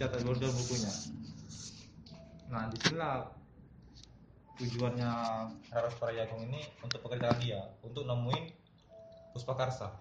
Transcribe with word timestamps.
dicatat 0.00 0.24
border 0.24 0.48
bukunya. 0.48 0.92
Nah 2.48 2.72
di 2.72 2.76
sinilah 2.80 3.20
tujuannya 4.56 5.12
Raras 5.68 5.92
Parajagung 6.00 6.48
ini 6.48 6.64
untuk 6.80 7.04
pekerjaan 7.04 7.36
dia 7.36 7.60
untuk 7.84 8.08
nemuin 8.08 8.48
Puspakarsa 9.36 9.92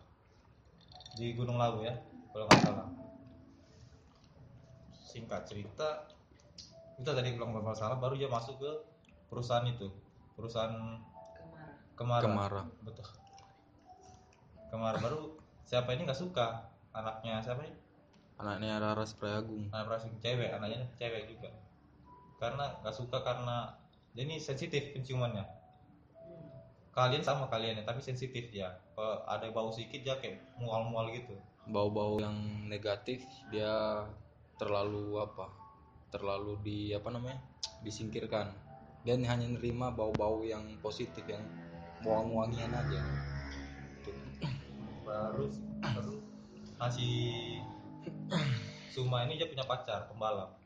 di 1.20 1.36
Gunung 1.36 1.60
Lawu 1.60 1.84
ya 1.84 2.00
kalau 2.32 2.48
nggak 2.48 2.64
salah. 2.64 2.88
Singkat 5.04 5.52
cerita 5.52 6.08
itu 6.96 7.12
tadi 7.12 7.36
kalau 7.36 7.60
nggak 7.60 7.76
salah 7.76 8.00
baru 8.00 8.16
dia 8.16 8.32
masuk 8.32 8.56
ke 8.56 8.72
perusahaan 9.28 9.68
itu 9.68 9.92
perusahaan 10.40 10.96
Kemara. 12.00 12.24
Kemara, 12.24 12.64
Kemara. 12.64 12.88
betul. 12.88 13.04
Kemara. 14.72 14.98
Baru 15.04 15.36
siapa 15.68 15.92
ini 15.92 16.08
nggak 16.08 16.24
suka 16.24 16.72
anaknya 16.96 17.44
siapa 17.44 17.68
ini 17.68 17.89
Anaknya 18.40 18.80
Raras 18.80 19.14
Prayagung. 19.20 19.68
anak 19.70 19.86
perasaan 19.92 20.16
cewek 20.24 20.50
anaknya 20.56 20.88
cewek 20.96 21.28
juga 21.28 21.52
karena 22.40 22.72
nggak 22.80 22.96
suka 22.96 23.20
karena 23.20 23.76
dia 24.16 24.24
ini 24.24 24.40
sensitif 24.40 24.96
penciumannya 24.96 25.44
kalian 26.96 27.20
sama 27.20 27.52
kalian 27.52 27.80
ya 27.80 27.84
tapi 27.84 28.00
sensitif 28.00 28.48
dia 28.48 28.72
kalau 28.96 29.28
ada 29.28 29.52
bau 29.52 29.68
sedikit 29.76 30.08
dia 30.08 30.16
kayak 30.24 30.40
mual-mual 30.56 31.12
gitu 31.12 31.36
Bau-bau 31.70 32.18
yang 32.18 32.66
negatif 32.66 33.22
dia 33.54 34.02
terlalu 34.58 35.22
apa? 35.22 35.54
Terlalu 36.10 36.58
di 36.66 36.80
apa 36.98 37.14
namanya? 37.14 37.38
disingkirkan. 37.86 38.50
Dan 39.06 39.22
hanya 39.24 39.46
nerima 39.46 39.94
bau-bau 39.94 40.42
yang 40.42 40.66
positif 40.82 41.22
yang 41.30 41.46
wangi-wangian 42.02 42.74
aja. 42.74 43.00
Gitu. 44.02 44.12
baru 45.06 45.46
baru 45.84 46.16
masih 46.82 47.62
Suma 48.94 49.26
ini 49.26 49.38
dia 49.38 49.50
punya 49.50 49.66
pacar 49.66 50.06
pembalap. 50.10 50.58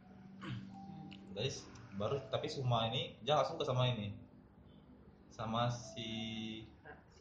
Jadi 1.34 1.50
baru 1.96 2.20
tapi 2.30 2.48
Suma 2.52 2.88
ini 2.92 3.16
dia 3.24 3.40
nggak 3.40 3.50
suka 3.50 3.64
sama 3.64 3.88
ini. 3.92 4.16
Sama 5.34 5.72
si 5.72 6.10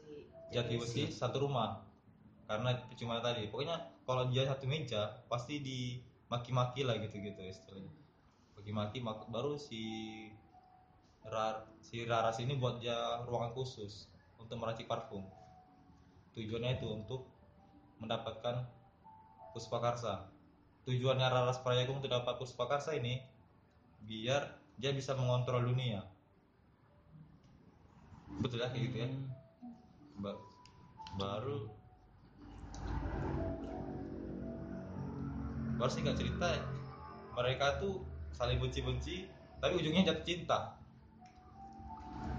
Si 0.02 0.52
Jati 0.52 0.76
Besi 0.76 1.08
satu 1.08 1.48
rumah. 1.48 1.80
Karena 2.44 2.76
cuma 2.98 3.22
tadi. 3.24 3.48
Pokoknya 3.48 3.78
kalau 4.04 4.28
dia 4.28 4.44
satu 4.44 4.68
meja 4.68 5.24
pasti 5.30 5.62
dimaki-maki 5.64 6.84
lah 6.84 7.00
gitu-gitu 7.00 7.40
istilahnya. 7.40 7.92
Maki-maki 8.58 9.00
mak- 9.00 9.30
baru 9.32 9.56
si 9.56 9.80
Rar, 11.22 11.70
si 11.78 12.02
Raras 12.02 12.42
ini 12.42 12.58
buat 12.58 12.82
dia 12.82 13.22
ruangan 13.24 13.54
khusus 13.54 14.10
untuk 14.36 14.58
meracik 14.58 14.90
parfum. 14.90 15.22
Tujuannya 16.34 16.82
itu 16.82 16.90
untuk 16.90 17.30
mendapatkan 18.02 18.66
puspakarsa 19.54 20.31
tujuannya 20.82 21.24
Raras 21.24 21.62
Prayagung 21.62 21.98
untuk 21.98 22.10
dapat 22.10 22.34
puspakarsa 22.36 22.92
ini 22.92 23.22
biar 24.02 24.50
dia 24.76 24.90
bisa 24.90 25.14
mengontrol 25.14 25.62
dunia. 25.64 26.02
Betul 28.38 28.58
ya 28.58 28.68
kayak 28.68 28.82
gitu 28.88 28.96
ya? 28.98 29.08
Ba- 30.18 30.42
baru. 31.14 31.70
Baru 35.76 35.90
singkat 35.90 36.14
cerita 36.14 36.62
mereka 37.32 37.78
tuh 37.78 38.02
saling 38.32 38.58
benci-benci 38.58 39.26
tapi 39.58 39.78
ujungnya 39.78 40.02
jatuh 40.04 40.24
cinta. 40.24 40.58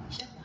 Siapa? 0.10 0.42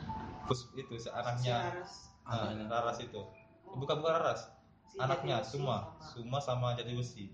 Pus 0.47 0.71
itu 0.73 0.93
si 0.95 1.03
Si 1.03 1.09
anaknya 1.09 1.57
Laras. 1.69 1.91
ah, 2.23 2.47
Anaknya. 2.47 2.65
Raras 2.65 2.97
itu. 2.99 3.21
Bukan 3.67 3.95
bukan 3.99 4.13
Raras. 4.15 4.41
Si 4.87 4.95
anaknya 4.97 5.43
Suma. 5.43 5.91
sama- 5.99 6.39
Suma 6.39 6.39
sama 6.39 6.67
Jati 6.73 6.95
Besi 6.95 7.25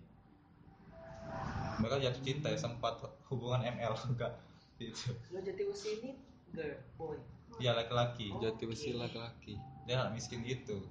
mereka 1.77 1.97
jatuh 2.01 2.23
cinta 2.23 2.47
ya 2.47 2.57
sempat 2.57 2.99
hubungan 3.27 3.61
ML 3.65 3.93
enggak 4.11 4.33
itu 4.77 5.11
Lo 5.31 5.39
Jati 5.39 5.63
Besi 5.63 5.89
ini 5.97 6.11
girl, 6.51 6.75
boy. 6.95 7.17
dia 7.55 7.71
laki-laki 7.71 8.27
Oh. 8.29 8.39
Jati 8.39 8.63
besi 8.65 8.91
Oke. 8.91 8.99
laki-laki. 9.01 9.53
dia 9.85 9.95
anak 9.99 10.15
miskin 10.15 10.43
gitu 10.43 10.83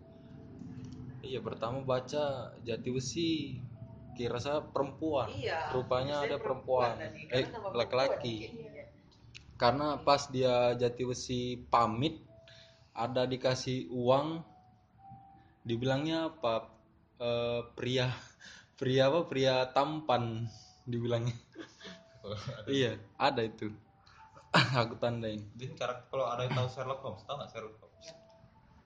Iya, 1.21 1.41
pertama 1.41 1.81
baca 1.81 2.53
Jati 2.61 2.89
Besi 2.91 3.57
kira 4.13 4.37
saya 4.37 4.61
perempuan. 4.61 5.33
Iya. 5.33 5.73
Rupanya 5.73 6.21
ada 6.21 6.37
perempuan. 6.37 7.01
tadi, 7.01 7.25
Eh, 7.33 7.49
laki-laki. 7.73 8.37
perempuan, 8.53 8.77
iya. 8.77 8.85
Karena 9.57 9.89
pas 9.99 10.29
dia 10.29 10.77
Jati 10.77 11.01
Besi 11.03 11.41
pamit 11.65 12.21
ada 12.93 13.25
dikasih 13.25 13.89
uang 13.89 14.45
dibilangnya 15.65 16.29
apa? 16.29 16.69
Eh, 17.17 17.61
pria 17.73 18.13
pria 18.77 19.09
apa? 19.09 19.25
Pria 19.25 19.65
tampan 19.73 20.45
dibilangnya. 20.85 21.35
iya, 22.67 22.97
ada 23.17 23.45
itu. 23.45 23.69
Aku 24.81 24.95
tandain. 24.97 25.43
Jadi 25.59 25.73
karakter 25.75 26.07
kalau 26.09 26.31
ada 26.31 26.47
yang 26.47 26.55
tahu 26.55 26.69
Sherlock 26.71 27.01
Holmes, 27.03 27.23
tahu 27.27 27.37
nggak 27.43 27.51
Sherlock 27.51 27.77
Holmes? 27.83 28.07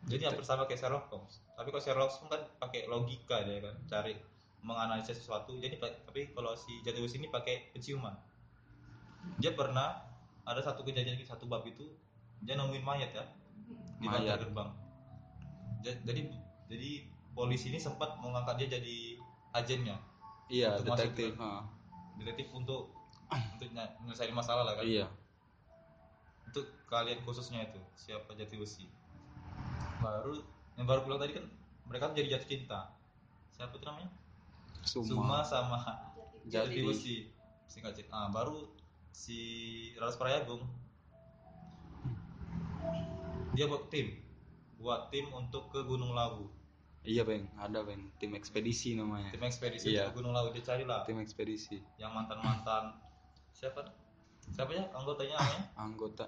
Jadi 0.09 0.23
hampir 0.25 0.45
sama 0.47 0.65
kayak 0.65 0.81
Sherlock 0.81 1.07
Holmes. 1.13 1.45
Tapi 1.55 1.69
kalau 1.69 1.83
Sherlock 1.85 2.11
Holmes 2.17 2.31
kan 2.33 2.43
pakai 2.59 2.89
logika 2.89 3.45
dia 3.45 3.61
kan, 3.61 3.77
cari 3.85 4.17
menganalisis 4.65 5.21
sesuatu. 5.21 5.55
Jadi 5.61 5.77
tapi 5.79 6.33
kalau 6.33 6.57
si 6.57 6.81
Jatiwis 6.81 7.15
ini 7.15 7.29
pakai 7.29 7.71
penciuman. 7.71 8.17
Dia 9.37 9.53
pernah 9.53 10.03
ada 10.49 10.65
satu 10.65 10.81
kejadian 10.81 11.21
satu 11.21 11.45
bab 11.45 11.63
itu 11.69 11.85
dia 12.41 12.57
nemuin 12.57 12.81
mayat 12.81 13.13
ya 13.13 13.25
di 14.01 14.07
Mayat. 14.09 14.41
gerbang. 14.41 14.71
Ja- 15.85 16.01
Jadi 16.03 16.33
jadi 16.71 16.91
polisi 17.37 17.69
ini 17.69 17.79
sempat 17.79 18.17
mengangkat 18.19 18.57
dia 18.59 18.81
jadi 18.81 18.97
agennya, 19.53 19.97
Iya, 20.49 20.81
masuk 20.81 20.97
detektif. 21.13 21.33
ke-. 21.37 21.65
Detektif 22.19 22.51
untuk 22.51 22.91
untuk 23.29 23.69
ny- 23.71 23.95
nyelesain 24.03 24.33
masalah 24.33 24.65
lah 24.65 24.75
kan. 24.75 24.84
Iya. 24.84 25.06
untuk 26.45 26.65
kalian 26.87 27.21
khususnya 27.23 27.61
itu 27.62 27.77
siapa 27.95 28.33
jati 28.33 28.56
besi 28.56 28.89
baru 30.01 30.41
yang 30.75 30.89
baru 30.89 31.05
pulang 31.05 31.21
tadi 31.21 31.37
kan 31.37 31.45
mereka 31.84 32.09
tuh 32.09 32.17
jadi 32.17 32.29
jatuh 32.34 32.49
cinta 32.49 32.81
siapa 33.51 33.75
tuh 33.75 33.84
namanya 33.84 34.09
Suma. 34.81 35.05
Suma 35.05 35.39
sama 35.43 35.79
Jati. 36.49 36.73
jati 36.73 36.81
besi 36.81 37.17
singkat 37.69 37.93
cerita 37.95 38.17
ah 38.17 38.29
baru 38.29 38.65
si 39.11 39.37
Raras 39.95 40.17
Prayagung 40.17 40.65
dia 43.53 43.67
buat 43.67 43.91
tim 43.91 44.17
buat 44.79 45.11
tim 45.11 45.29
untuk 45.29 45.69
ke 45.69 45.83
Gunung 45.83 46.15
Lawu 46.15 46.49
Iya, 47.03 47.23
Bang. 47.23 47.47
Ada, 47.57 47.81
Bang. 47.83 48.11
Tim 48.19 48.35
ekspedisi 48.35 48.93
namanya. 48.93 49.31
tim 49.31 49.41
ekspedisi 49.41 49.93
Iya. 49.93 50.11
Gunung 50.11 50.33
Lawu 50.33 50.51
dia 50.51 50.63
carilah 50.63 51.03
Tim 51.05 51.19
ekspedisi. 51.19 51.79
yang 51.97 52.13
mantan 52.13 52.39
mantan 52.39 52.85
siapa 53.51 53.83
siapa 54.49 54.71
ya 54.71 54.87
anggotanya 54.93 55.35
namanya 55.35 55.63
anggota 55.85 56.25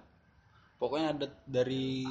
pokoknya 0.77 1.15
ada 1.15 1.27
dari 1.47 2.03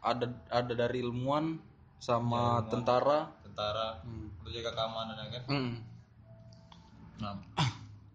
ada 0.00 0.26
ada 0.50 0.72
dari 0.74 1.00
ilmuwan 1.00 1.54
sama 1.96 2.34
Ya, 2.34 2.42
ilmuwan. 2.42 2.66
tentara 2.68 3.18
tentara 3.40 3.88
hmm. 4.02 4.26
untuk 4.42 4.50
jaga 4.50 4.70
keamanan 4.74 5.14
ya 5.16 5.26
kan 5.30 5.42
Hmm. 5.46 5.74
Nah, 7.20 7.36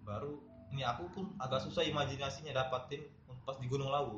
baru 0.02 0.42
ini 0.70 0.82
aku 0.82 1.08
pun 1.10 1.26
agak 1.38 1.62
susah 1.62 1.82
imajinasinya 1.82 2.52
dapatin 2.52 3.06
pas 3.46 3.56
di 3.56 3.70
Gunung 3.70 3.88
Lawu. 3.88 4.18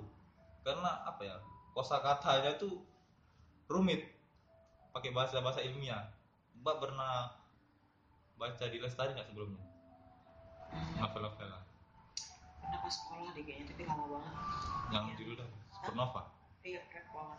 Karena 0.64 1.04
apa 1.04 1.22
ya? 1.22 1.38
Kosakatanya 1.72 2.56
tuh 2.56 2.82
rumit. 3.68 4.08
Pakai 4.98 5.14
bahasa-bahasa 5.14 5.62
ilmiah. 5.62 6.10
Mbak 6.58 6.76
pernah 6.82 7.30
baca 8.34 8.66
di 8.66 8.82
Lestari 8.82 9.14
nggak 9.14 9.30
sebelumnya? 9.30 9.62
Novel-novel 10.98 11.54
lah. 11.54 11.62
Pernah 12.66 12.80
pas 12.82 12.94
sekolah 12.98 13.30
deh 13.38 13.46
kayaknya, 13.46 13.66
tapi 13.70 13.86
lama 13.86 14.06
banget. 14.10 14.34
Yang 14.90 15.06
judulnya 15.22 15.46
Supernova. 15.70 16.22
Iya. 16.66 16.82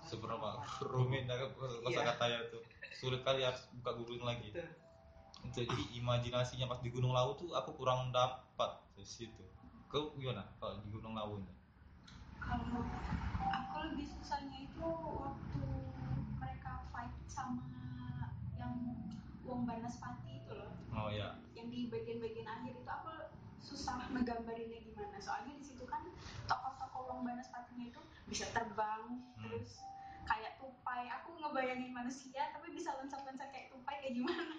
Supernova. 0.06 0.50
Rumit 0.86 1.26
ya 1.26 1.50
kosakatanya 1.82 2.38
tuh. 2.54 2.62
Sulit 2.94 3.26
kali 3.26 3.42
harus 3.42 3.66
buka 3.74 3.90
googling 3.98 4.22
lagi. 4.22 4.54
Betul. 4.54 4.70
jadi 5.54 5.78
imajinasinya 5.98 6.66
pas 6.66 6.82
di 6.82 6.90
Gunung 6.90 7.14
Lawu 7.14 7.34
tuh 7.38 7.54
aku 7.58 7.74
kurang 7.74 8.14
dapat 8.14 8.70
di 8.94 9.02
situ. 9.02 9.42
Kau 9.90 10.14
gimana 10.14 10.46
kalau 10.62 10.78
di 10.78 10.94
Gunung 10.94 11.18
Lawu 11.18 11.42
ini? 11.42 11.58
kalau 12.38 12.80
aku 13.50 13.76
lebih 13.92 14.06
susahnya 14.08 14.64
itu 14.64 14.86
waktu 15.20 15.62
fight 16.98 17.14
sama 17.30 17.62
yang 18.58 18.74
Wong 19.46 19.62
Banaspati 19.62 20.42
itu 20.42 20.50
loh. 20.50 20.74
Oh 20.90 21.14
ya, 21.14 21.38
yang 21.54 21.70
di 21.70 21.86
bagian-bagian 21.86 22.50
akhir 22.50 22.74
itu 22.74 22.90
aku 22.90 23.30
susah 23.62 24.10
ngegambarinnya 24.10 24.82
gimana. 24.82 25.14
Soalnya 25.22 25.54
di 25.54 25.62
situ 25.62 25.86
kan 25.86 26.02
tokoh-tokoh 26.50 27.06
Wong 27.14 27.22
Banaspatinya 27.22 27.94
itu 27.94 28.02
bisa 28.26 28.50
terbang 28.50 29.22
terus 29.38 29.78
kayak 30.26 30.58
tupai. 30.58 31.06
Aku 31.22 31.38
ngebayangin 31.38 31.94
manusia 31.94 32.50
tapi 32.50 32.74
bisa 32.74 32.98
loncat-loncat 32.98 33.46
kayak 33.46 33.70
tupai 33.70 34.02
kayak 34.02 34.18
gimana? 34.18 34.58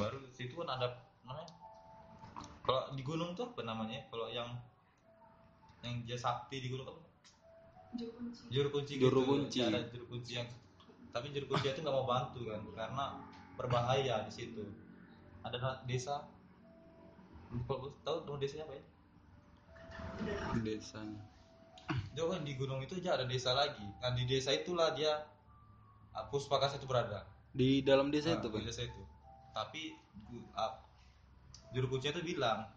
Baru 0.00 0.24
di 0.24 0.32
situ 0.32 0.56
kan 0.56 0.72
ada 0.72 1.04
namanya. 1.20 1.52
Kalau 2.64 2.96
di 2.96 3.04
gunung 3.04 3.36
tuh 3.36 3.52
apa 3.52 3.60
namanya? 3.60 4.08
Kalau 4.08 4.32
yang 4.32 4.56
yang 5.84 6.00
dia 6.08 6.16
sakti 6.16 6.64
di 6.64 6.72
gunung 6.72 6.88
apa? 6.88 7.07
Juru 7.96 8.10
kunci 8.20 8.42
Juru 8.50 8.68
kunci. 8.74 8.96
Juru 9.00 9.20
gitu. 9.22 9.30
kunci. 9.32 9.58
Ada 9.64 9.80
juru 9.88 10.04
kunci 10.12 10.32
yang 10.36 10.48
tapi 11.08 11.32
juru 11.32 11.46
kunci 11.48 11.66
itu 11.72 11.80
nggak 11.80 11.94
mau 11.94 12.04
bantu 12.04 12.44
kan 12.44 12.60
karena 12.76 13.04
berbahaya 13.56 14.14
di 14.28 14.32
situ. 14.32 14.64
ada 15.40 15.80
desa. 15.88 16.28
Lupa 17.48 17.80
tahu 18.04 18.28
nama 18.28 18.36
desanya 18.36 18.68
apa 18.68 18.74
ya? 18.76 18.84
Desanya. 20.60 21.22
Dia 22.12 22.28
kan 22.28 22.44
di 22.44 22.52
gunung 22.52 22.84
itu 22.84 23.00
aja 23.00 23.16
ada 23.16 23.24
desa 23.24 23.56
lagi. 23.56 23.86
Nah 24.04 24.12
di 24.12 24.28
desa 24.28 24.52
itulah 24.52 24.92
dia 24.92 25.24
ah, 26.12 26.28
Puspakasa 26.28 26.76
itu 26.76 26.84
berada. 26.84 27.24
Di 27.56 27.80
dalam 27.80 28.12
desa 28.12 28.36
Nah, 28.36 28.44
itu 28.44 28.52
di 28.52 28.54
bang 28.60 28.64
desa 28.68 28.82
itu. 28.84 29.02
Tapi 29.56 29.96
uh, 30.52 30.76
juru 31.72 31.96
kunci 31.96 32.12
itu 32.12 32.20
bilang 32.20 32.68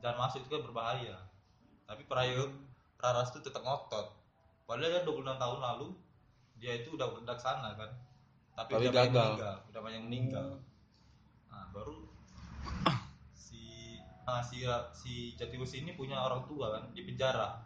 jangan 0.00 0.16
masuk 0.24 0.40
itu 0.40 0.48
kan 0.56 0.64
berbahaya. 0.64 1.16
Tapi 1.84 2.08
Prayo 2.08 2.48
Raras 2.96 3.28
itu 3.36 3.44
tetap 3.44 3.60
ngotot 3.60 4.17
padahal 4.68 5.00
kan 5.00 5.02
26 5.08 5.40
tahun 5.40 5.58
lalu 5.64 5.88
dia 6.60 6.72
itu 6.76 6.92
udah 6.92 7.08
berdak 7.16 7.40
sana 7.40 7.72
kan. 7.72 7.88
Tapi, 8.52 8.70
Tapi 8.76 8.84
udah 8.84 8.92
banyak 8.92 9.08
gagal. 9.08 9.24
meninggal 9.24 9.56
udah 9.72 9.80
banyak 9.80 10.02
meninggal. 10.04 10.48
Nah 11.48 11.64
baru 11.72 11.96
si 13.32 13.96
nah, 14.28 14.44
si 14.44 14.68
si 14.92 15.12
Jatiwesi 15.40 15.88
ini 15.88 15.96
punya 15.96 16.20
orang 16.20 16.44
tua 16.44 16.76
kan 16.76 16.84
di 16.92 17.00
penjara. 17.00 17.64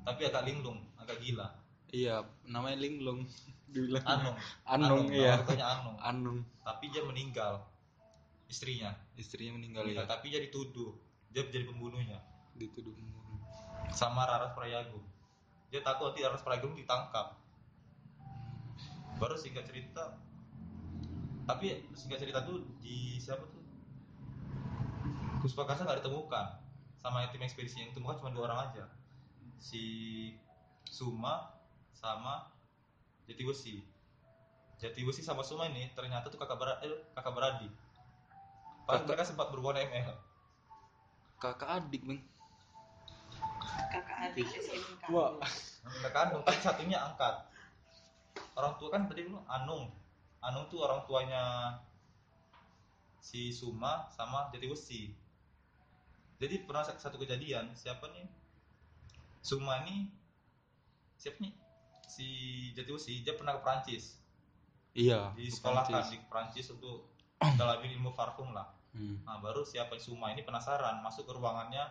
Tapi 0.00 0.20
agak 0.24 0.48
linglung 0.48 0.80
agak 0.96 1.20
gila. 1.20 1.44
Iya 1.92 2.24
namanya 2.48 2.80
linglung. 2.80 3.28
Dibilang 3.70 4.02
Anung. 4.02 4.36
Anung, 4.66 5.06
iya. 5.14 5.38
nama 5.38 5.46
ortuanya 5.46 5.66
Anung. 5.78 5.96
Anung. 6.02 6.38
Tapi 6.66 6.90
dia 6.90 7.06
meninggal 7.06 7.62
istrinya. 8.50 8.90
Istrinya 9.14 9.54
meninggal 9.54 9.86
Iya, 9.86 10.02
ya 10.02 10.10
tapi 10.10 10.34
dia 10.34 10.42
dituduh 10.42 10.90
dia 11.30 11.46
jadi 11.46 11.68
pembunuhnya. 11.68 12.18
Dituduh 12.56 12.90
membunuh. 12.90 13.38
sama 13.90 14.22
Raras 14.22 14.54
Prayagung 14.54 15.09
dia 15.70 15.80
takut 15.86 16.10
nanti 16.10 16.26
Raras 16.26 16.42
Prayagung 16.42 16.74
ditangkap. 16.74 17.38
Baru 19.22 19.38
singkat 19.38 19.66
cerita. 19.66 20.18
Tapi 21.46 21.86
singkat 21.94 22.18
cerita 22.22 22.42
tuh 22.42 22.66
di 22.82 23.18
siapa 23.22 23.46
tuh? 23.46 23.62
Puspakasa 25.42 25.86
nggak 25.86 26.02
ditemukan. 26.02 26.46
Sama 27.00 27.30
tim 27.32 27.40
ekspedisi 27.46 27.80
yang 27.80 27.94
ditemukan 27.94 28.20
cuma 28.20 28.34
dua 28.34 28.50
orang 28.50 28.60
aja. 28.70 28.84
Si 29.56 29.82
Suma 30.90 31.54
sama 31.94 32.50
Jatiwesi. 33.30 33.80
Jatiwesi 34.80 35.22
sama 35.22 35.46
Suma 35.46 35.70
ini 35.70 35.92
ternyata 35.94 36.32
tuh 36.32 36.40
kakak 36.40 36.58
beradik 36.58 36.88
eh, 36.88 36.98
kakak 37.12 37.34
beradik 37.36 37.72
Padahal 38.88 39.06
mereka 39.06 39.28
sempat 39.28 39.52
berhubungan 39.52 39.84
ML 39.92 40.16
kakak 41.40 41.68
adik 41.80 42.04
bang 42.04 42.20
kakak 43.88 44.18
adik 44.30 44.46
SMK 44.48 45.02
Wah. 45.10 45.36
mereka 45.82 46.08
kandung 46.12 46.42
kan 46.42 46.56
satunya 46.60 46.98
angkat. 47.00 47.34
Orang 48.54 48.76
tua 48.76 48.88
kan 48.90 49.06
tadi 49.06 49.24
bilang 49.24 49.46
Anung. 49.46 49.90
Anung 50.40 50.68
tuh 50.68 50.80
orang 50.80 51.04
tuanya 51.04 51.76
si 53.20 53.52
Suma 53.52 54.08
sama 54.10 54.48
Jatiwesi 54.48 55.12
jadi 56.40 56.64
pernah 56.64 56.80
sa- 56.80 56.96
satu 56.96 57.20
kejadian 57.20 57.68
siapa 57.76 58.08
nih? 58.08 58.24
Suma 59.44 59.84
ini 59.84 60.08
siapa 61.14 61.36
nih? 61.36 61.52
Si 62.08 62.26
Jatiwesi 62.72 63.20
dia 63.20 63.36
pernah 63.36 63.56
ke 63.56 63.62
Prancis 63.62 64.16
iya 64.90 65.30
di 65.36 65.46
sekolah 65.46 65.84
kan 65.84 66.00
Prancis. 66.00 66.10
di 66.10 66.18
Prancis 66.26 66.66
untuk 66.72 67.12
dalamin 67.38 67.92
ilmu 67.94 68.16
parfum 68.16 68.50
lah. 68.50 68.72
Hmm. 68.90 69.22
nah 69.22 69.38
baru 69.38 69.62
siapa 69.62 69.94
Suma 70.00 70.34
ini 70.34 70.42
penasaran 70.42 70.98
masuk 70.98 71.22
ke 71.22 71.32
ruangannya 71.36 71.84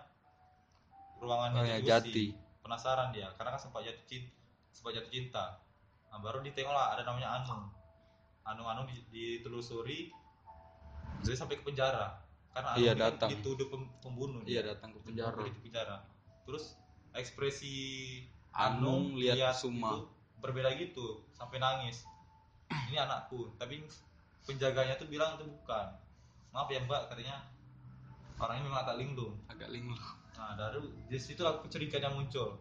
ruangannya 1.20 1.60
Oh 1.60 1.68
ya, 1.68 1.78
Jatiwesi. 1.78 1.86
Jati. 1.86 2.26
penasaran 2.60 3.10
dia 3.10 3.28
karena 3.34 3.50
kan 3.52 3.60
sempat 3.60 3.82
jatuh 3.82 4.06
cinta 4.06 4.32
sempat 4.70 4.92
jatuh 4.94 5.10
cinta 5.10 5.46
nah 6.08 6.18
baru 6.18 6.40
ditengok 6.40 6.70
lah 6.70 6.94
ada 6.94 7.04
namanya 7.04 7.30
Anung 7.36 7.66
Anung 8.44 8.68
Anung 8.68 8.86
di- 8.86 9.06
ditelusuri 9.10 10.10
jadi 11.20 11.36
sampai 11.36 11.58
ke 11.58 11.64
penjara 11.64 12.18
karena 12.50 12.70
Anung 12.72 12.80
Iya, 12.80 12.92
ini 12.92 12.98
kan 12.98 13.06
datang. 13.12 13.30
dituduh 13.32 13.68
pem- 13.68 13.92
pembunuh 14.00 14.42
iya 14.44 14.62
dia. 14.62 14.74
datang 14.74 14.90
ke 14.92 15.00
penjara 15.02 15.40
di 15.44 15.60
penjara 15.60 15.98
terus 16.44 16.78
ekspresi 17.12 17.76
Anung 18.52 19.14
lihat 19.16 19.54
Suma. 19.54 19.94
itu 19.94 19.98
berbeda 20.38 20.72
gitu 20.76 21.26
sampai 21.32 21.58
nangis 21.58 22.06
ini 22.88 22.96
anakku 22.96 23.50
tapi 23.56 23.82
penjaganya 24.44 24.96
tuh 24.96 25.06
bilang 25.06 25.36
itu 25.36 25.46
bukan 25.46 25.88
maaf 26.50 26.66
ya 26.68 26.80
mbak 26.80 27.06
katanya 27.08 27.44
orangnya 28.36 28.64
memang 28.64 28.82
agak 28.82 28.98
linglung 28.98 29.36
agak 29.46 29.70
linglung 29.70 30.00
Nah, 30.40 30.56
dari 30.56 30.80
di 31.12 31.18
situ 31.20 31.44
yang 31.44 32.16
muncul. 32.16 32.56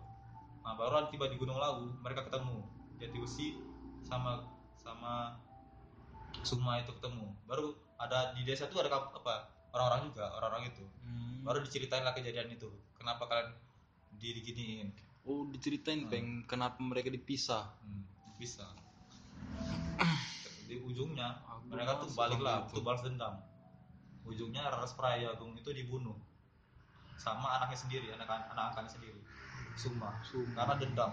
Nah, 0.67 0.75
baru 0.75 1.07
tiba 1.15 1.31
di 1.31 1.39
Gunung 1.39 1.63
Lawu, 1.63 1.95
mereka 2.03 2.27
ketemu. 2.27 2.67
Jatiwesi 2.99 3.55
sama 4.03 4.43
sama 4.83 5.39
Suma 6.43 6.83
itu 6.83 6.91
ketemu. 6.99 7.31
Baru 7.47 7.79
ada 8.03 8.35
di 8.35 8.43
desa 8.43 8.67
itu 8.67 8.77
ada 8.83 8.91
apa? 8.91 9.47
Orang-orang 9.71 10.11
juga, 10.11 10.27
orang-orang 10.43 10.75
itu. 10.75 10.85
Hmm. 11.07 11.47
Baru 11.47 11.63
diceritain 11.63 12.03
lah 12.03 12.13
kejadian 12.19 12.51
itu. 12.51 12.67
Kenapa 12.99 13.31
kalian 13.31 13.55
di 14.19 14.35
diginiin? 14.43 14.91
oh 15.29 15.45
diceritain 15.53 16.09
Hmm. 16.09 16.11
bang 16.11 16.27
kenapa 16.49 16.81
mereka 16.81 17.13
dipisah 17.13 17.69
Hmm, 17.85 18.03
bisa. 18.41 18.65
Di 20.65 20.81
ujungnya 20.81 21.37
mereka 21.69 22.01
tuh 22.01 22.09
balik 22.17 22.41
lah 22.41 22.65
itu. 22.65 22.81
untuk 22.81 22.83
balas 22.89 23.05
dendam. 23.05 23.35
Ujungnya 24.25 24.73
Raras 24.73 24.97
Prayagung 24.97 25.53
itu 25.57 25.69
dibunuh 25.73 26.17
sama 27.19 27.59
anaknya 27.59 27.77
sendiri, 27.77 28.07
anak 28.15 28.31
anak 28.31 28.73
angkatnya 28.73 28.91
sendiri. 28.91 29.21
Suma. 29.75 30.11
Suma. 30.23 30.51
karena 30.59 30.75
dendam 30.75 31.13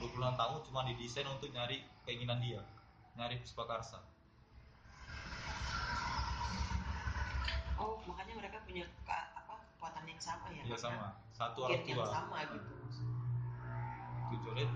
26 0.00 0.16
tahun 0.16 0.58
cuma 0.64 0.80
didesain 0.88 1.28
untuk 1.28 1.52
nyari 1.52 1.84
keinginan 2.08 2.40
dia 2.40 2.64
nyari 3.12 3.36
Puspakarsa 3.36 4.00
oh 7.76 8.00
makanya 8.08 8.32
mereka 8.40 8.64
punya 8.64 8.88
ke- 9.04 9.28
apa 9.36 9.52
kekuatan 9.60 10.04
yang 10.08 10.16
sama 10.16 10.48
ya 10.48 10.62
iya 10.64 10.76
sama 10.80 11.06
satu 11.36 11.68
orang 11.68 11.84
gen 11.84 11.88
yang 11.92 12.00
tua 12.00 12.08
sama 12.08 12.38
gitu 12.48 12.72
tujuh 14.32 14.52
red 14.56 14.72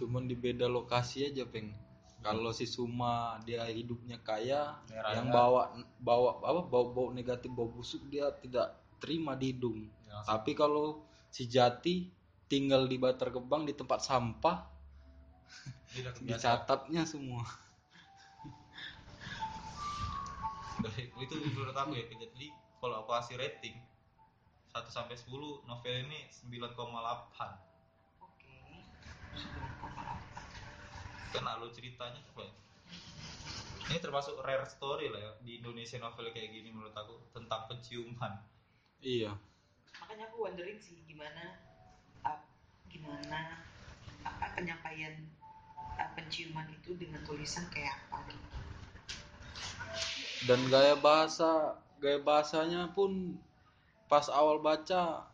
cuman 0.00 0.22
di 0.24 0.36
beda 0.38 0.64
lokasi 0.64 1.28
aja 1.28 1.44
peng 1.44 1.76
kalau 2.24 2.56
si 2.56 2.64
Suma 2.64 3.36
dia 3.44 3.68
hidupnya 3.68 4.16
kaya 4.20 4.80
Merah 4.88 5.12
yang 5.12 5.28
ya. 5.28 5.32
bawa 5.36 5.62
bawa 6.00 6.30
apa 6.40 6.60
bau 6.64 6.88
bau 6.88 7.08
negatif 7.12 7.52
bau 7.52 7.68
busuk 7.68 8.00
dia 8.08 8.32
tidak 8.40 8.79
terima 9.00 9.32
di 9.34 9.56
hidung. 9.56 9.88
Ya, 10.04 10.20
tapi 10.28 10.52
kalau 10.52 11.02
si 11.32 11.48
Jati 11.48 12.12
tinggal 12.46 12.84
di 12.86 13.00
Bantar 13.00 13.32
Gebang 13.32 13.64
di 13.64 13.72
tempat 13.72 14.04
sampah 14.04 14.68
dicatatnya 16.22 17.02
semua. 17.08 17.42
Dari- 20.80 21.12
itu 21.12 21.34
menurut 21.36 21.76
aku 21.76 21.92
ya 21.96 22.04
jadi 22.08 22.46
kalau 22.80 23.04
aku 23.04 23.12
kasih 23.12 23.36
rating 23.36 23.76
1 24.72 24.88
sampai 24.88 25.18
10 25.18 25.60
novel 25.66 25.94
ini 26.08 26.30
9,8 26.32 26.72
oke. 28.22 28.54
Kan 31.36 31.44
alur 31.44 31.68
ceritanya 31.74 32.22
apa 32.32 32.40
ya 32.48 32.52
ini 33.90 33.98
termasuk 33.98 34.38
rare 34.46 34.62
story 34.70 35.10
lah 35.10 35.18
ya 35.18 35.30
di 35.42 35.58
Indonesia 35.58 35.98
novel 35.98 36.30
kayak 36.30 36.54
gini 36.54 36.70
menurut 36.70 36.94
aku 36.94 37.26
tentang 37.34 37.66
penciuman 37.66 38.38
iya. 39.00 39.32
Makanya 40.00 40.28
aku 40.30 40.46
wondering 40.48 40.78
sih 40.80 40.96
gimana 41.08 41.60
uh, 42.24 42.40
gimana 42.88 43.60
apa 44.24 44.52
penyampaian 44.56 45.16
uh, 45.96 46.10
penciuman 46.16 46.68
itu 46.72 46.96
dengan 46.96 47.20
tulisan 47.24 47.64
kayak 47.72 47.96
apa 48.08 48.18
gitu. 48.28 48.58
Dan 50.48 50.60
gaya 50.72 50.96
bahasa 50.96 51.76
gaya 52.00 52.20
bahasanya 52.20 52.92
pun 52.96 53.36
pas 54.08 54.26
awal 54.32 54.58
baca 54.58 55.28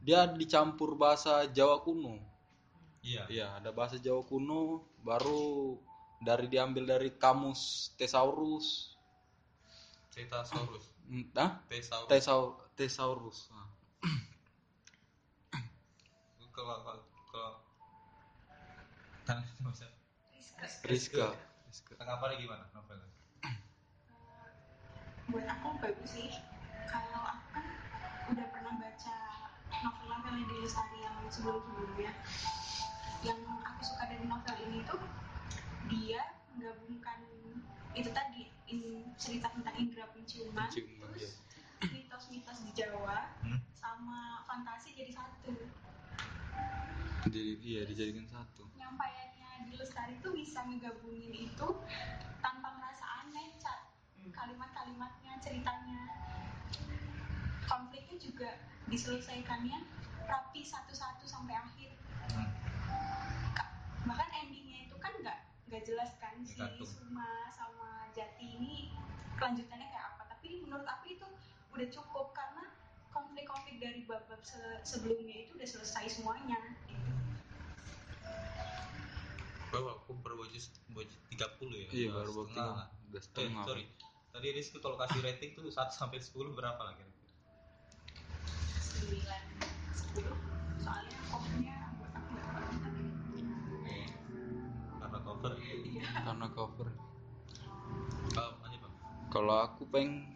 dia 0.00 0.24
dicampur 0.26 0.96
bahasa 0.96 1.44
Jawa 1.52 1.80
kuno. 1.84 2.16
Iya. 3.00 3.24
Iya, 3.32 3.46
ada 3.56 3.72
bahasa 3.72 3.96
Jawa 3.96 4.20
kuno, 4.24 4.84
baru 5.00 5.76
dari 6.20 6.48
diambil 6.52 6.84
dari 6.84 7.10
kamus 7.16 7.92
Thesaurus. 7.96 8.96
cerita 10.10 10.42
Saurus 11.10 11.26
Entah? 11.26 11.50
Thesaurus 11.66 12.06
Thesaur 12.06 12.46
Thesaurus. 12.78 13.38
Nah, 13.50 13.66
kalau 16.54 16.76
kalau 16.86 17.02
bisa 19.66 19.86
Rizka. 20.86 21.34
Rizka. 21.66 21.92
tanggapannya 21.98 22.36
gimana? 22.38 22.64
Novelnya 22.70 23.10
buat 25.30 25.46
aku 25.46 25.78
bagus 25.78 26.10
sih. 26.10 26.30
Kalau 26.90 27.22
aku 27.22 27.46
kan 27.54 27.66
udah 28.34 28.46
pernah 28.50 28.74
baca 28.82 29.16
novel-novel 29.70 30.34
di 30.42 30.54
Lestari 30.58 30.98
yang 31.06 31.14
sebelum-sebelumnya. 31.30 32.10
Yang 33.22 33.40
aku 33.62 33.80
suka 33.86 34.10
dari 34.10 34.26
novel 34.26 34.56
ini 34.66 34.82
tuh 34.90 34.98
dia 35.86 36.34
menggabungkan 36.50 37.18
itu 37.94 38.10
tadi 38.10 38.49
in, 38.70 39.02
cerita 39.18 39.50
tentang 39.50 39.74
indera 39.76 40.06
penciuman, 40.14 40.70
penciuman 40.70 41.10
terus 41.10 41.42
iya. 41.82 41.90
mitos-mitos 41.90 42.58
di 42.62 42.72
Jawa 42.78 43.34
hmm? 43.42 43.58
sama 43.74 44.46
fantasi 44.46 44.94
jadi 44.94 45.12
satu. 45.12 45.52
Jadi 47.28 47.42
iya 47.60 47.82
dijadikan 47.84 48.24
satu. 48.30 48.64
Nyampaiannya 48.78 49.68
di 49.68 49.74
lestari 49.76 50.16
itu 50.16 50.28
bisa 50.32 50.64
ngegabungin 50.64 51.50
itu 51.50 51.68
tanpa 52.40 52.68
merasa 52.78 53.26
aneh 53.26 53.52
cat 53.60 53.90
hmm. 54.16 54.32
kalimat-kalimatnya 54.32 55.36
ceritanya. 55.42 56.00
Konfliknya 57.66 58.16
juga 58.18 58.50
diselesaikannya 58.90 59.78
rapi 60.26 60.62
satu-satu 60.62 61.26
sampai 61.26 61.54
akhir. 61.58 61.90
Hmm. 62.32 62.50
Bahkan 64.06 64.28
endingnya 64.46 64.88
itu 64.88 64.96
kan 64.96 65.12
nggak 65.20 65.38
nggak 65.70 65.86
jelas 65.86 66.10
kan 66.18 66.34
si 66.42 66.58
Suma 66.82 67.46
sama 67.54 67.79
Jati 68.10 68.46
ini 68.50 68.90
kelanjutannya 69.34 69.86
kayak 69.86 70.06
apa 70.10 70.22
tapi 70.28 70.60
menurut 70.60 70.84
aku 70.84 71.04
itu 71.08 71.26
udah 71.70 71.88
cukup 71.88 72.26
karena 72.30 72.64
konflik-konflik 73.08 73.78
dari 73.78 74.02
bab-bab 74.04 74.42
se- 74.42 74.82
sebelumnya 74.82 75.36
itu 75.40 75.54
udah 75.54 75.68
selesai 75.68 76.04
semuanya 76.10 76.58
gitu. 76.84 77.10
Bro, 79.70 79.86
aku 79.96 80.10
baru 80.18 80.34
baju 80.40 80.58
baju 80.90 81.14
30 81.30 81.38
ya. 81.76 81.88
iya 81.90 82.08
baru 82.10 82.30
baru 82.32 82.48
setengah 82.48 82.86
udah 82.90 82.90
Eh, 83.12 83.22
setengah 83.22 83.62
sorry. 83.64 83.84
Tadi 84.30 84.46
Rizky 84.52 84.78
kalau 84.78 84.94
kasih 84.96 85.20
rating 85.20 85.50
tuh 85.52 85.66
1 85.66 85.90
sampai 85.90 86.18
10 86.18 86.30
berapa 86.52 86.78
lah 86.78 86.92
kira-kira? 86.92 87.18
sembilan 88.80 89.42
sepuluh 89.92 90.36
soalnya 90.76 91.18
covernya 91.24 91.74
buat 91.96 92.12
aku 92.12 92.30
terlalu 92.36 92.74
tapi 92.76 93.02
Karena 95.00 95.18
cover. 95.20 95.52
iya 95.84 96.06
karena 96.20 96.48
cover 96.48 96.88
Oh. 96.90 97.09
Kalau 99.30 99.62
aku 99.62 99.86
peng 99.86 100.26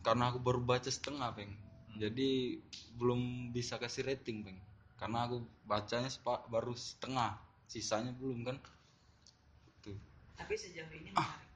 karena 0.00 0.32
aku 0.32 0.40
baru 0.40 0.64
baca 0.64 0.88
setengah 0.88 1.28
peng. 1.36 1.52
Hmm. 1.52 2.00
jadi 2.00 2.56
belum 2.96 3.52
bisa 3.52 3.76
kasih 3.76 4.08
rating 4.08 4.42
peng. 4.42 4.58
Karena 4.98 5.28
aku 5.28 5.44
bacanya 5.68 6.10
sepa- 6.10 6.42
baru 6.48 6.72
setengah 6.74 7.38
sisanya 7.68 8.10
belum 8.16 8.48
kan? 8.48 8.56
Tuh. 9.84 9.94
Tapi 10.34 10.54
sejauh 10.56 10.90
ini 10.90 11.12
menarik. 11.12 11.46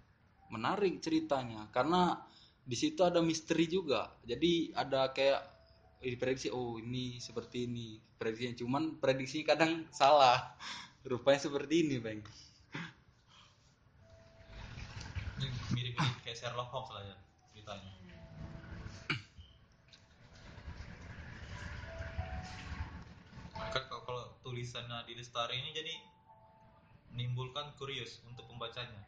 menarik 0.53 0.95
ceritanya. 1.01 1.67
Karena 1.73 2.21
di 2.63 2.77
situ 2.77 3.03
ada 3.03 3.25
misteri 3.25 3.67
juga. 3.67 4.13
Jadi 4.23 4.71
ada 4.77 5.11
kayak 5.11 5.43
diprediksi 6.05 6.53
oh 6.53 6.77
ini 6.79 7.19
seperti 7.19 7.67
ini 7.67 7.99
prediksinya. 8.21 8.55
Cuman 8.63 8.83
prediksinya 9.01 9.57
kadang 9.57 9.89
salah. 9.91 10.55
Rupanya 11.09 11.41
seperti 11.51 11.83
ini 11.83 11.99
peng 11.99 12.23
Ini 15.93 16.01
mirip-mirip 16.01 16.25
kayak 16.25 16.39
Sherlock 16.41 16.73
Holmes 16.73 16.89
lah 16.89 17.05
ya 17.05 17.17
ceritanya. 17.53 17.93
Kan 23.73 23.83
kalau- 23.89 24.05
kalau 24.05 24.23
tulisannya 24.41 25.05
di 25.05 25.13
Lestari 25.17 25.61
ini 25.61 25.71
jadi 25.73 25.95
menimbulkan 27.13 27.77
curious 27.77 28.25
untuk 28.25 28.49
pembacanya. 28.49 29.05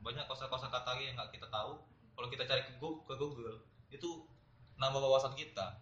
Banyak 0.00 0.24
kosa-kosa 0.24 0.68
kata 0.68 0.96
yang 0.98 1.14
nggak 1.14 1.36
kita 1.36 1.48
tahu. 1.48 1.80
Kalau 2.12 2.28
kita 2.28 2.44
cari 2.44 2.64
ke 2.64 2.72
Google, 2.76 3.04
ke 3.04 3.14
Google 3.16 3.56
itu 3.88 4.24
nambah 4.76 5.00
wawasan 5.00 5.36
kita. 5.36 5.80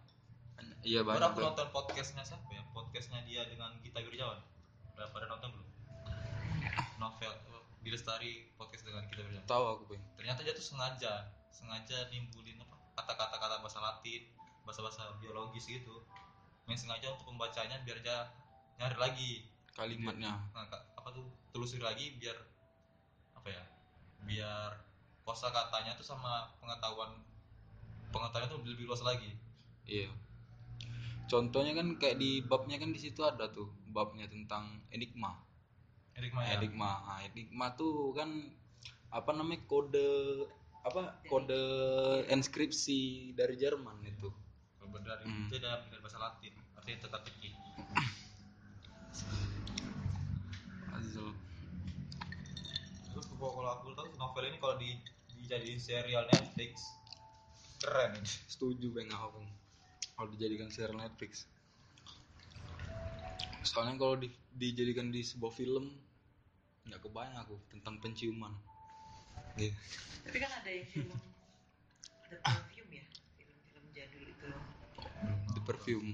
iya 0.83 1.01
Baru 1.01 1.17
banyak 1.17 1.25
aku 1.25 1.37
Peng. 1.41 1.47
nonton 1.47 1.67
podcastnya 1.71 2.21
siapa 2.21 2.45
ya? 2.51 2.61
Podcastnya 2.69 3.23
dia 3.23 3.47
dengan 3.47 3.73
Gita 3.81 3.97
Wirjawan. 3.97 4.37
Udah 4.93 5.09
pada 5.09 5.25
nonton 5.25 5.49
belum? 5.53 5.69
Novel 6.99 7.31
di 7.81 7.89
Lestari 7.89 8.45
podcast 8.55 8.85
dengan 8.85 9.09
Gita 9.09 9.25
Wirjawan. 9.25 9.49
tahu 9.49 9.65
aku 9.65 9.83
peng 9.89 10.03
Ternyata 10.13 10.45
dia 10.45 10.53
tuh 10.53 10.61
sengaja, 10.61 11.33
sengaja 11.49 12.07
nimbulin 12.13 12.61
apa? 12.61 12.77
Kata-kata 13.01 13.35
kata 13.41 13.55
bahasa 13.65 13.81
Latin, 13.81 14.21
bahasa-bahasa 14.61 15.17
biologis 15.17 15.65
gitu. 15.65 16.05
Main 16.69 16.77
sengaja 16.77 17.09
untuk 17.09 17.33
pembacanya 17.33 17.81
biar 17.81 17.97
dia 18.05 18.29
nyari 18.77 18.97
lagi. 19.01 19.33
kalimatnya 19.71 20.35
Nah, 20.51 20.67
apa 20.69 21.09
tuh 21.15 21.25
telusuri 21.55 21.81
lagi 21.81 22.13
biar 22.21 22.37
apa 23.33 23.49
ya? 23.49 23.63
Biar 24.29 24.69
kosa 25.25 25.49
katanya 25.49 25.97
tuh 25.97 26.05
sama 26.05 26.53
pengetahuan 26.61 27.17
pengetahuannya 28.13 28.51
tuh 28.51 28.61
lebih 28.61 28.85
luas 28.85 29.01
lagi. 29.01 29.33
Iya. 29.89 30.11
Contohnya 31.25 31.73
kan 31.73 31.95
kayak 31.97 32.19
di 32.19 32.43
babnya 32.43 32.77
kan 32.77 32.91
di 32.91 32.99
situ 32.99 33.23
ada 33.23 33.47
tuh 33.49 33.71
babnya 33.89 34.27
tentang 34.27 34.83
enigma. 34.91 35.39
Enigma 36.15 36.41
ya. 36.43 36.59
Enigma. 36.59 36.91
Nah, 37.07 37.19
enigma 37.23 37.65
tuh 37.75 38.11
kan 38.15 38.29
apa 39.11 39.31
namanya 39.35 39.63
kode 39.67 40.07
apa 40.81 41.21
kode 41.27 41.61
inskripsi 42.31 43.31
dari 43.37 43.55
Jerman 43.59 44.01
itu. 44.03 44.29
Kalau 44.79 44.97
dari 45.03 45.23
Hmm. 45.23 45.45
itu 45.47 45.55
ada 45.61 45.85
dari 45.87 46.01
bahasa 46.01 46.19
Latin, 46.19 46.53
artinya 46.73 46.97
teka-teki. 47.05 47.49
Azul. 50.97 51.31
Terus 53.11 53.25
kalau 53.29 53.71
aku 53.71 53.93
tahu 53.93 54.07
novel 54.17 54.43
ini 54.49 54.57
kalau 54.57 54.75
di 54.81 54.89
dijadiin 55.41 55.79
serial 55.81 56.25
Netflix 56.33 56.81
keren 57.81 58.17
ini. 58.17 58.29
Setuju. 58.49 58.93
Bang. 58.93 59.09
Kalau 59.09 60.27
dijadikan 60.33 60.69
serial 60.73 60.97
Netflix. 60.97 61.45
Soalnya 63.61 63.97
kalau 64.01 64.17
di- 64.17 64.40
dijadikan 64.55 65.09
di 65.11 65.23
sebuah 65.23 65.53
film 65.53 65.91
nggak 66.87 67.01
kebayang 67.01 67.37
aku 67.39 67.55
tentang 67.69 68.01
penciuman. 68.01 68.53
Iya. 69.55 69.71
Tapi 70.27 70.37
kan 70.37 70.51
ada 70.51 70.69
yang 70.69 70.87
film 70.89 71.09
ada 72.25 72.35
perfume 72.39 72.91
ya, 72.95 73.05
film-film 73.35 73.85
jadul 73.91 74.23
itu 74.23 74.45
loh. 74.47 74.63
The 75.55 75.61
perfume. 75.63 76.09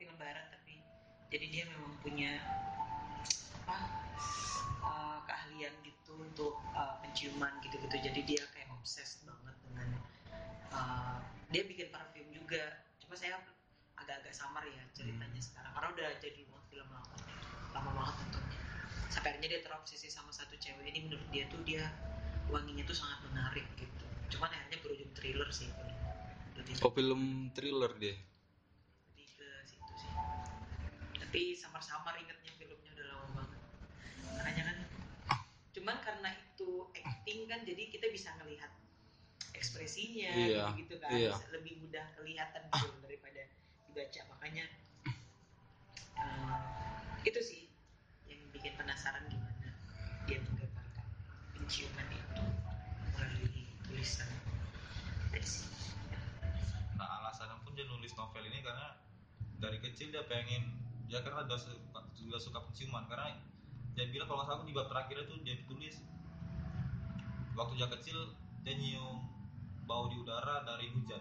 film 0.00 0.14
barat 0.18 0.50
tapi 0.50 0.82
jadi 1.30 1.46
dia 1.46 1.64
memang 1.70 1.94
punya 2.02 2.42
apa 3.62 3.76
uh, 4.82 5.18
keahlian 5.30 5.70
gitu 5.86 6.18
untuk 6.18 6.58
uh, 6.74 6.98
penciuman 7.06 7.54
gitu-gitu 7.62 7.96
jadi 8.02 8.20
dia 8.26 8.42
kayak 8.50 8.68
obses 8.74 9.22
banget 9.22 9.54
dengan 9.62 9.88
uh, 10.74 11.22
dia 11.54 11.62
bikin 11.62 11.94
parfum 11.94 12.26
juga 12.34 12.82
cuma 12.98 13.14
saya 13.14 13.38
agak-agak 14.02 14.34
samar 14.34 14.64
ya 14.66 14.82
ceritanya 14.92 15.40
sekarang. 15.40 15.72
Karena 15.72 15.88
udah 15.90 16.08
jadi 16.18 16.40
banget 16.44 16.64
film 16.68 16.88
lama 16.90 17.08
lama 17.72 17.90
banget 17.96 18.14
nontonnya 18.20 18.58
sampai 19.08 19.28
akhirnya 19.36 19.48
dia 19.52 19.60
terobsesi 19.60 20.08
sama 20.08 20.32
satu 20.32 20.56
cewek 20.56 20.88
ini 20.88 21.04
menurut 21.04 21.28
dia 21.28 21.44
tuh 21.48 21.60
dia 21.62 21.84
wanginya 22.48 22.84
tuh 22.84 22.96
sangat 22.96 23.18
menarik 23.28 23.64
gitu. 23.76 24.04
Cuman 24.32 24.48
akhirnya 24.48 24.78
berujung 24.80 25.12
thriller 25.12 25.48
sih 25.48 25.68
lebih 26.56 26.74
Oh 26.84 26.92
film 26.92 27.48
thriller 27.52 27.92
dia. 27.96 28.16
lebih 29.12 29.28
ke 29.36 29.48
situ 29.64 29.92
sih. 29.96 30.12
Tapi 31.16 31.40
samar-samar 31.54 32.16
ingetnya 32.18 32.52
filmnya 32.56 32.90
udah 32.92 33.06
lama 33.08 33.26
banget. 33.36 33.60
Makanya 34.36 34.62
kan 34.68 34.76
cuman 35.72 35.96
karena 36.00 36.28
itu 36.36 36.70
acting 36.94 37.40
kan 37.48 37.60
jadi 37.64 37.82
kita 37.88 38.06
bisa 38.12 38.32
ngelihat 38.36 38.68
ekspresinya 39.52 40.32
Iya, 40.32 40.64
gitu 40.76 40.96
kan. 40.98 41.12
iya. 41.12 41.32
lebih 41.52 41.80
mudah 41.80 42.04
kelihatan 42.16 42.62
gitu 42.68 42.96
daripada 43.00 43.42
dibaca 43.92 44.24
makanya 44.32 44.64
eh, 46.16 47.28
itu 47.28 47.40
sih 47.44 47.68
yang 48.24 48.40
bikin 48.48 48.72
penasaran 48.80 49.20
gimana 49.28 49.68
dia 50.24 50.40
menggambarkan 50.48 51.06
penciuman 51.52 52.08
itu 52.08 52.44
melalui 53.12 53.68
tulisan 53.84 54.32
Nah 56.96 57.08
alasannya 57.20 57.60
pun 57.68 57.76
dia 57.76 57.84
nulis 57.84 58.16
novel 58.16 58.48
ini 58.48 58.64
karena 58.64 58.96
dari 59.60 59.76
kecil 59.84 60.08
dia 60.08 60.24
pengen 60.24 60.72
dia 61.12 61.20
karena 61.20 61.44
udah 61.44 61.60
suka, 61.60 62.00
juga 62.16 62.36
suka 62.40 62.58
penciuman. 62.64 63.04
Karena 63.08 63.36
dia 63.92 64.08
bilang 64.08 64.28
kalau 64.28 64.40
nggak 64.40 64.48
salah 64.48 64.64
di 64.64 64.72
bab 64.72 64.88
terakhir 64.88 65.28
itu 65.28 65.34
dia 65.44 65.56
tulis 65.68 66.00
waktu 67.52 67.72
dia 67.76 67.88
kecil 67.92 68.32
dia 68.64 68.72
nyium 68.72 69.20
bau 69.84 70.08
di 70.08 70.16
udara 70.16 70.64
dari 70.64 70.88
hujan. 70.92 71.20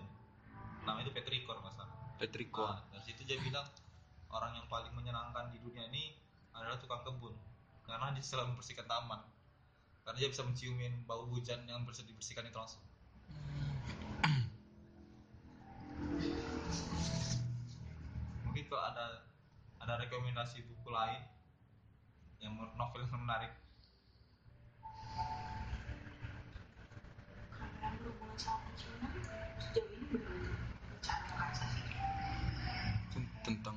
Namanya 0.87 1.07
itu 1.07 1.11
petrikor 1.11 1.59
nggak 1.59 1.90
salah 2.21 2.29
Petriko. 2.29 2.61
Nah, 2.69 2.85
dari 2.93 3.01
situ 3.01 3.21
dia 3.25 3.37
bilang 3.41 3.65
orang 4.29 4.53
yang 4.53 4.69
paling 4.69 4.93
menyenangkan 4.93 5.49
di 5.49 5.57
dunia 5.57 5.89
ini 5.89 6.13
adalah 6.53 6.77
tukang 6.77 7.01
kebun. 7.01 7.33
Karena 7.89 8.13
dia 8.13 8.21
selalu 8.21 8.53
membersihkan 8.53 8.85
taman. 8.85 9.25
Karena 10.05 10.17
dia 10.21 10.29
bisa 10.29 10.45
menciumin 10.45 11.01
bau 11.09 11.25
hujan 11.33 11.65
yang 11.65 11.81
bisa 11.81 12.05
dibersihkan 12.05 12.45
itu 12.45 12.57
langsung. 12.61 12.85
Mungkin 18.45 18.63
kalau 18.69 18.83
ada 18.85 19.25
ada 19.81 19.93
rekomendasi 20.05 20.61
buku 20.61 20.93
lain 20.93 21.25
yang 22.37 22.53
menurut 22.53 22.77
novel 22.77 23.01
yang 23.01 23.17
menarik. 23.17 23.49
Berhubungan 27.81 28.37
sama 28.37 28.71
tentang 33.59 33.75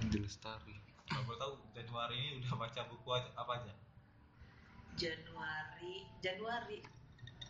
Indi 0.00 0.18
Lestari. 0.24 0.72
kalau 1.08 1.24
boleh 1.24 1.40
tahu 1.40 1.52
Januari 1.72 2.16
ini 2.16 2.28
udah 2.44 2.54
baca 2.56 2.80
buku 2.88 3.08
aja- 3.12 3.34
apa 3.36 3.52
aja? 3.60 3.72
Januari 4.96 6.04
Januari. 6.24 6.80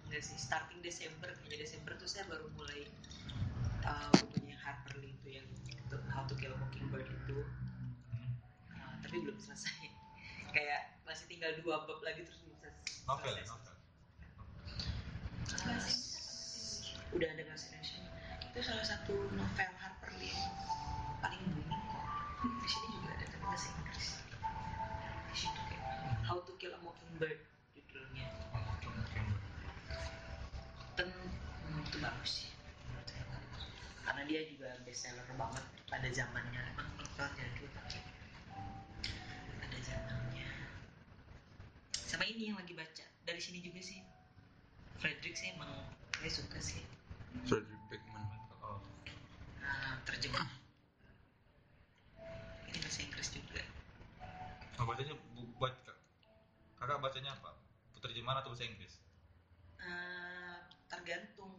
Enggak 0.08 0.22
sih 0.24 0.38
starting 0.40 0.80
Desember 0.80 1.28
kayaknya 1.38 1.68
Desember 1.68 1.92
tuh 2.00 2.08
saya 2.08 2.24
baru 2.26 2.48
mulai 2.56 2.88
uh, 3.84 4.08
bukunya 4.24 4.56
Harper 4.58 4.96
Lee 4.98 5.12
itu 5.12 5.28
yang 5.38 5.46
untuk 5.84 6.00
How 6.08 6.24
to 6.24 6.34
Kill 6.34 6.54
a 6.54 6.58
Mockingbird 6.58 7.06
itu. 7.06 7.44
Hmm. 8.10 8.32
uh, 8.72 8.94
tapi 9.04 9.16
belum 9.22 9.36
selesai. 9.38 9.90
Kayak 10.56 10.96
masih 11.04 11.28
tinggal 11.28 11.52
dua 11.60 11.84
bab 11.84 12.00
lagi 12.00 12.24
terus 12.24 12.40
belum 12.42 12.56
selesai. 12.58 13.04
Novel 13.06 13.34
ya 13.36 13.44
novel. 13.46 13.74
Udah 17.08 17.28
ada 17.32 17.42
bahasa 17.44 17.64
Indonesia 17.72 17.96
itu 17.98 18.08
itu 18.48 18.74
salah 18.74 18.82
satu 18.82 19.14
novel 19.38 19.70
Harper 19.78 19.97
Yang 20.26 21.20
paling 21.22 21.42
booming 21.54 21.82
kok. 21.86 22.04
Di 22.42 22.68
sini 22.68 22.86
juga 22.98 23.08
ada 23.14 23.24
tapi 23.30 23.44
bahasa 23.46 23.68
Inggris 23.78 24.08
di 25.28 25.36
situ 25.36 25.60
kayak 25.70 25.84
How 26.26 26.42
to 26.42 26.52
Kill 26.58 26.74
a 26.74 26.80
Mockingbird 26.82 27.38
judulnya. 27.78 28.26
Dan 30.98 31.08
hmm, 31.14 31.86
itu 31.86 31.98
bagus 32.02 32.32
sih 32.42 32.50
karena 34.08 34.24
dia 34.24 34.40
juga 34.50 34.72
bestseller 34.88 35.28
banget 35.36 35.62
pada 35.86 36.08
zamannya. 36.10 36.58
Emang 36.74 36.88
novel 36.96 37.28
jadul 37.36 37.68
tapi 37.76 38.00
pada 39.62 39.78
zamannya. 39.78 40.48
Sama 41.92 42.24
ini 42.24 42.50
yang 42.50 42.58
lagi 42.58 42.72
baca. 42.72 43.04
Dari 43.28 43.38
sini 43.38 43.60
juga 43.60 43.78
sih. 43.78 44.00
Frederick 44.98 45.38
sih 45.38 45.54
emang 45.54 45.70
saya 46.18 46.32
suka 46.34 46.58
sih. 46.58 46.82
Frederick 47.46 47.78
Beckman 47.92 48.26
oh 49.68 49.94
terjemah. 50.08 50.46
Ini 52.68 52.78
bahasa 52.80 53.00
Inggris 53.04 53.28
juga. 53.32 53.62
Oh, 54.78 54.84
bacanya 54.86 55.14
bu- 55.36 55.52
buat 55.58 55.74
kakak 56.78 56.98
bacanya 57.00 57.30
apa? 57.36 57.50
Terjemahan 57.98 58.40
atau 58.40 58.54
bahasa 58.54 58.64
Inggris? 58.64 58.94
Eh, 59.78 60.56
tergantung. 60.86 61.52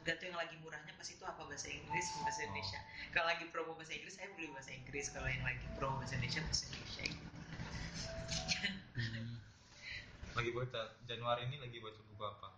Tergantung 0.00 0.26
yang 0.32 0.40
lagi 0.40 0.56
murahnya 0.60 0.92
pas 0.96 1.08
itu 1.08 1.24
apa 1.24 1.40
bahasa 1.44 1.68
Inggris 1.68 2.04
atau 2.12 2.20
bahasa 2.24 2.40
Indonesia. 2.44 2.80
Kalau 3.12 3.26
lagi 3.28 3.44
promo 3.48 3.72
bahasa 3.76 3.92
Inggris 3.92 4.14
saya 4.16 4.28
beli 4.36 4.48
bahasa 4.52 4.72
Inggris. 4.72 5.08
Kalau 5.12 5.28
yang 5.28 5.44
lagi 5.44 5.64
promo 5.76 6.00
bahasa 6.00 6.16
Indonesia 6.16 6.40
bahasa 6.44 6.64
Indonesia. 6.68 7.02
Gitu. 7.04 7.28
Hmm. 8.90 9.40
lagi 10.36 10.50
baca 10.54 10.80
Januari 11.08 11.48
ini 11.48 11.56
lagi 11.58 11.80
baca 11.80 12.00
buku 12.06 12.22
apa 12.22 12.48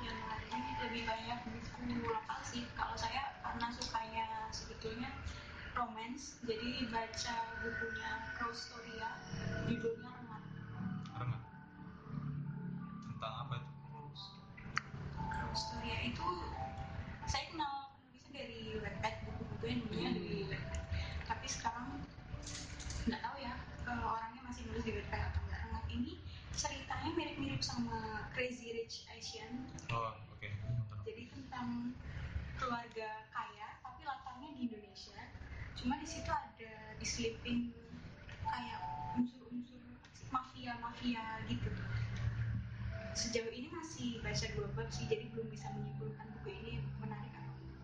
Januari 0.00 0.46
ini 0.50 0.72
lebih 0.80 1.02
banyak 1.06 1.38
buku 1.44 2.08
lokal 2.08 2.40
sih. 2.42 2.64
Kalau 2.74 2.96
saya 2.96 3.36
karena 3.44 3.66
sukanya 3.72 4.24
sebetulnya 4.50 5.10
romance 5.74 6.42
jadi 6.42 6.86
baca 6.90 7.34
bukunya 7.62 8.10
Rose 8.42 8.68
Storia 8.68 9.08
judulnya 9.70 10.10
Rengat 10.10 10.42
karena 11.14 11.38
tentang 13.06 13.34
apa 13.46 13.54
itu? 13.62 13.70
Rose 15.30 15.62
Storia 15.62 15.98
itu 16.02 16.28
saya 17.30 17.44
kenal 17.54 17.94
penulisnya 17.96 18.32
dari 18.34 18.60
Wattpad 18.82 19.14
buku-buku 19.24 19.64
yang 19.70 19.80
dulunya 19.86 20.10
dari 20.14 20.34
Wattpad 20.50 20.82
tapi 21.30 21.46
sekarang 21.46 21.86
nggak 23.06 23.20
tahu 23.22 23.36
ya 23.38 23.54
eh, 23.86 24.02
orangnya 24.04 24.42
masih 24.44 24.62
nulis 24.68 24.82
di 24.82 24.92
Wattpad 24.98 25.20
atau 25.30 25.40
enggak 25.46 25.60
Rengat 25.64 25.86
ini 25.88 26.12
ceritanya 26.60 27.10
mirip-mirip 27.16 27.62
sama 27.64 28.28
Crazy 28.36 28.76
Rich 28.76 29.08
Asian 29.08 29.64
oh 29.88 30.12
oke 30.30 30.48
jadi 31.02 31.22
tentang 31.32 31.96
keluarga 32.60 33.08
kaya 33.32 33.80
tapi 33.80 34.04
latarnya 34.04 34.52
di 34.52 34.68
Indonesia 34.68 35.20
cuma 35.72 35.96
di 35.96 36.04
situ 36.04 36.28
ada 36.28 36.72
diselipin 37.00 37.72
kayak 38.44 38.80
unsur-unsur 39.16 39.80
mafia 40.28 40.76
mafia 40.76 41.24
gitu 41.48 41.72
sejauh 43.10 43.48
ini 43.48 43.68
masih 43.70 44.20
baca 44.20 44.46
dua 44.52 44.68
bab 44.72 44.88
sih 44.92 45.08
jadi 45.08 45.24
belum 45.32 45.48
bisa 45.48 45.72
menyimpulkan 45.72 46.28
buku 46.36 46.50
ini 46.54 46.72
menarik 47.00 47.32
atau 47.32 47.54
enggak 47.56 47.80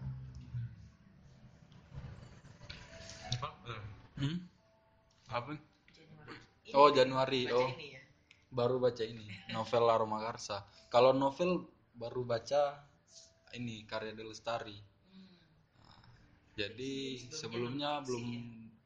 apa 3.40 3.48
Eh, 3.66 3.82
Hmm? 4.16 4.36
Apa? 5.28 5.52
Januari 5.92 6.72
Oh, 6.72 6.88
Januari. 6.88 7.40
baca 7.44 7.56
Oh. 7.58 7.68
ini 7.72 7.86
ya 7.92 7.95
Baru 8.56 8.80
baca 8.80 9.04
ini, 9.04 9.28
novel 9.52 9.84
Aroma 9.92 10.16
Karsa. 10.24 10.64
Kalau 10.88 11.12
novel 11.12 11.68
baru 11.92 12.24
baca 12.24 12.80
ini 13.52 13.84
karya 13.84 14.16
De 14.16 14.24
Lestari. 14.24 14.76
Hmm. 15.12 15.36
Jadi 16.56 17.20
Sebelumnya 17.28 17.36
sebelumnya 17.36 17.90
belum 18.00 18.26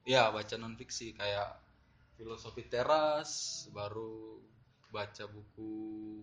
ya 0.03 0.35
baca 0.35 0.55
non 0.59 0.75
fiksi 0.75 1.15
kayak 1.15 1.55
filosofi 2.19 2.67
teras, 2.67 3.65
baru 3.71 4.43
baca 4.91 5.25
buku 5.31 5.73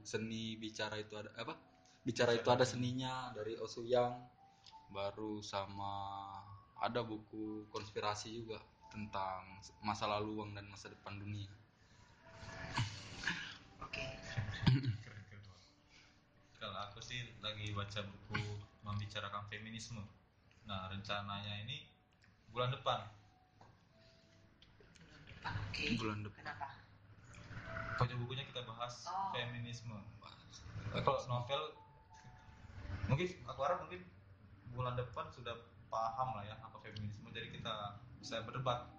seni 0.04 0.60
bicara 0.60 1.00
itu 1.00 1.15
ada 1.15 1.32
apa? 1.39 1.56
Bicara 2.04 2.36
itu 2.36 2.48
ada 2.52 2.67
seninya 2.67 3.32
dari 3.32 3.56
Osuyang. 3.56 4.15
Baru 4.88 5.43
sama 5.43 6.24
ada 6.80 7.04
buku 7.04 7.67
konspirasi 7.71 8.32
juga 8.32 8.60
tentang 8.88 9.60
masa 9.84 10.08
lalu 10.08 10.39
uang 10.39 10.56
dan 10.56 10.67
masa 10.71 10.88
depan 10.88 11.19
dunia. 11.19 11.52
Oke. 13.97 15.36
Kalau 16.57 16.77
aku 16.89 16.99
sih 17.01 17.21
lagi 17.41 17.73
baca 17.73 18.01
buku 18.05 18.41
membicarakan 18.86 19.45
feminisme. 19.49 20.01
Nah 20.65 20.89
rencananya 20.91 21.63
ini 21.65 21.88
bulan 22.51 22.73
depan. 22.73 23.05
Bulan 24.77 25.23
depan 25.29 25.53
oke. 25.53 25.83
Bulan 26.01 26.19
depan. 26.25 26.41
kenapa? 26.43 26.67
Baca 27.97 28.13
bukunya 28.17 28.43
kita 28.45 28.62
bahas 28.65 29.10
Oh. 29.10 29.33
feminisme. 29.33 29.97
Kalau 30.93 31.19
novel 31.29 31.62
mungkin 33.07 33.27
aku 33.47 33.60
harap 33.63 33.79
mungkin 33.86 34.01
bulan 34.75 34.93
depan 34.99 35.31
sudah 35.31 35.55
paham 35.88 36.36
lah 36.36 36.43
ya 36.45 36.55
apa 36.60 36.77
feminisme. 36.83 37.29
Jadi 37.31 37.53
kita 37.53 37.97
bisa 38.19 38.43
berdebat. 38.43 38.91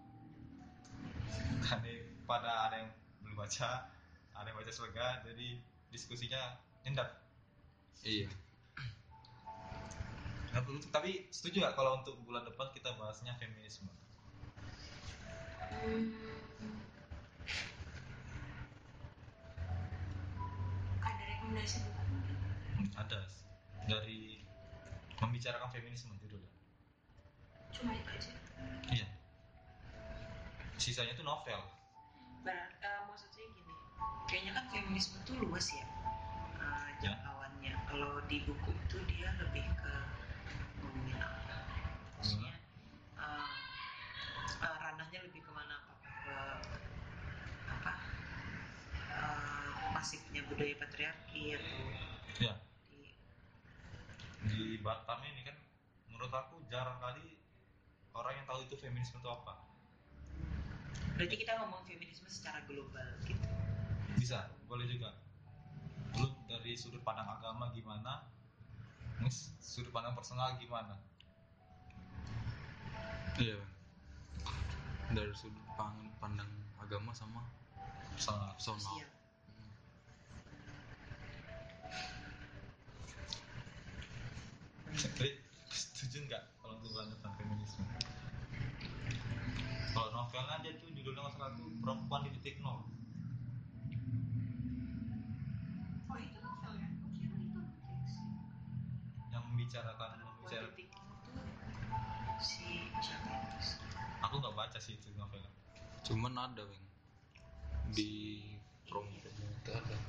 Tadi 1.68 2.24
pada 2.24 2.70
ada 2.70 2.76
yang 2.80 2.90
belum 3.24 3.36
baca 3.44 3.97
ada 4.38 4.46
yang 4.54 4.58
baca 4.62 4.70
selega 4.70 5.20
jadi 5.26 5.58
diskusinya 5.90 6.62
nyendat. 6.86 7.10
Iya. 8.06 8.30
Nah, 10.54 10.62
tapi 10.94 11.26
setuju 11.34 11.60
nggak 11.66 11.74
kalau 11.76 12.00
untuk 12.00 12.14
bulan 12.24 12.46
depan 12.46 12.70
kita 12.72 12.94
bahasnya 12.94 13.34
feminisme? 13.36 13.90
Ada 21.02 21.22
rekomendasi 21.34 21.78
Hmm, 22.78 22.88
ada. 22.94 23.20
Dari 23.90 24.46
membicarakan 25.18 25.68
feminisme 25.74 26.14
judulnya. 26.22 26.52
Cuma 27.74 27.90
itu 27.90 28.08
aja. 28.14 28.32
Iya. 28.94 29.06
Sisanya 30.78 31.12
itu 31.18 31.26
novel. 31.26 31.58
Ber- 32.46 32.70
eh, 32.78 33.00
kayaknya 34.28 34.52
kan 34.56 34.64
feminisme 34.70 35.16
itu 35.24 35.32
luas 35.40 35.68
ya 35.72 35.86
Ya. 36.98 37.14
jangkauannya. 37.14 37.72
Kalau 37.86 38.18
di 38.26 38.42
buku 38.42 38.74
itu 38.74 38.98
dia 39.06 39.30
lebih 39.38 39.62
ke 39.78 39.94
ngomongin 40.82 41.22
apa. 41.22 41.56
Maksudnya 42.18 42.58
eh, 43.14 43.50
eh, 44.66 44.76
ranahnya 44.82 45.20
lebih 45.22 45.46
ke 45.46 45.50
mana? 45.54 45.78
Apakah 45.78 46.14
ke 46.26 46.38
apa 47.70 47.92
eh, 49.14 49.70
masifnya 49.94 50.42
budaya 50.50 50.74
patriarki 50.74 51.54
atau 51.54 51.78
ya. 52.42 52.54
di 52.90 53.14
di 54.50 54.62
Batam 54.82 55.22
ini 55.22 55.46
kan 55.46 55.54
menurut 56.10 56.34
aku 56.34 56.58
jarang 56.66 56.98
kali 56.98 57.38
orang 58.10 58.42
yang 58.42 58.46
tahu 58.50 58.66
itu 58.66 58.74
feminisme 58.74 59.22
itu 59.22 59.30
apa. 59.30 59.54
Berarti 61.14 61.34
kita 61.38 61.62
ngomong 61.62 61.86
feminisme 61.86 62.26
secara 62.26 62.58
global 62.66 63.06
gitu 63.22 63.46
bisa 64.18 64.50
boleh 64.66 64.84
juga 64.90 65.14
lu 66.18 66.26
dari 66.50 66.74
sudut 66.74 67.00
pandang 67.06 67.30
agama 67.30 67.70
gimana 67.72 68.26
terus 69.18 69.54
sudut 69.62 69.94
pandang 69.94 70.14
personal 70.18 70.58
gimana 70.58 70.98
Iya. 73.38 73.54
Dari 75.14 75.30
sudut 75.30 75.62
pang- 75.78 76.10
pandang 76.18 76.50
agama 76.82 77.14
sama 77.14 77.46
personal 78.10 78.50
personal. 78.58 78.82
sosial 78.82 79.06
Jadi 84.98 85.38
setuju 85.70 86.26
nggak 86.26 86.42
kalau 86.58 86.74
untuk 86.82 86.90
bulan 86.90 87.08
depan 87.14 87.30
feminisme? 87.38 87.86
Kalau 89.94 90.08
novelnya 90.10 90.58
aja 90.58 90.70
tuh 90.82 90.90
judulnya 90.90 91.20
nggak 91.22 91.34
salah 91.38 91.50
tuh 91.54 91.70
perempuan 91.78 92.26
di 92.26 92.30
titik 92.34 92.58
nol. 92.58 92.82
Membicarakan 99.68 100.10
membicarakan. 100.16 100.72
titik 100.72 100.88
itu 100.88 101.32
si 102.40 102.64
siapa 103.04 103.28
itu? 103.28 103.68
Aku 104.24 104.34
nggak 104.40 104.56
baca 104.56 104.78
sih 104.80 104.96
itu 104.96 105.12
novelnya. 105.12 105.52
Cuman 106.02 106.32
ada, 106.34 106.64
Weng. 106.64 106.84
Di 107.92 108.40
promo 108.88 109.12
promo 109.12 109.44
itu 109.44 109.70
ada. 109.70 109.92
Ya? 109.92 110.00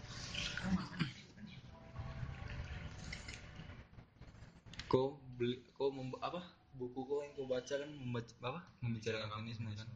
Kau 4.88 5.20
beli 5.36 5.60
kau 5.70 5.92
memba- 5.92 6.24
apa? 6.24 6.40
Buku 6.72 7.04
kau 7.04 7.20
yang 7.20 7.36
kau 7.36 7.44
baca 7.46 7.74
kan 7.76 7.90
membaca 7.92 8.34
apa? 8.42 8.62
Membicarakan 8.80 9.30
feminisme 9.36 9.68
kan. 9.76 9.90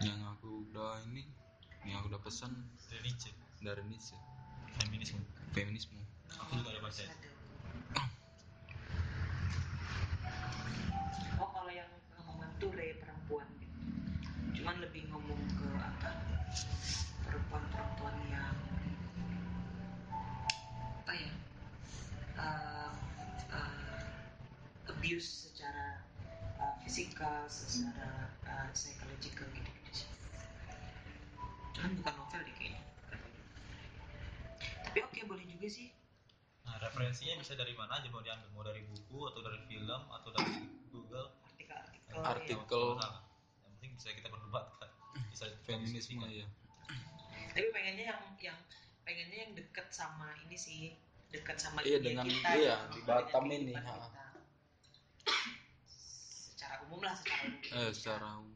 Yang 0.00 0.20
aku 0.32 0.48
udah 0.64 0.96
ini 1.06 1.28
yang 1.84 2.00
aku 2.00 2.08
udah 2.08 2.22
pesan 2.24 2.50
Dari 2.88 3.04
Nietzsche, 3.04 3.30
dari 3.60 3.84
Nietzsche 3.84 4.16
feminisme. 4.74 5.20
feminisme 5.52 6.00
Aku 6.34 6.56
juga 6.56 6.72
ada 6.72 6.80
baca. 6.80 6.98
itu. 6.98 7.33
oh 11.40 11.48
kalau 11.50 11.72
yang 11.72 11.88
ngomong 12.24 12.50
ture 12.62 12.88
perempuan 13.00 13.48
gitu. 13.60 13.78
Cuman 14.60 14.76
lebih 14.80 15.08
ngomong 15.10 15.40
ke 15.56 15.68
apa? 15.78 16.10
Perempuan-perempuan 17.26 18.16
yang 18.30 18.56
apa 21.04 21.12
ya? 21.12 21.32
Uh, 22.34 22.92
uh, 23.54 24.90
abuse 24.90 25.50
secara 25.50 26.02
uh, 26.58 26.74
fisikal 26.82 27.46
secara 27.46 28.30
uh, 28.48 28.68
psychological 28.74 29.46
gitu 29.54 29.70
gitu 29.70 29.84
cuman 31.84 32.00
bukan 32.00 32.14
novel 32.16 32.40
deh 32.48 32.54
kayaknya. 32.56 32.82
Tapi 34.88 34.98
oke 35.04 35.12
okay, 35.12 35.22
boleh 35.28 35.44
juga 35.44 35.68
sih 35.68 35.92
referensinya 36.94 37.34
bisa 37.36 37.58
dari 37.58 37.74
mana 37.74 37.98
aja? 37.98 38.06
Mau 38.06 38.22
diambil, 38.22 38.46
mau 38.54 38.62
dari 38.62 38.86
buku 38.86 39.18
atau 39.26 39.42
dari 39.42 39.58
film 39.66 40.02
atau 40.08 40.30
dari 40.30 40.54
Google. 40.88 41.26
artikel-artikel 41.42 42.06
Yang 42.06 42.22
Artikel. 42.22 42.86
penting 43.66 43.90
bisa 43.98 44.08
kita 44.14 44.28
perdebatkan. 44.30 44.90
Bisa 45.26 45.44
feminisme 45.66 46.22
ya 46.30 46.46
tapi 47.50 47.70
pengennya 47.70 48.10
yang 48.10 48.22
yang 48.42 48.58
pengennya 49.02 49.38
yang 49.46 49.52
deket 49.54 49.86
sama 49.88 50.34
ini 50.42 50.54
sih. 50.54 50.98
Dekat 51.30 51.54
sama 51.54 51.82
Iya, 51.82 51.98
dunia 51.98 52.06
dengan- 52.18 52.26
kita. 52.26 52.50
iya, 52.54 52.76
di 52.90 53.00
Batam 53.02 53.44
ini, 53.46 53.70
kita. 53.70 53.94
secara 56.50 56.82
umum 56.82 56.98
lah 56.98 57.14
secara 57.14 57.42
umum. 57.46 57.62
Eh 57.78 57.90
secara 57.90 58.28
umum 58.38 58.53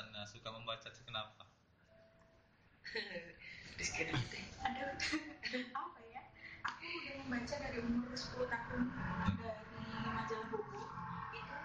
alasannya 0.00 0.24
suka 0.24 0.48
membaca 0.48 0.88
kenapa? 1.04 1.44
Ada 4.64 4.96
apa 5.76 6.00
ya? 6.08 6.22
Aku 6.64 6.84
udah 6.88 7.14
membaca 7.20 7.54
dari 7.60 7.84
umur 7.84 8.08
10 8.16 8.48
tahun 8.48 8.82
dari 9.36 10.08
majalah 10.08 10.48
Bobo. 10.48 10.80
Itu 11.36 11.56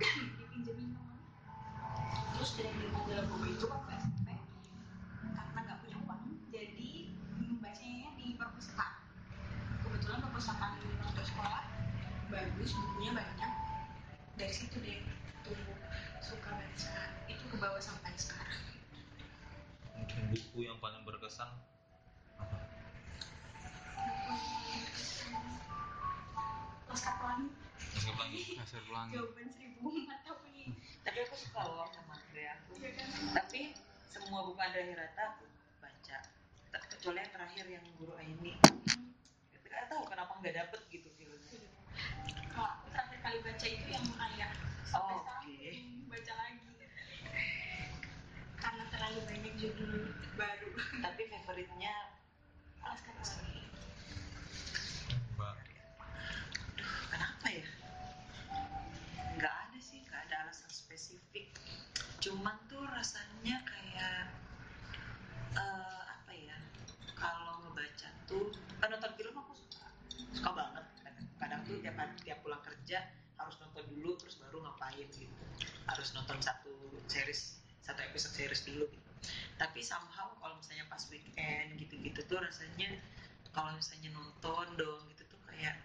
dipinjemin 0.40 0.96
teman 0.96 1.20
terus 2.32 2.56
dari 2.56 2.88
majalah 2.88 3.28
Bobo 3.28 3.44
itu 3.52 3.64
waktu 3.68 3.90
SMP 4.00 4.28
karena 5.20 5.60
nggak 5.60 5.78
punya 5.84 5.96
uang 6.08 6.22
jadi 6.48 6.92
membacanya 7.36 8.16
di 8.16 8.32
perpustakaan. 8.32 8.96
Kebetulan 9.84 10.24
perpustakaan 10.24 10.72
untuk 11.04 11.20
sekolah 11.20 11.68
bagus 12.32 12.72
bukunya 12.72 13.12
banyak. 13.12 13.52
Dari 14.40 14.54
situ 14.56 14.80
deh 14.80 15.04
tumbuh 15.44 15.87
suka 16.28 16.52
baca 16.52 16.92
itu 17.24 17.44
ke 17.48 17.56
bawah 17.56 17.80
sampai 17.80 18.12
sekarang. 18.20 18.60
Mungkin 19.96 20.22
buku 20.28 20.58
yang 20.68 20.76
paling 20.76 21.00
berkesan 21.08 21.48
apa? 22.36 22.58
Laskar 26.92 27.14
Pelangi. 27.16 27.48
Masuk 27.96 28.14
lagi. 28.20 28.42
Nasir 28.60 28.82
Pelangi. 28.84 29.12
Jawaban 29.16 29.48
seribu 29.48 29.88
mata 30.04 30.30
pelangi 30.36 30.64
tapi 31.00 31.18
aku 31.24 31.36
suka 31.40 31.60
loh 31.64 31.88
sama 31.88 32.20
Andrea 32.20 32.60
aku 32.60 32.76
Iya 32.76 32.90
kan? 32.92 33.08
tapi 33.32 33.60
semua 34.12 34.44
buku 34.44 34.60
Andrea 34.60 34.84
Hirata 34.84 35.22
aku 35.32 35.48
baca. 35.80 36.16
Kecuali 36.92 37.18
yang 37.24 37.32
terakhir 37.32 37.64
yang 37.72 37.84
Guru 37.96 38.12
Aini. 38.20 38.52
Nggak 39.64 39.84
tahu 39.88 40.04
kenapa 40.04 40.32
nggak 40.44 40.54
dapet 40.60 40.80
gitu 40.92 41.08
filmnya 41.16 41.77
Kalau 42.58 42.74
aku 42.74 42.90
terakhir 42.90 43.18
kali 43.22 43.38
baca 43.38 43.66
itu 43.70 43.86
yang 43.86 44.02
kayak 44.18 44.50
sampai 44.82 45.14
Oh, 45.14 45.22
sekarang 45.22 45.46
oke. 45.46 45.62
belum 45.62 46.10
baca 46.10 46.32
lagi. 46.34 46.70
Karena 48.58 48.84
terlalu 48.90 49.20
banyak 49.30 49.54
judul 49.54 49.94
baru. 50.34 50.68
tapi 50.98 51.22
favoritnya 51.30 51.94
Laskar 52.82 53.14
Pelangi. 53.14 53.62
Mbak. 55.38 55.54
kenapa 57.08 57.46
ya 57.46 57.66
nggak 59.38 59.54
ada 59.54 59.78
sih 59.78 60.02
nggak 60.02 60.20
ada 60.26 60.34
alasan 60.42 60.66
spesifik 60.66 61.54
cuman 62.18 62.58
tuh 62.66 62.82
rasanya 62.90 63.62
kayak 63.62 64.34
eh, 65.54 66.02
apa 66.10 66.32
ya 66.34 66.58
kalau 67.14 67.62
ngebaca 67.62 68.08
tuh 68.26 68.50
kan 68.82 68.90
nonton 68.90 69.14
film 69.14 69.34
aku 69.38 69.54
suka 69.54 69.86
suka 70.34 70.50
banget 70.50 70.84
tuh 71.68 71.76
tiap 71.84 72.00
tiap 72.24 72.38
pulang 72.40 72.64
kerja 72.64 73.04
harus 73.38 73.54
nonton 73.62 73.84
dulu 73.92 74.16
terus 74.16 74.40
baru 74.40 74.64
ngapain 74.64 75.06
gitu. 75.12 75.44
Harus 75.86 76.16
nonton 76.16 76.40
satu 76.40 76.74
series 77.06 77.60
satu 77.84 78.00
episode 78.04 78.34
series 78.34 78.62
dulu 78.64 78.84
gitu. 78.88 79.10
Tapi 79.60 79.80
somehow 79.84 80.32
kalau 80.40 80.56
misalnya 80.56 80.84
pas 80.88 81.00
weekend 81.12 81.76
gitu-gitu 81.76 82.20
tuh 82.26 82.40
rasanya 82.40 82.88
kalau 83.52 83.72
misalnya 83.76 84.12
nonton 84.12 84.66
dong 84.76 85.02
gitu 85.12 85.24
tuh 85.28 85.40
kayak 85.48 85.76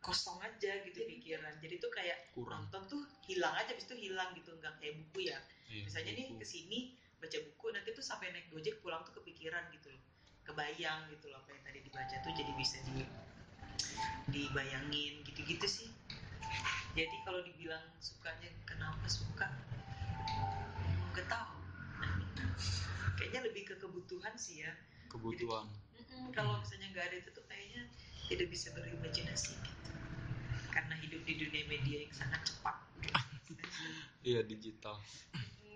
kosong 0.00 0.38
aja 0.42 0.80
gitu 0.86 0.98
pikiran. 1.06 1.54
Jadi 1.60 1.74
tuh 1.82 1.90
kayak 1.92 2.30
kurang. 2.34 2.66
nonton 2.66 2.82
tuh 2.88 3.02
hilang 3.26 3.52
aja 3.56 3.70
habis 3.72 3.86
itu 3.86 4.10
hilang 4.10 4.32
gitu 4.34 4.54
nggak 4.58 4.74
kayak 4.80 4.94
buku 4.98 5.30
ya. 5.30 5.38
Iya, 5.70 5.86
misalnya 5.86 6.12
nih 6.16 6.26
buku. 6.34 6.40
ke 6.42 6.46
sini 6.46 6.78
baca 7.20 7.36
buku 7.36 7.66
nanti 7.76 7.88
tuh 7.92 8.04
sampai 8.04 8.32
naik 8.32 8.48
gojek 8.48 8.80
pulang 8.80 9.04
tuh 9.04 9.14
kepikiran 9.20 9.68
gitu 9.74 9.92
loh. 9.92 10.02
Kebayang 10.46 11.10
gitu 11.14 11.30
loh 11.30 11.38
apa 11.44 11.52
yang 11.52 11.62
tadi 11.62 11.78
dibaca 11.84 12.16
tuh 12.24 12.32
jadi 12.32 12.52
bisa 12.56 12.76
di 12.86 13.04
dibayangin 14.30 15.22
gitu-gitu 15.26 15.66
sih. 15.66 15.88
Jadi 16.94 17.16
kalau 17.22 17.40
dibilang 17.46 17.82
sukanya 18.02 18.50
kenapa 18.66 19.06
suka? 19.06 19.46
Nggak 21.14 21.26
tahu. 21.30 21.54
Kayaknya 23.18 23.40
lebih 23.46 23.62
ke 23.70 23.74
kebutuhan 23.78 24.34
sih 24.34 24.66
ya. 24.66 24.72
Kebutuhan. 25.10 25.66
Mm-mm, 25.98 26.34
kalau 26.34 26.58
misalnya 26.58 26.90
nggak 26.94 27.06
ada 27.10 27.16
itu 27.22 27.30
tuh 27.30 27.44
kayaknya 27.46 27.82
tidak 28.30 28.46
bisa 28.50 28.70
berimajinasi 28.74 29.54
gitu. 29.58 29.90
Karena 30.70 30.94
hidup 30.98 31.22
di 31.26 31.34
dunia 31.38 31.64
media 31.66 32.06
yang 32.06 32.14
sangat 32.14 32.40
cepat. 32.46 32.76
Iya 34.20 34.44
digital. 34.44 35.00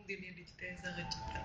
Dunia 0.04 0.36
digital 0.36 0.76
yang 0.76 0.80
sangat 0.84 1.08
cepat 1.08 1.44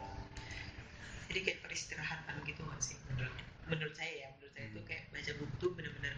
jadi 1.30 1.40
kayak 1.46 1.60
peristirahatan 1.62 2.36
gitu 2.44 2.62
nggak 2.66 2.82
sih 2.82 2.98
menurut 3.14 3.36
menurut 3.70 3.94
saya 3.94 4.14
ya 4.26 4.28
menurut 4.36 4.54
saya 4.58 4.66
itu 4.74 4.82
kayak 4.84 5.04
baca 5.14 5.32
buku 5.38 5.56
tuh 5.62 5.72
bener-bener 5.78 6.14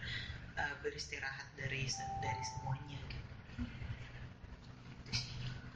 uh, 0.56 0.74
beristirahat 0.80 1.48
dari 1.56 1.84
dari 2.24 2.42
semuanya 2.56 2.98
gitu. 3.08 3.28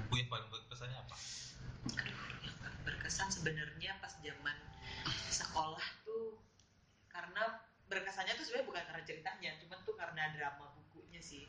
Buku 0.01 0.15
yang 0.17 0.29
paling 0.33 0.49
berkesannya 0.49 0.99
apa? 0.99 1.17
Aduh, 2.01 2.17
yang 2.45 2.57
paling 2.61 2.81
berkesan 2.85 3.29
sebenarnya 3.29 3.93
pas 4.01 4.13
zaman 4.25 4.57
sekolah 5.29 5.87
tuh 6.05 6.41
karena 7.13 7.61
berkesannya 7.87 8.35
tuh 8.41 8.45
sebenarnya 8.45 8.69
bukan 8.73 8.85
karena 8.89 9.03
ceritanya, 9.07 9.51
cuman 9.63 9.79
tuh 9.85 9.95
karena 9.95 10.23
drama 10.33 10.67
bukunya 10.81 11.21
sih. 11.21 11.45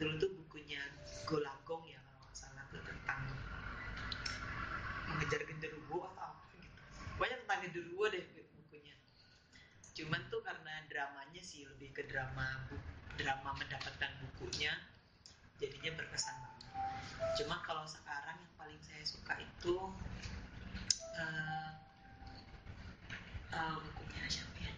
Dulu 0.00 0.18
tuh 0.18 0.30
bukunya 0.34 0.80
Golagong 1.28 1.84
ya 1.86 1.98
kalau 2.02 2.18
nggak 2.26 2.36
salah 2.38 2.64
tuh 2.70 2.82
tentang 2.82 3.22
mengejar 5.10 5.44
genderuwo 5.44 6.08
atau 6.10 6.24
apa 6.24 6.41
tentang 7.62 7.78
genderuwo 7.78 8.10
deh 8.10 8.26
bukunya. 8.58 8.96
Cuman 9.94 10.26
tuh 10.34 10.42
karena 10.42 10.82
dramanya 10.90 11.38
sih 11.38 11.62
lebih 11.62 11.94
ke 11.94 12.02
drama 12.10 12.66
bu- 12.66 12.82
drama 13.14 13.54
mendapatkan 13.54 14.10
bukunya 14.18 14.74
jadinya 15.62 15.94
berkesan 15.94 16.34
banget. 16.42 16.66
Cuma 17.38 17.62
kalau 17.62 17.86
sekarang 17.86 18.34
yang 18.42 18.54
paling 18.58 18.82
saya 18.82 19.06
suka 19.06 19.38
itu 19.38 19.76
eh 21.22 21.70
eh, 23.54 23.76
bukunya 23.78 24.26
siapa 24.26 24.58
ya? 24.58 24.72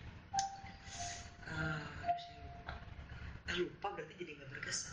Aduh, 1.49 1.89
saya 3.49 3.57
lupa. 3.65 3.97
Berarti 3.97 4.13
jadi 4.21 4.31
nggak 4.37 4.51
berkesan. 4.61 4.93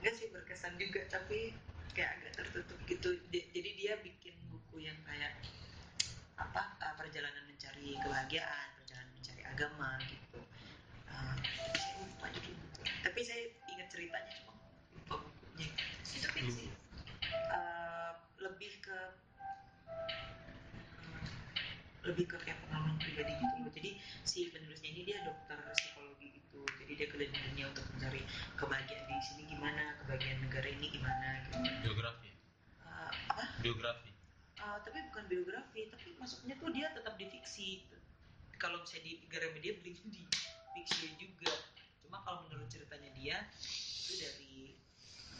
Enggak 0.00 0.14
sih 0.16 0.26
berkesan 0.32 0.72
juga, 0.80 1.00
tapi 1.12 1.52
kayak 1.92 2.24
agak 2.24 2.32
tertutup 2.40 2.78
gitu. 2.88 3.20
Di- 3.28 3.52
Jadi 3.52 3.70
dia 3.76 4.00
bikin 4.00 4.32
buku 4.48 4.88
yang 4.88 4.96
kayak 5.04 5.36
apa 6.42 6.62
eh, 6.82 6.94
perjalanan 6.98 7.44
mencari 7.46 7.94
kebahagiaan, 8.02 8.66
perjalanan 8.82 9.10
mencari 9.14 9.42
agama 9.46 9.90
gitu. 10.10 10.40
Eh, 11.06 11.34
tapi 11.38 11.78
saya 11.78 11.94
lupa 12.02 12.26
judul 12.34 12.54
buku. 12.58 12.82
Tapi 13.02 13.20
saya 13.22 13.42
ingat 13.70 13.88
ceritanya 13.92 14.30
cuma 14.42 14.52
lupa 14.94 15.14
bukunya. 15.22 15.68
Itu. 16.12 16.66
Eh, 17.52 18.12
lebih 18.42 18.72
ke 18.82 18.98
hmm, 19.86 21.24
lebih 22.10 22.24
ke 22.26 22.36
kayak 22.42 22.58
pengalaman 22.66 22.98
pribadi 22.98 23.32
gitu 23.38 23.54
loh 23.62 23.70
jadi 23.70 23.90
si 24.26 24.50
penulisnya 24.50 24.90
ini 24.90 25.02
dia 25.06 25.18
dokter 25.22 25.58
psikologi 25.78 26.34
gitu 26.34 26.66
jadi 26.82 26.92
dia 26.98 27.06
keliling 27.14 27.42
dunia 27.52 27.70
untuk 27.70 27.86
mencari 27.94 28.20
kebahagiaan 28.58 29.06
di 29.06 29.16
sini 29.22 29.42
gimana 29.46 29.94
kebahagiaan 30.02 30.42
negara 30.42 30.66
ini 30.66 30.86
gimana 30.90 31.28
gitu 31.46 31.56
Biografi. 31.86 32.30
Eh, 32.82 33.10
apa 33.30 33.44
Biografi. 33.62 34.11
Eh, 34.62 34.78
tapi 34.86 34.98
bukan 35.10 35.26
biografi 35.26 35.90
tapi 35.90 36.14
masuknya 36.22 36.54
tuh 36.54 36.70
dia 36.70 36.86
tetap 36.94 37.18
di 37.18 37.26
fiksi 37.26 37.82
kalau 38.62 38.78
misalnya 38.78 39.10
di 39.10 39.26
Gramedia 39.26 39.74
beli 39.82 39.98
di 40.06 40.22
fiksi 40.78 41.18
juga. 41.18 41.50
Cuma 42.06 42.22
kalau 42.22 42.46
menurut 42.46 42.70
ceritanya 42.70 43.10
dia 43.18 43.42
itu 44.06 44.22
dari 44.22 44.78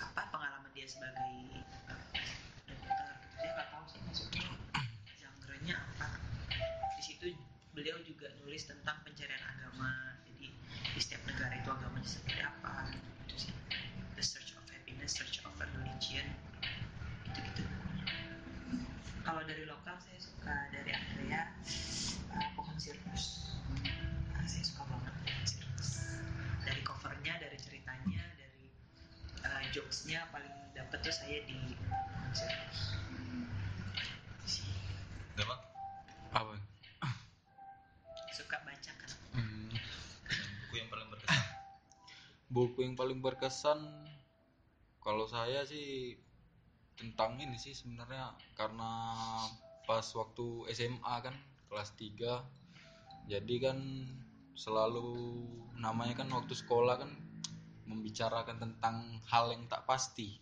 apa 0.02 0.26
pengalaman 0.26 0.74
dia 0.74 0.90
sebagai 0.90 1.38
eh, 1.54 2.02
dokter. 2.66 3.14
Dia 3.38 3.50
nggak 3.54 3.68
tahu 3.70 3.84
sih 3.94 4.00
masuknya 4.10 4.46
genre-nya 5.14 5.78
apa. 5.78 6.18
Di 6.98 7.02
situ 7.06 7.30
beliau 7.78 8.02
juga 8.02 8.26
nulis 8.42 8.66
tentang 8.66 9.06
pencarian 9.06 9.38
agama. 9.38 10.18
Jadi 10.26 10.50
di 10.66 10.98
setiap 10.98 11.22
negara 11.30 11.54
itu 11.54 11.70
agamanya 11.70 12.10
seperti 12.10 12.42
apa. 12.42 12.90
Gitu 13.30 13.36
sih. 13.38 13.54
The 14.18 14.24
search 14.26 14.58
of 14.58 14.66
happiness 14.66 15.14
search 15.14 15.46
of 15.46 15.54
kalau 19.22 19.42
dari 19.46 19.64
lokal 19.66 19.94
saya 20.02 20.18
suka 20.18 20.54
dari 20.74 20.90
Andrea 20.90 21.54
uh, 22.34 22.48
pohon 22.58 22.76
sirkus. 22.78 23.54
Ah, 24.34 24.46
saya 24.46 24.62
suka 24.66 24.82
banget 24.86 25.14
pohon 25.14 25.46
sirkus. 25.46 25.90
Dari 26.66 26.82
covernya 26.82 27.38
dari 27.38 27.58
ceritanya 27.58 28.22
dari 28.34 28.66
uh, 29.46 29.62
jokesnya 29.70 30.26
paling 30.34 30.54
dapet 30.74 30.98
tuh 31.02 31.14
saya 31.14 31.38
di 31.46 31.74
pohon 31.78 32.32
sirkus. 32.34 32.80
Dapat 35.38 35.58
suka 38.32 38.56
baca 38.64 38.92
kan 38.96 39.10
buku 40.72 40.74
yang 40.80 40.88
paling 40.88 41.08
berkesan? 41.12 41.44
Buku 42.48 42.78
yang 42.84 42.94
paling 42.96 43.18
berkesan 43.20 43.80
kalau 45.04 45.28
saya 45.28 45.68
sih 45.68 46.16
tentang 47.02 47.34
ini 47.42 47.58
sih 47.58 47.74
sebenarnya 47.74 48.30
karena 48.54 48.90
pas 49.82 50.06
waktu 50.14 50.70
SMA 50.70 51.14
kan 51.18 51.34
kelas 51.66 51.90
3 51.98 53.26
jadi 53.26 53.54
kan 53.58 53.78
selalu 54.54 55.42
namanya 55.78 56.22
kan 56.22 56.28
waktu 56.30 56.54
sekolah 56.54 57.02
kan 57.02 57.10
membicarakan 57.88 58.56
tentang 58.62 59.18
hal 59.26 59.50
yang 59.50 59.66
tak 59.66 59.82
pasti. 59.84 60.38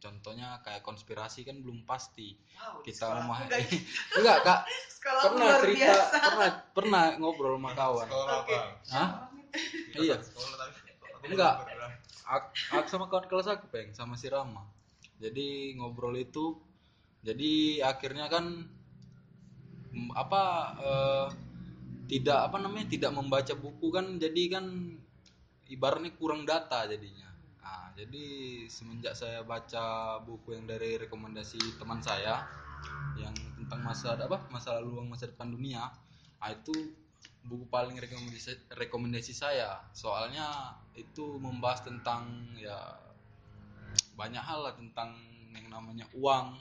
Contohnya 0.00 0.56
kayak 0.64 0.80
konspirasi 0.80 1.44
kan 1.44 1.60
belum 1.60 1.84
pasti. 1.84 2.32
Wow 2.56 2.80
kita 2.80 3.20
rumah 3.20 3.44
nggak- 3.44 3.68
enggak 4.16 4.38
kak. 4.44 4.60
Sekolah 5.00 5.22
pernah 5.28 5.44
luar 5.48 5.60
cerita 5.64 5.80
biasa. 5.80 6.16
pernah 6.24 6.50
pernah 6.76 7.04
ngobrol 7.20 7.54
sama 7.56 7.70
kawan. 7.76 8.06
Sekolah 8.08 8.36
apa? 8.44 8.58
Hah? 8.92 9.08
Iya. 9.96 10.16
Sekolah 10.20 10.66
Enggak. 11.20 11.54
aku 12.72 12.86
sama 12.88 13.10
kawan 13.12 13.26
kelas 13.28 13.48
aku 13.50 13.66
peng 13.68 13.90
sama 13.92 14.14
si 14.14 14.30
Rama 14.30 14.62
jadi 15.20 15.76
ngobrol 15.76 16.16
itu 16.16 16.56
jadi 17.20 17.84
akhirnya 17.84 18.32
kan 18.32 18.64
mm, 19.92 20.10
apa 20.16 20.42
eh, 20.80 21.26
tidak 22.10 22.50
apa 22.50 22.56
namanya 22.58 22.90
tidak 22.90 23.12
membaca 23.14 23.54
buku 23.54 23.92
kan 23.92 24.18
jadi 24.18 24.58
kan 24.58 24.64
ibaratnya 25.70 26.10
kurang 26.18 26.42
data 26.42 26.82
jadinya. 26.90 27.30
Nah, 27.62 27.94
jadi 27.94 28.24
semenjak 28.66 29.14
saya 29.14 29.46
baca 29.46 30.18
buku 30.26 30.58
yang 30.58 30.66
dari 30.66 30.98
rekomendasi 30.98 31.78
teman 31.78 32.02
saya 32.02 32.42
yang 33.14 33.30
tentang 33.54 33.86
masa 33.86 34.18
apa 34.18 34.50
masa 34.50 34.80
lalu 34.80 35.06
masa 35.06 35.30
depan 35.30 35.52
dunia 35.52 35.92
ah, 36.40 36.50
itu 36.50 36.74
buku 37.46 37.68
paling 37.70 37.94
rekomendasi 37.94 38.74
rekomendasi 38.74 39.30
saya. 39.30 39.78
Soalnya 39.94 40.74
itu 40.98 41.38
membahas 41.38 41.86
tentang 41.86 42.50
ya 42.58 42.74
banyak 44.20 44.44
hal 44.44 44.60
lah 44.68 44.76
tentang 44.76 45.16
yang 45.56 45.72
namanya 45.72 46.04
uang 46.12 46.60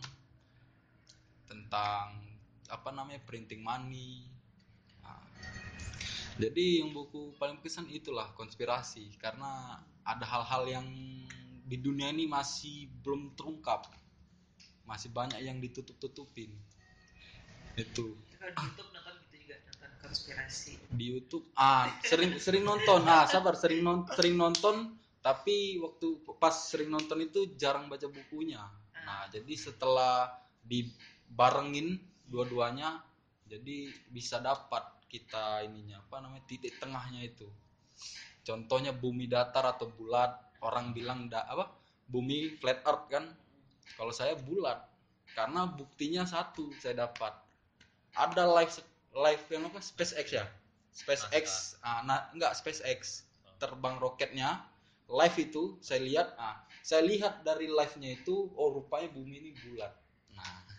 tentang 1.43 2.15
apa 2.71 2.89
namanya 2.95 3.19
printing 3.27 3.59
money. 3.59 4.23
Nah, 5.03 5.27
jadi 6.39 6.79
yang 6.79 6.95
buku 6.95 7.35
paling 7.35 7.59
berkesan 7.59 7.91
itulah 7.91 8.31
konspirasi 8.39 9.11
karena 9.19 9.83
ada 10.07 10.23
hal-hal 10.23 10.63
yang 10.71 10.87
di 11.67 11.77
dunia 11.77 12.15
ini 12.15 12.31
masih 12.31 12.87
belum 13.03 13.35
terungkap. 13.35 13.91
Masih 14.87 15.11
banyak 15.11 15.43
yang 15.43 15.59
ditutup-tutupin. 15.59 16.55
Itu. 17.75 18.15
Kalau 18.39 18.55
di 18.55 18.63
YouTube 18.71 18.89
nonton 18.95 19.13
gitu 19.27 19.35
juga 19.43 19.55
nonton 19.67 19.91
konspirasi. 19.99 20.73
Di 20.95 21.05
YouTube 21.11 21.45
ah 21.59 21.91
sering 22.07 22.39
sering 22.39 22.63
nonton. 22.63 23.03
Ah 23.03 23.27
sabar 23.27 23.59
sering 23.59 23.83
non, 23.83 24.07
sering 24.15 24.39
nonton 24.39 24.95
tapi 25.29 25.77
waktu 25.77 26.25
pas 26.41 26.73
sering 26.73 26.89
nonton 26.89 27.21
itu 27.21 27.53
jarang 27.53 27.85
baca 27.85 28.09
bukunya. 28.09 28.65
Nah 29.05 29.29
jadi 29.29 29.53
setelah 29.53 30.25
dibarengin 30.65 32.01
dua-duanya 32.25 32.97
jadi 33.45 33.93
bisa 34.09 34.41
dapat 34.41 34.81
kita 35.05 35.61
ininya 35.69 36.01
apa 36.01 36.17
namanya 36.25 36.49
titik 36.49 36.81
tengahnya 36.81 37.29
itu. 37.29 37.45
Contohnya 38.41 38.89
bumi 38.89 39.29
datar 39.29 39.69
atau 39.69 39.93
bulat 39.93 40.33
orang 40.65 40.97
bilang 40.97 41.29
da, 41.29 41.45
apa 41.45 41.77
bumi 42.09 42.57
flat 42.57 42.81
earth 42.89 43.05
kan. 43.13 43.29
Kalau 44.01 44.09
saya 44.09 44.33
bulat 44.33 44.81
karena 45.37 45.69
buktinya 45.69 46.25
satu 46.25 46.73
saya 46.81 47.05
dapat. 47.05 47.37
Ada 48.17 48.49
live 48.49 48.73
live 49.13 49.43
yang 49.53 49.69
apa 49.69 49.77
SpaceX 49.77 50.25
ya? 50.33 50.49
SpaceX. 50.89 51.77
Ah, 51.85 52.01
nah 52.01 52.33
enggak 52.33 52.57
SpaceX. 52.57 53.29
Terbang 53.61 54.01
roketnya 54.01 54.65
live 55.09 55.37
itu 55.41 55.63
saya 55.81 56.05
lihat 56.05 56.37
ah. 56.37 56.61
saya 56.85 57.01
lihat 57.05 57.41
dari 57.41 57.65
live-nya 57.65 58.21
itu 58.21 58.53
oh 58.53 58.69
rupanya 58.77 59.09
bumi 59.09 59.35
ini 59.41 59.51
bulat. 59.57 59.93
Nah 60.37 60.69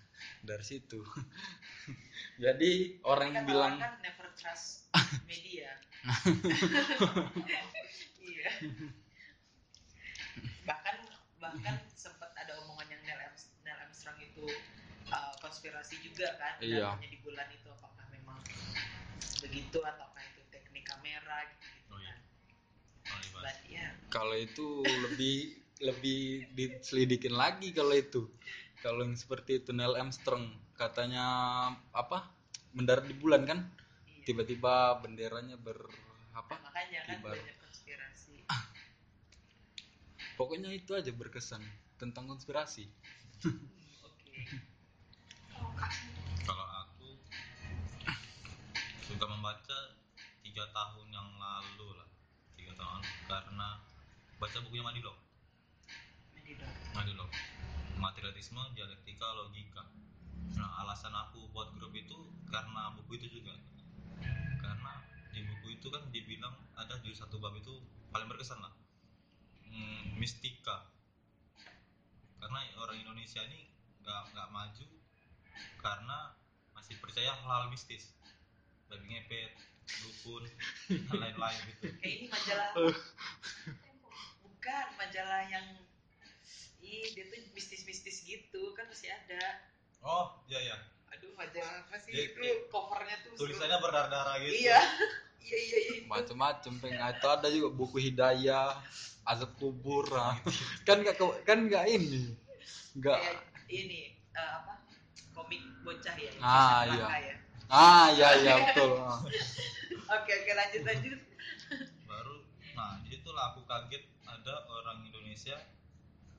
dari 0.45 0.64
situ. 0.64 1.01
Jadi 2.45 3.01
orang 3.05 3.29
yang 3.37 3.45
Kata 3.45 3.51
bilang 3.53 3.75
orang 3.77 3.85
kan 3.85 3.95
never 4.01 4.29
trust 4.37 4.88
media. 5.31 5.71
Iya. 8.21 8.53
Bahkan 10.64 10.97
bahkan 11.40 11.77
sempat 11.93 12.33
ada 12.37 12.57
omongan 12.64 12.88
yang 12.88 13.03
Neil 13.05 13.21
Armstrong, 13.21 13.59
Neil 13.64 13.79
Armstrong 13.81 14.16
itu 14.21 14.45
uh, 15.12 15.33
konspirasi 15.45 16.01
juga 16.01 16.37
kan 16.40 16.57
Iya. 16.61 16.97
di 17.01 17.21
bulan 17.21 17.49
itu 17.53 17.69
apakah 17.69 18.07
memang 18.12 18.40
begitu 19.45 19.79
ataukah 19.81 20.25
itu 20.25 20.40
teknik 20.53 20.85
kamera 20.88 21.49
gitu, 21.53 21.69
Ya 23.68 23.87
kalau 24.11 24.37
itu 24.37 24.83
lebih 24.85 25.37
lebih 25.81 26.50
diselidikin 26.53 27.33
lagi 27.33 27.72
kalau 27.72 27.94
itu 27.96 28.29
kalau 28.85 29.00
yang 29.07 29.16
seperti 29.16 29.64
itu 29.64 29.72
Neil 29.72 29.96
Armstrong 29.96 30.50
katanya 30.76 31.24
apa 31.92 32.29
mendarat 32.76 33.09
di 33.09 33.16
bulan 33.16 33.48
kan 33.48 33.59
iya. 34.09 34.24
tiba-tiba 34.29 35.00
benderanya 35.00 35.57
ber 35.57 35.79
apa 36.37 36.55
Nah, 36.57 36.70
makanya 36.70 37.00
kan 37.09 37.16
kibar. 37.18 37.37
banyak 37.37 37.57
konspirasi 37.59 38.37
pokoknya 40.38 40.70
itu 40.72 40.92
aja 40.92 41.11
berkesan 41.12 41.64
tentang 41.96 42.29
konspirasi 42.29 42.88
Kak. 45.81 45.92
Kalau 46.44 46.66
aku 46.85 47.09
suka 49.09 49.24
membaca 49.24 49.79
tiga 50.44 50.68
tahun 50.76 51.09
yang 51.09 51.29
lalu 51.40 51.88
lah, 51.96 52.09
tahun 52.81 53.03
karena 53.29 53.69
baca 54.40 54.57
bukunya 54.64 54.85
Madilog, 54.88 55.16
Jadi 56.33 56.57
dong 56.57 56.75
Madilog, 56.97 57.31
materialisme, 58.01 58.62
dialektika, 58.73 59.29
logika. 59.37 59.85
Nah, 60.57 60.81
alasan 60.81 61.12
aku 61.12 61.53
buat 61.53 61.77
grup 61.77 61.93
itu 61.93 62.16
karena 62.49 62.97
buku 62.97 63.21
itu 63.21 63.40
juga, 63.40 63.53
karena 64.64 65.05
di 65.31 65.45
buku 65.45 65.77
itu 65.77 65.93
kan 65.93 66.09
dibilang 66.09 66.57
ada 66.75 66.97
di 67.05 67.12
satu 67.12 67.37
bab 67.37 67.53
itu 67.61 67.85
paling 68.11 68.27
berkesan 68.27 68.59
lah, 68.64 68.73
Hmm, 69.71 70.19
mistika. 70.19 70.90
Karena 72.43 72.59
orang 72.83 72.99
Indonesia 72.99 73.38
ini 73.47 73.71
nggak 74.03 74.35
nggak 74.35 74.49
maju 74.51 74.87
karena 75.79 76.35
masih 76.75 76.99
percaya 76.99 77.31
hal-hal 77.38 77.71
mistis. 77.71 78.11
Babi 78.90 79.07
ngepet 79.07 79.55
dukun 80.03 80.44
dan 81.11 81.18
lain-lain 81.18 81.61
gitu. 81.74 81.85
Kayak 82.00 82.12
ini 82.16 82.26
majalah 82.31 82.68
bukan 84.42 84.87
majalah 84.96 85.42
yang 85.48 85.66
ih 86.81 87.07
dia 87.14 87.24
tuh 87.29 87.38
mistis-mistis 87.53 88.24
gitu 88.24 88.72
kan 88.74 88.88
masih 88.88 89.11
ada. 89.12 89.42
Oh 90.00 90.40
iya 90.48 90.59
iya. 90.64 90.76
Aduh 91.11 91.35
majalah 91.35 91.85
apa 91.85 91.96
sih 92.00 92.11
Iya, 92.14 92.22
itu? 92.33 92.70
covernya 92.70 93.16
tuh 93.26 93.31
seru. 93.37 93.40
tulisannya 93.46 93.79
berdarah-darah 93.79 94.35
gitu. 94.42 94.55
Iya. 94.68 94.81
Iya 95.40 95.57
iya 95.57 95.79
iya 95.81 95.94
itu. 95.96 96.05
macem-macem 96.05 96.72
pengen 96.85 97.00
itu 97.00 97.24
ada 97.24 97.48
juga 97.48 97.72
buku 97.72 97.96
hidayah 97.96 98.76
azab 99.24 99.57
kubur. 99.57 100.05
Nah. 100.12 100.37
kan 100.85 101.00
nggak 101.00 101.16
kan 101.48 101.64
nggak 101.64 101.88
ini 101.88 102.37
nggak 103.00 103.16
kayak 103.16 103.40
ini 103.72 104.20
eh, 104.37 104.50
apa? 104.61 104.85
Komik 105.33 105.64
bocah 105.81 106.12
ya 106.12 106.29
Ah, 106.44 106.85
iya. 106.85 107.07
Ya 107.24 107.35
ah 107.70 108.11
iya 108.11 108.28
iya 108.42 108.54
betul 108.66 108.98
oke 110.16 110.33
oke 110.35 110.52
lanjut 110.59 110.83
lanjut 110.83 111.20
baru 112.04 112.37
nah 112.74 112.98
di 113.06 113.14
situ 113.14 113.30
lah 113.30 113.54
aku 113.54 113.62
kaget 113.64 114.02
ada 114.26 114.54
orang 114.66 115.06
Indonesia 115.06 115.54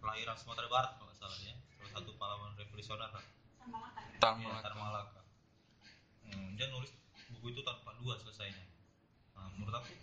kelahiran 0.04 0.36
Sumatera 0.36 0.68
Barat 0.68 0.92
kalau 1.00 1.14
salah 1.16 1.38
ya 1.40 1.56
salah 1.78 1.92
satu 1.96 2.12
pahlawan 2.20 2.52
revolusioner 2.56 3.08
lah 3.10 3.24
Sama 3.62 3.78
makan. 3.78 4.04
Tang 4.18 4.36
Iya, 4.42 4.50
Malaka. 4.50 4.66
Tan 4.66 4.74
Malaka. 4.74 5.22
Hmm, 6.26 6.48
dia 6.58 6.66
nulis 6.74 6.90
buku 7.30 7.54
itu 7.54 7.62
tanpa 7.62 7.94
dua 8.02 8.18
selesainya. 8.18 8.66
Nah, 9.38 9.54
menurut 9.54 9.78
aku 9.78 9.94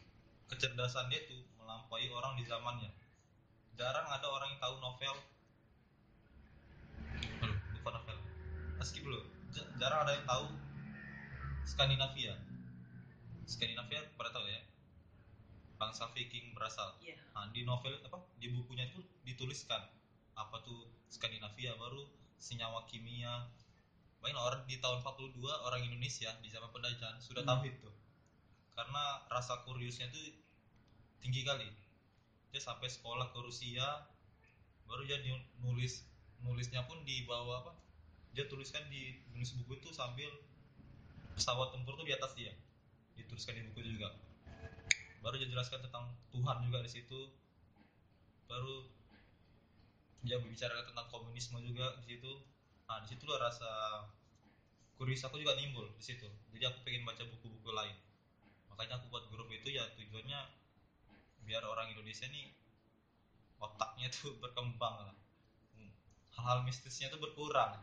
kecerdasan 0.46 1.10
dia 1.10 1.26
tuh 1.26 1.42
melampaui 1.58 2.06
orang 2.06 2.38
di 2.38 2.46
zamannya. 2.46 2.86
Jarang 3.74 4.06
ada 4.06 4.26
orang 4.30 4.54
yang 4.54 4.60
tahu 4.62 4.78
novel. 4.78 5.14
Aduh, 7.42 7.58
lupa 7.74 7.88
novel. 7.98 8.18
Dulu. 8.78 9.20
Ja- 9.50 9.70
jarang 9.74 10.06
ada 10.06 10.12
yang 10.14 10.26
tahu 10.26 10.46
Skandinavia. 11.68 12.33
Skandinavia 13.44 14.00
pada 14.16 14.33
tahu 14.33 14.48
ya? 14.48 14.61
Bangsa 15.76 16.09
Viking 16.16 16.57
berasal. 16.57 16.96
iya 17.04 17.14
Nah, 17.37 17.52
di 17.54 17.62
novel 17.62 18.00
apa 18.02 18.18
di 18.40 18.50
bukunya 18.50 18.88
itu 18.88 19.04
dituliskan 19.22 19.85
apa 20.35 20.57
tuh 20.64 20.88
Skandinavia 21.12 21.76
baru 21.76 22.09
senyawa 22.40 22.88
kimia. 22.88 23.52
Bayangin 24.18 24.40
orang 24.42 24.62
di 24.66 24.83
tahun 24.83 24.98
42 25.04 25.38
orang 25.62 25.78
Indonesia 25.85 26.35
di 26.42 26.48
zaman 26.50 26.72
penjajahan 26.74 27.20
sudah 27.22 27.46
tahu 27.46 27.68
itu. 27.70 27.87
Karena 28.74 29.22
rasa 29.31 29.62
kuriusnya 29.62 30.11
itu 30.11 30.35
tinggi 31.22 31.46
kali. 31.46 31.68
Dia 32.50 32.59
sampai 32.64 32.90
sekolah 32.90 33.31
ke 33.31 33.38
Rusia 33.38 33.85
baru 34.88 35.04
dia 35.04 35.20
nu- 35.20 35.46
nulis 35.62 36.09
nulisnya 36.40 36.81
pun 36.88 37.04
di 37.04 37.28
bawah 37.28 37.61
apa 37.61 37.72
dia 38.33 38.48
tuliskan 38.48 38.88
di 38.88 39.20
nulis 39.37 39.52
buku 39.52 39.76
itu 39.85 39.92
sambil 39.92 40.33
pesawat 41.38 41.70
tempur 41.70 41.94
tuh 41.94 42.03
di 42.03 42.11
atas 42.11 42.35
dia. 42.35 42.51
Dituliskan 43.14 43.55
di 43.55 43.62
buku 43.70 43.94
juga. 43.94 44.11
Baru 45.22 45.38
dia 45.38 45.46
jelaskan 45.46 45.87
tentang 45.87 46.11
Tuhan 46.35 46.66
juga 46.66 46.83
di 46.83 46.90
situ. 46.90 47.31
Baru 48.51 48.90
dia 50.27 50.42
berbicara 50.42 50.83
tentang 50.83 51.07
komunisme 51.14 51.62
juga 51.62 51.94
di 52.03 52.18
situ. 52.18 52.42
Nah 52.90 52.98
di 53.07 53.14
situ 53.14 53.22
rasa 53.31 54.03
kuris 54.98 55.22
aku 55.22 55.38
juga 55.38 55.55
nimbul 55.55 55.87
di 55.94 56.03
situ. 56.03 56.27
Jadi 56.51 56.64
aku 56.66 56.83
pengen 56.83 57.07
baca 57.07 57.22
buku-buku 57.22 57.70
lain. 57.70 57.94
Makanya 58.74 58.98
aku 58.98 59.07
buat 59.14 59.31
grup 59.31 59.46
itu 59.55 59.70
ya 59.70 59.87
tujuannya 59.94 60.42
biar 61.46 61.62
orang 61.62 61.94
Indonesia 61.94 62.27
nih 62.27 62.51
otaknya 63.62 64.11
tuh 64.18 64.35
berkembang 64.42 65.07
lah. 65.07 65.14
Hmm. 65.79 65.94
hal-hal 66.35 66.66
mistisnya 66.66 67.14
tuh 67.14 67.22
berkurang. 67.22 67.79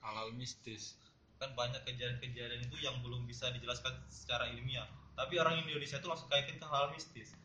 Halal 0.00 0.36
mistis 0.36 0.96
kan 1.44 1.52
banyak 1.52 1.82
kejadian-kejadian 1.84 2.64
itu 2.64 2.76
yang 2.80 2.96
belum 3.04 3.28
bisa 3.28 3.52
dijelaskan 3.52 3.92
secara 4.08 4.48
ilmiah. 4.48 4.88
Tapi 5.12 5.36
orang 5.36 5.60
Indonesia 5.60 6.00
tuh 6.00 6.08
langsung 6.08 6.32
kaitin 6.32 6.56
ke 6.56 6.64
hal 6.64 6.88
mistis. 6.90 7.36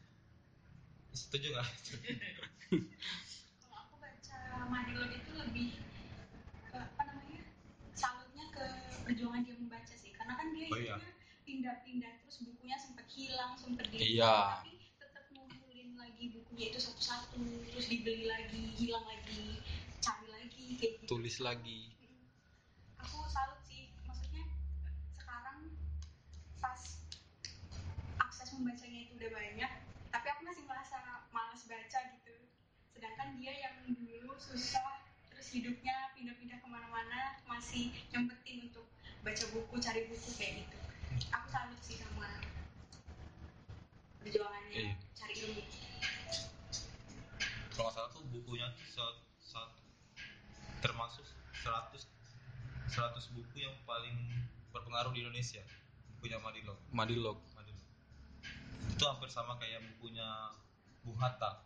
Setuju 1.11 1.51
nggak? 1.51 1.67
Kalau 3.59 3.77
aku 3.83 3.95
baca 3.99 4.37
Madilog 4.71 5.11
itu 5.11 5.31
lebih 5.35 5.67
apa 6.71 7.01
namanya 7.03 7.41
salutnya 7.91 8.45
ke 8.55 8.65
perjuangan 9.03 9.43
dia 9.43 9.55
membaca 9.59 9.93
sih. 9.93 10.15
Karena 10.15 10.33
kan 10.39 10.47
dia 10.55 10.67
Oh, 10.71 10.79
iya. 10.79 10.95
intinya 10.95 11.11
pindah-pindah 11.43 12.11
terus 12.23 12.37
bukunya 12.45 12.77
sempat 12.79 13.09
hilang 13.09 13.57
sempat 13.57 13.89
di 13.89 13.97
Iya. 14.15 14.61
tapi 14.63 14.77
tetap 14.95 15.25
ngumpulin 15.33 15.97
lagi 15.97 16.25
bukunya 16.29 16.65
itu 16.69 16.79
satu-satu 16.79 17.41
terus 17.67 17.89
dibeli 17.89 18.29
lagi 18.29 18.69
hilang 18.77 19.01
lagi 19.03 19.59
cari 19.99 20.27
lagi 20.29 20.65
kayak 20.77 20.93
gitu. 21.03 21.09
Tulis 21.09 21.37
lagi. 21.41 21.89
Aku 23.01 23.25
salut 23.25 23.57
pas 26.59 26.81
akses 28.19 28.49
membacanya 28.53 28.99
itu 29.01 29.15
udah 29.15 29.31
banyak 29.31 29.71
tapi 30.09 30.25
aku 30.27 30.41
masih 30.43 30.63
merasa 30.65 30.97
malas 31.29 31.61
baca 31.63 31.99
gitu. 32.11 32.35
Sedangkan 32.91 33.37
dia 33.37 33.53
yang 33.55 33.75
dulu 33.87 34.33
susah 34.35 34.99
terus 35.29 35.47
hidupnya 35.51 35.93
pindah-pindah 36.13 36.57
ke 36.57 36.67
mana-mana 36.67 37.37
masih 37.45 37.93
nyempetin 38.09 38.67
untuk 38.67 38.85
baca 39.21 39.45
buku 39.49 39.75
cari 39.77 40.07
buku 40.07 40.29
kayak 40.35 40.65
gitu. 40.65 40.77
Aku 41.29 41.47
salut 41.47 41.79
sih 41.79 41.95
sama 41.95 42.27
perjuangannya 44.19 44.73
Iya. 44.73 44.93
cari 45.15 45.33
ilmu. 45.39 45.63
Kalau 47.71 47.87
nggak 47.87 47.95
salah 47.95 48.09
tuh 48.11 48.23
bukunya 48.27 48.67
tuh 48.69 48.87
sa- 48.89 49.19
sa- 49.39 49.73
termasuk 50.79 51.23
100 51.55 52.03
100 52.89 53.31
buku 53.31 53.55
yang 53.57 53.75
paling 53.85 54.15
berpengaruh 54.69 55.11
di 55.11 55.23
Indonesia 55.23 55.63
bukunya 56.19 56.35
Madilog 56.43 56.75
madilog 56.91 57.39
Madilog 57.55 57.79
itu 58.91 59.03
hampir 59.07 59.31
sama 59.31 59.55
kayak 59.55 59.79
bukunya 59.95 60.27
Bung 61.07 61.15
Hatta. 61.15 61.63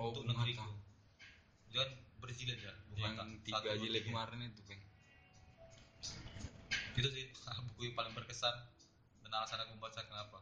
Oh 0.00 0.08
untuk 0.08 0.24
Bung 0.24 0.32
negeriku. 0.32 0.64
Hatta. 0.64 0.80
dia 1.68 1.78
kan 1.84 1.90
berjilid 2.24 2.58
ya 2.64 2.72
Bung 2.88 3.04
yang 3.04 3.12
Hatta. 3.20 3.44
tiga 3.44 3.60
Satu, 3.60 3.76
jilid 3.84 4.00
tiga. 4.00 4.08
kemarin 4.08 4.38
itu 4.48 4.62
peng 4.64 4.80
itu 6.96 7.08
sih 7.12 7.24
buku 7.68 7.92
yang 7.92 7.96
paling 8.00 8.16
berkesan 8.16 8.56
dan 9.20 9.30
alasan 9.36 9.60
aku 9.60 9.76
membaca 9.76 10.00
kenapa. 10.00 10.40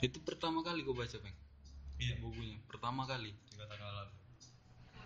Itu 0.00 0.16
pertama 0.24 0.64
kali 0.64 0.80
gue 0.80 0.96
baca 0.96 1.16
peng 1.20 1.36
iya. 2.00 2.16
Bukunya 2.16 2.56
pertama 2.64 3.04
kali. 3.04 3.36
Tiga 3.52 3.68
tahun 3.68 3.84
lalu. 3.84 4.12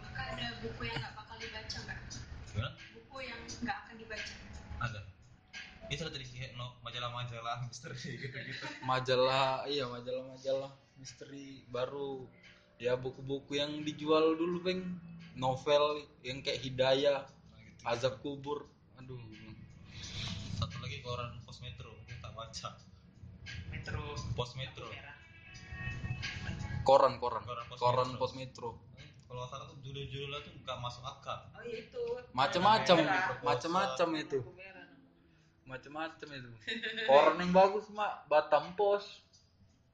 Maka 0.06 0.22
ada 0.38 0.46
buku 0.62 0.82
yang 0.86 1.02
nggak 1.02 1.14
bakal 1.18 1.34
dibaca 1.34 1.78
nggak 1.82 1.98
gimana? 2.46 2.70
Buku 2.94 3.16
yang 3.26 3.40
nggak 3.42 3.76
akan 3.82 3.94
dibaca. 3.98 4.34
Ada 4.86 5.00
itu 5.90 6.02
tadi 6.06 6.22
kayak 6.22 6.54
no, 6.54 6.78
majalah-majalah 6.86 7.66
misteri 7.66 7.98
gitu-gitu. 8.22 8.64
Majalah 8.86 9.66
iya 9.66 9.84
majalah-majalah 9.90 10.70
misteri 10.96 11.66
baru. 11.66 12.30
Ya 12.80 12.96
buku-buku 12.96 13.60
yang 13.60 13.82
dijual 13.84 14.38
dulu 14.38 14.64
peng 14.64 14.80
novel 15.36 16.06
yang 16.24 16.40
kayak 16.40 16.62
hidayah 16.64 17.26
Nah, 17.80 17.96
gitu. 17.96 18.06
azab 18.06 18.14
kubur. 18.20 18.68
Aduh. 19.00 19.16
Satu 20.56 20.76
lagi 20.84 21.00
koran 21.00 21.40
pos 21.42 21.58
metro 21.64 21.88
kita 22.04 22.28
tak 22.28 22.32
baca. 22.36 22.68
Metro. 23.72 24.02
Pos 24.36 24.52
metro. 24.56 24.88
Koran 26.84 27.16
koran. 27.20 27.42
Koran 27.44 27.64
pos 27.68 27.78
koran 27.80 28.08
metro. 28.12 28.20
pos 28.20 28.32
metro 28.36 28.68
Eh, 29.00 29.08
kalau 29.24 29.48
salah 29.48 29.64
tuh 29.68 29.80
judul-judulnya 29.80 30.38
tuh 30.44 30.52
nggak 30.60 30.78
masuk 30.80 31.04
akal. 31.04 31.40
Oh 31.56 31.64
iya 31.64 31.88
itu. 31.88 32.02
macam-macam. 32.36 32.96
Merah. 33.00 33.40
macam-macam 33.40 34.08
itu. 34.20 34.38
Macam-macam 35.70 36.28
itu. 36.34 36.50
Koran 37.10 37.38
yang 37.38 37.54
bagus 37.54 37.86
mak. 37.94 38.26
Batam 38.26 38.74
Pos 38.74 39.06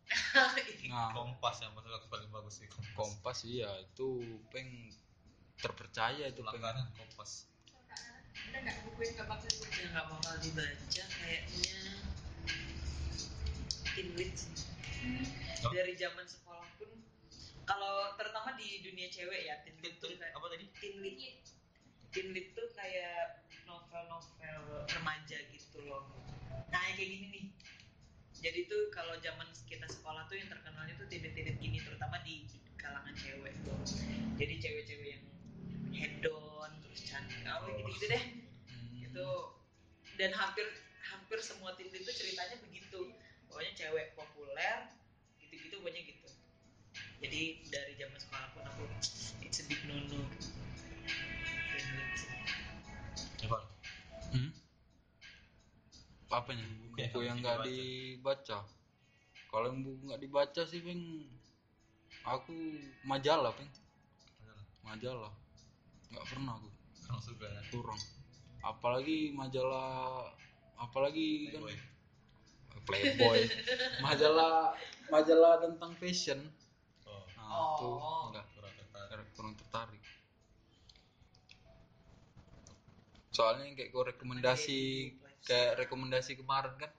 nah. 0.90 1.10
Kompas 1.10 1.66
yang 1.66 1.74
masuk 1.74 1.90
aku 1.90 2.06
paling 2.06 2.30
bagus 2.30 2.62
sih 2.62 2.68
kompas. 2.70 2.94
Kompas 2.94 3.38
iya. 3.42 3.70
Itu 3.82 4.22
peng 4.54 4.90
terpercaya 5.58 6.30
itu 6.30 6.46
langganan 6.46 6.86
kompas. 6.94 7.50
Ada 8.36 8.58
nggak 8.62 8.76
buku 8.86 9.00
yang 9.02 9.14
nggak 9.18 9.28
bakal 9.28 9.48
Yang 9.50 9.90
nggak 9.90 10.06
bakal 10.06 10.34
dibaca? 10.38 11.04
Kayaknya 11.10 11.80
Teen 13.96 14.08
Lit 14.14 14.32
sih. 14.36 14.54
Oh. 15.66 15.72
Dari 15.72 15.94
zaman 15.98 16.26
sekolah 16.28 16.68
pun. 16.78 16.90
Kalau 17.66 18.14
terutama 18.14 18.54
di 18.54 18.86
dunia 18.86 19.10
cewek 19.10 19.50
ya 19.50 19.58
Teen 19.66 19.78
Lit 19.82 19.98
itu 19.98 20.06
tuh 20.06 20.18
kayak 20.20 20.34
apa 20.38 20.46
tadi? 20.54 20.64
Teen 20.78 20.96
Lit 21.02 21.18
Teen 22.14 22.30
Lit 22.30 22.54
tuh 22.54 22.68
kayak 22.78 23.45
novel-novel 24.04 24.84
remaja 24.92 25.38
gitu 25.48 25.78
loh. 25.88 26.04
Nah 26.68 26.80
yang 26.92 26.96
kayak 27.00 27.10
gini 27.16 27.26
nih. 27.32 27.46
Jadi 28.36 28.68
tuh 28.68 28.92
kalau 28.92 29.16
zaman 29.24 29.48
kita 29.64 29.88
sekolah 29.88 30.28
tuh 30.28 30.36
yang 30.36 30.52
terkenalnya 30.52 30.92
tuh 31.00 31.08
tinit-tinit 31.08 31.56
gini 31.56 31.80
terutama 31.80 32.20
di 32.20 32.44
kalangan 32.76 33.16
cewek 33.16 33.56
tuh. 33.64 33.80
Jadi 34.36 34.54
cewek-cewek 34.60 35.08
yang 35.16 35.24
hedon 35.96 36.70
terus 36.84 37.00
cantik, 37.08 37.40
oh, 37.48 37.72
gitu-gitu 37.72 38.06
deh. 38.12 38.24
Hmm. 38.68 38.92
Gitu. 39.00 39.28
Dan 40.20 40.30
hampir 40.36 40.68
hampir 41.00 41.38
semua 41.40 41.72
lit 41.80 41.88
itu 41.88 42.10
ceritanya 42.12 42.60
begitu. 42.60 43.16
Pokoknya 43.48 43.72
cewek 43.72 44.12
populer, 44.12 44.92
gitu-gitu 45.40 45.80
pokoknya 45.80 46.02
gitu. 46.04 46.28
Jadi 47.24 47.64
dari 47.72 47.92
zaman 47.96 48.18
sekolah 48.20 48.48
pun 48.52 48.62
aku 48.68 48.84
it's 49.40 49.64
a 49.64 49.64
big 49.64 49.80
coba 53.36 53.62
Hmm? 53.62 53.75
Apanya? 56.30 56.66
Buku 56.66 56.98
yang 56.98 57.10
Buku 57.12 57.20
yang 57.22 57.36
nggak 57.40 57.58
dibaca. 57.66 58.58
Kalau 59.46 59.66
yang 59.70 59.80
buku 59.86 60.00
nggak 60.10 60.22
dibaca 60.22 60.62
sih, 60.66 60.80
Peng, 60.82 61.02
aku 62.26 62.54
majalah, 63.06 63.54
Peng. 63.54 63.70
Majalah. 64.82 65.32
Nggak 66.10 66.26
pernah 66.30 66.54
aku 66.58 66.70
kalau 67.06 67.22
suka 67.22 67.46
ya 67.46 67.62
kurang. 67.70 68.00
Apalagi 68.66 69.30
majalah, 69.30 70.26
apalagi 70.74 71.54
kan 71.54 71.62
Playboy. 71.62 71.76
Playboy. 72.86 73.40
majalah, 74.02 74.74
majalah 75.10 75.62
tentang 75.62 75.94
fashion. 75.98 76.50
oh 77.06 77.22
Nah, 77.38 77.46
Oh. 77.46 77.74
itu 77.78 77.88
enggak 78.30 78.46
kurang 78.54 78.74
tertarik 78.74 79.28
kurang 79.38 79.54
tertarik. 79.54 80.02
Soalnya 83.30 83.70
yang 83.70 83.76
kayak 83.78 83.90
kau 83.94 84.02
rekomendasi 84.02 84.80
kayak 85.46 85.86
rekomendasi 85.86 86.34
kemarin 86.34 86.74
kan 86.74 86.90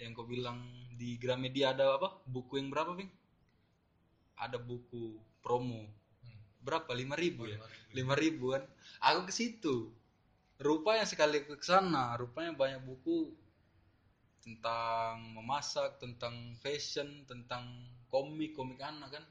yang 0.00 0.16
kau 0.16 0.24
bilang 0.24 0.64
di 0.96 1.20
Gramedia 1.20 1.76
ada 1.76 1.94
apa? 2.00 2.18
Buku 2.24 2.58
yang 2.58 2.72
berapa 2.72 2.96
Bing? 2.96 3.12
Ada 4.40 4.56
buku 4.56 5.20
promo. 5.44 5.86
Hmm. 6.24 6.40
berapa? 6.64 6.88
lima 6.96 7.14
ribu 7.14 7.46
ya? 7.46 7.60
lima 7.92 8.16
ribu. 8.16 8.56
kan 8.56 8.64
aku 9.04 9.28
ke 9.28 9.32
situ. 9.36 9.92
Rupanya 10.58 11.04
sekali 11.04 11.44
ke 11.44 11.58
sana 11.60 12.16
rupanya 12.16 12.56
banyak 12.56 12.80
buku 12.82 13.34
tentang 14.42 15.38
memasak 15.38 16.02
tentang 16.02 16.58
fashion 16.58 17.22
tentang 17.28 17.86
komik 18.08 18.56
komik 18.56 18.80
anak 18.80 19.20
kan. 19.20 19.24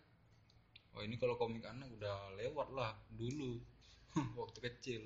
Oh 0.96 1.02
ini 1.02 1.16
kalau 1.18 1.40
komik 1.40 1.66
anak 1.66 1.90
udah 1.98 2.38
lewat 2.38 2.68
lah 2.72 2.94
dulu. 3.10 3.58
Waktu 4.40 4.60
kecil. 4.70 5.02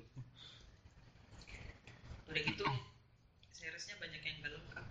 Udah 2.26 2.42
gitu 2.42 2.66
seriesnya 3.66 3.98
banyak 3.98 4.22
yang 4.22 4.36
gak 4.46 4.52
lengkap. 4.54 4.86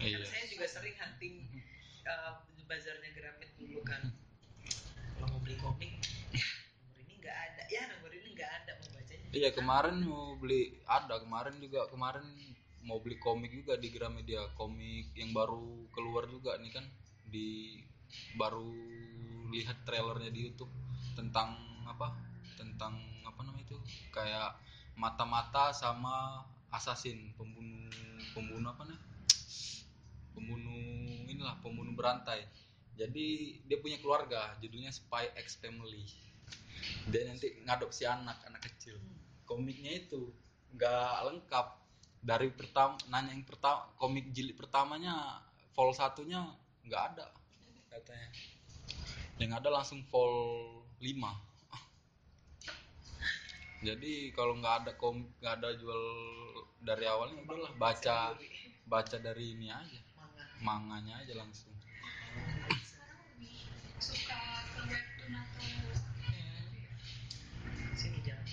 iya 0.00 0.16
Karena 0.16 0.32
saya 0.32 0.44
juga 0.48 0.64
sering 0.64 0.96
hunting 0.96 1.34
uh, 2.08 2.40
bazarnya 2.64 3.10
Gramet 3.12 3.52
dulu 3.60 3.84
kan. 3.84 4.00
Kalau 5.20 5.28
mau 5.28 5.40
beli 5.44 5.60
komik, 5.60 5.92
ya 6.32 6.40
nomor 6.40 7.04
ini 7.04 7.14
nggak 7.20 7.36
ada. 7.36 7.62
Ya 7.68 7.82
nomor 7.92 8.10
ini 8.16 8.28
nggak 8.32 8.50
ada 8.64 8.70
mau 8.80 8.88
bacanya. 8.96 9.26
iya 9.36 9.48
kemarin 9.52 9.96
mau 10.08 10.40
beli 10.40 10.80
ada 10.88 11.20
kemarin 11.20 11.60
juga 11.60 11.84
kemarin 11.92 12.24
mau 12.80 12.96
beli 13.04 13.20
komik 13.20 13.52
juga 13.52 13.76
di 13.76 13.92
Gramedia 13.92 14.40
komik 14.56 15.12
yang 15.12 15.36
baru 15.36 15.84
keluar 15.92 16.24
juga 16.32 16.56
nih 16.56 16.72
kan 16.72 16.88
di 17.28 17.76
baru 18.40 18.72
lihat 19.52 19.84
trailernya 19.84 20.32
di 20.32 20.48
YouTube 20.48 20.72
tentang 21.12 21.60
apa 21.84 22.16
tentang 22.56 22.96
apa 23.28 23.40
namanya 23.44 23.68
itu 23.68 23.76
kayak 24.08 24.56
mata-mata 24.96 25.76
sama 25.76 26.46
assassin 26.68 27.32
pembunuh 27.36 27.88
pembunuh 28.36 28.68
apa 28.70 28.84
nih 28.88 29.00
pembunuh 30.38 31.26
inilah 31.26 31.58
pembunuh 31.58 31.90
berantai. 31.98 32.46
Jadi 32.94 33.58
dia 33.66 33.78
punya 33.82 33.98
keluarga 33.98 34.54
judulnya 34.62 34.94
Spy 34.94 35.34
X 35.34 35.58
Family. 35.58 36.06
Dia 37.10 37.26
nanti 37.26 37.58
ngadopsi 37.66 38.06
anak 38.06 38.38
anak 38.46 38.62
kecil. 38.70 38.98
Komiknya 39.42 39.98
itu 39.98 40.30
nggak 40.78 41.18
lengkap. 41.26 41.66
Dari 42.18 42.50
pertama 42.50 42.98
nanya 43.06 43.30
yang 43.30 43.46
pertama 43.46 43.86
komik 43.94 44.34
jilid 44.34 44.58
pertamanya 44.58 45.42
vol 45.74 45.94
satunya 45.94 46.42
nggak 46.86 47.02
ada 47.14 47.26
katanya. 47.90 48.30
Yang 49.38 49.52
ada 49.62 49.68
langsung 49.70 50.02
vol 50.10 50.34
5 50.98 51.47
jadi 53.78 54.34
kalau 54.34 54.58
nggak 54.58 54.74
ada 54.84 54.92
komik 54.98 55.30
nggak 55.38 55.54
ada 55.62 55.70
jual 55.78 56.02
dari 56.82 57.06
awalnya 57.06 57.38
udahlah 57.46 57.72
baca 57.78 58.34
baca 58.90 59.16
dari 59.22 59.54
ini 59.54 59.70
aja 59.70 59.98
Manga. 60.18 60.44
manganya 60.58 61.14
aja 61.22 61.38
langsung 61.38 61.70
sekarang 62.82 63.18
lebih 63.38 63.70
suka 64.02 64.38
ke 64.74 64.80
webtoon 64.90 65.34
atau 65.34 65.66
Sini 67.98 68.22
jalan. 68.22 68.46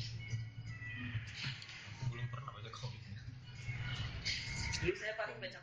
Aku 2.01 2.03
belum 2.09 2.27
pernah 2.33 2.49
baca 2.49 2.71
komiknya. 2.73 3.21
Dulu 4.81 4.93
saya 4.97 5.13
paling 5.21 5.37
baca 5.37 5.59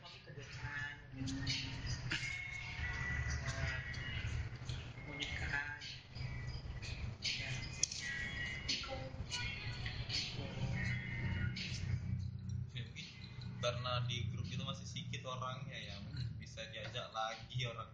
karena 13.73 14.05
di 14.05 14.29
grup 14.29 14.45
itu 14.47 14.61
masih 14.61 14.85
sedikit 14.85 15.25
orangnya 15.25 15.73
ya 15.75 15.97
bisa 16.37 16.61
diajak 16.69 17.09
lagi 17.11 17.65
orang 17.65 17.89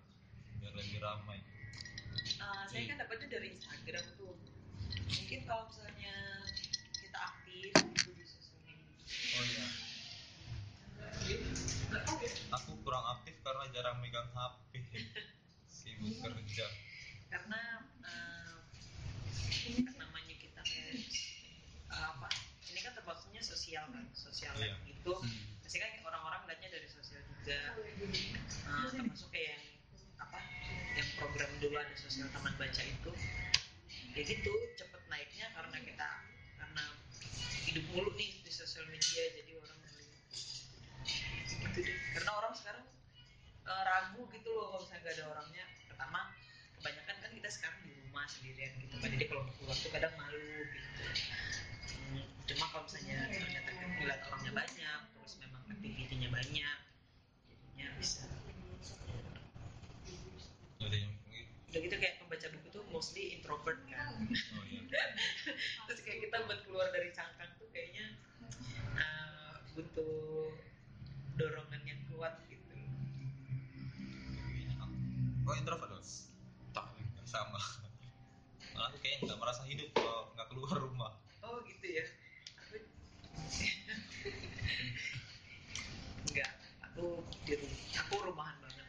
biar 0.59 0.75
lebih 0.75 0.99
ramai 0.99 1.39
Eh, 2.39 2.63
saya 2.67 2.83
kan 2.87 2.99
dapetnya 2.99 3.27
dari 3.31 3.51
Instagram 3.51 4.05
tuh. 4.15 4.31
Mungkin 5.11 5.41
kalau 5.43 5.67
misalnya 5.67 6.15
kita 6.95 7.19
aktif 7.19 7.73
di 8.15 8.23
sosial 8.23 8.63
media. 8.63 8.87
oh 9.35 9.43
iya 9.43 9.67
aku 12.49 12.71
kurang 12.81 13.05
aktif 13.13 13.35
karena 13.43 13.65
jarang 13.71 13.99
megang 13.99 14.29
HP 14.31 14.71
sibuk 15.69 16.15
kerja 16.17 16.67
karena 17.29 17.61
kan 19.59 19.95
namanya 19.99 20.35
kita 20.35 20.61
kayak 20.63 20.95
eh, 21.91 22.05
apa 22.07 22.29
ini 22.65 22.79
kan 22.81 22.93
termasuknya 22.95 23.43
sosial 23.43 23.85
kan 23.89 24.05
sosial 24.13 24.55
Iya. 24.57 24.75
itu 24.87 25.11
Hmm. 25.11 25.58
Pasti 25.69 25.85
kan 25.85 26.01
orang-orang 26.01 26.49
lihatnya 26.49 26.81
dari 26.81 26.89
sosial 26.89 27.21
juga. 27.29 27.77
Eh, 27.77 28.89
termasuk 28.89 29.29
kayak 29.29 29.53
yang 29.53 29.65
apa 30.17 30.41
yang 30.97 31.09
program 31.21 31.51
dulu 31.61 31.77
ada 31.77 31.93
sosial 31.93 32.25
taman 32.33 32.57
baca 32.57 32.83
itu. 32.89 33.13
Ya 34.17 34.23
gitu 34.25 34.49
cepet 34.81 35.03
naiknya 35.13 35.53
karena 35.53 35.77
kita 35.85 36.09
karena 36.57 36.85
hidup 37.69 37.85
mulu 37.93 38.17
nih 38.17 38.41
di 38.41 38.49
sosial 38.49 38.89
media 38.89 39.29
jadi 39.37 39.61
orang 39.61 39.77
gitu 41.53 41.79
deh. 41.85 41.99
Karena 42.17 42.31
orang 42.33 42.53
sekarang 42.57 42.89
eh, 43.69 43.83
ragu 43.85 44.25
gitu 44.33 44.49
loh 44.49 44.73
kalau 44.73 44.81
misalnya 44.89 45.05
gak 45.05 45.15
ada 45.21 45.25
orangnya. 45.37 45.65
Pertama 45.85 46.21
kebanyakan 46.81 47.17
kan 47.21 47.31
kita 47.45 47.49
sekarang 47.53 47.81
di 47.85 47.93
rumah 48.09 48.25
sendirian 48.25 48.73
gitu 48.89 48.97
kan. 49.05 49.09
Jadi 49.13 49.25
kalau 49.29 49.45
keluar 49.61 49.77
tuh 49.77 49.93
kadang 49.93 50.17
malu 50.17 50.65
gitu 50.65 51.05
cuma 52.49 52.65
kalau 52.73 52.85
misalnya 52.89 53.29
ternyata 53.29 53.71
ngeliat 53.77 54.21
orangnya 54.25 54.53
banyak 54.57 55.01
terus 55.13 55.35
memang 55.37 55.63
aktivitinya 55.69 56.29
banyak 56.33 56.79
jadinya 57.79 57.95
bisa. 58.01 58.27
Ada 60.83 60.97
yang 60.99 61.13
mungkin? 61.15 61.45
Udah 61.71 61.81
gitu 61.85 61.97
kayak 62.01 62.15
pembaca 62.19 62.47
buku 62.59 62.69
tuh 62.75 62.85
mostly 62.91 63.39
introvert 63.39 63.79
kan. 63.87 64.19
Oh 64.59 64.65
iya. 64.67 64.83
Terus 65.87 66.01
kayak 66.03 66.19
kita 66.27 66.37
buat 66.43 66.59
keluar 66.67 66.91
dari 66.91 67.15
cangkang 67.15 67.55
tuh 67.61 67.71
kayaknya 67.71 68.19
eh, 68.99 69.55
butuh 69.79 70.51
dorongan 71.39 71.83
yang 71.87 72.01
kuat 72.11 72.35
gitu. 72.51 72.75
Oh 75.47 75.55
introvert? 75.55 75.93
Dong 75.93 76.03
tak 77.15 77.29
sama. 77.31 77.63
Malah 78.75 78.91
aku 78.91 78.99
kayaknya 78.99 79.31
nggak 79.31 79.39
merasa 79.39 79.63
hidup 79.71 79.93
kalau 79.95 80.35
nggak 80.35 80.49
keluar 80.51 80.77
rumah. 80.83 81.13
Oh 81.47 81.63
gitu 81.63 81.87
ya 81.95 82.05
enggak 86.29 86.51
aku 86.85 87.25
di 87.47 87.53
rumah 87.57 87.81
aku 88.05 88.15
rumahan 88.29 88.57
banget. 88.61 88.87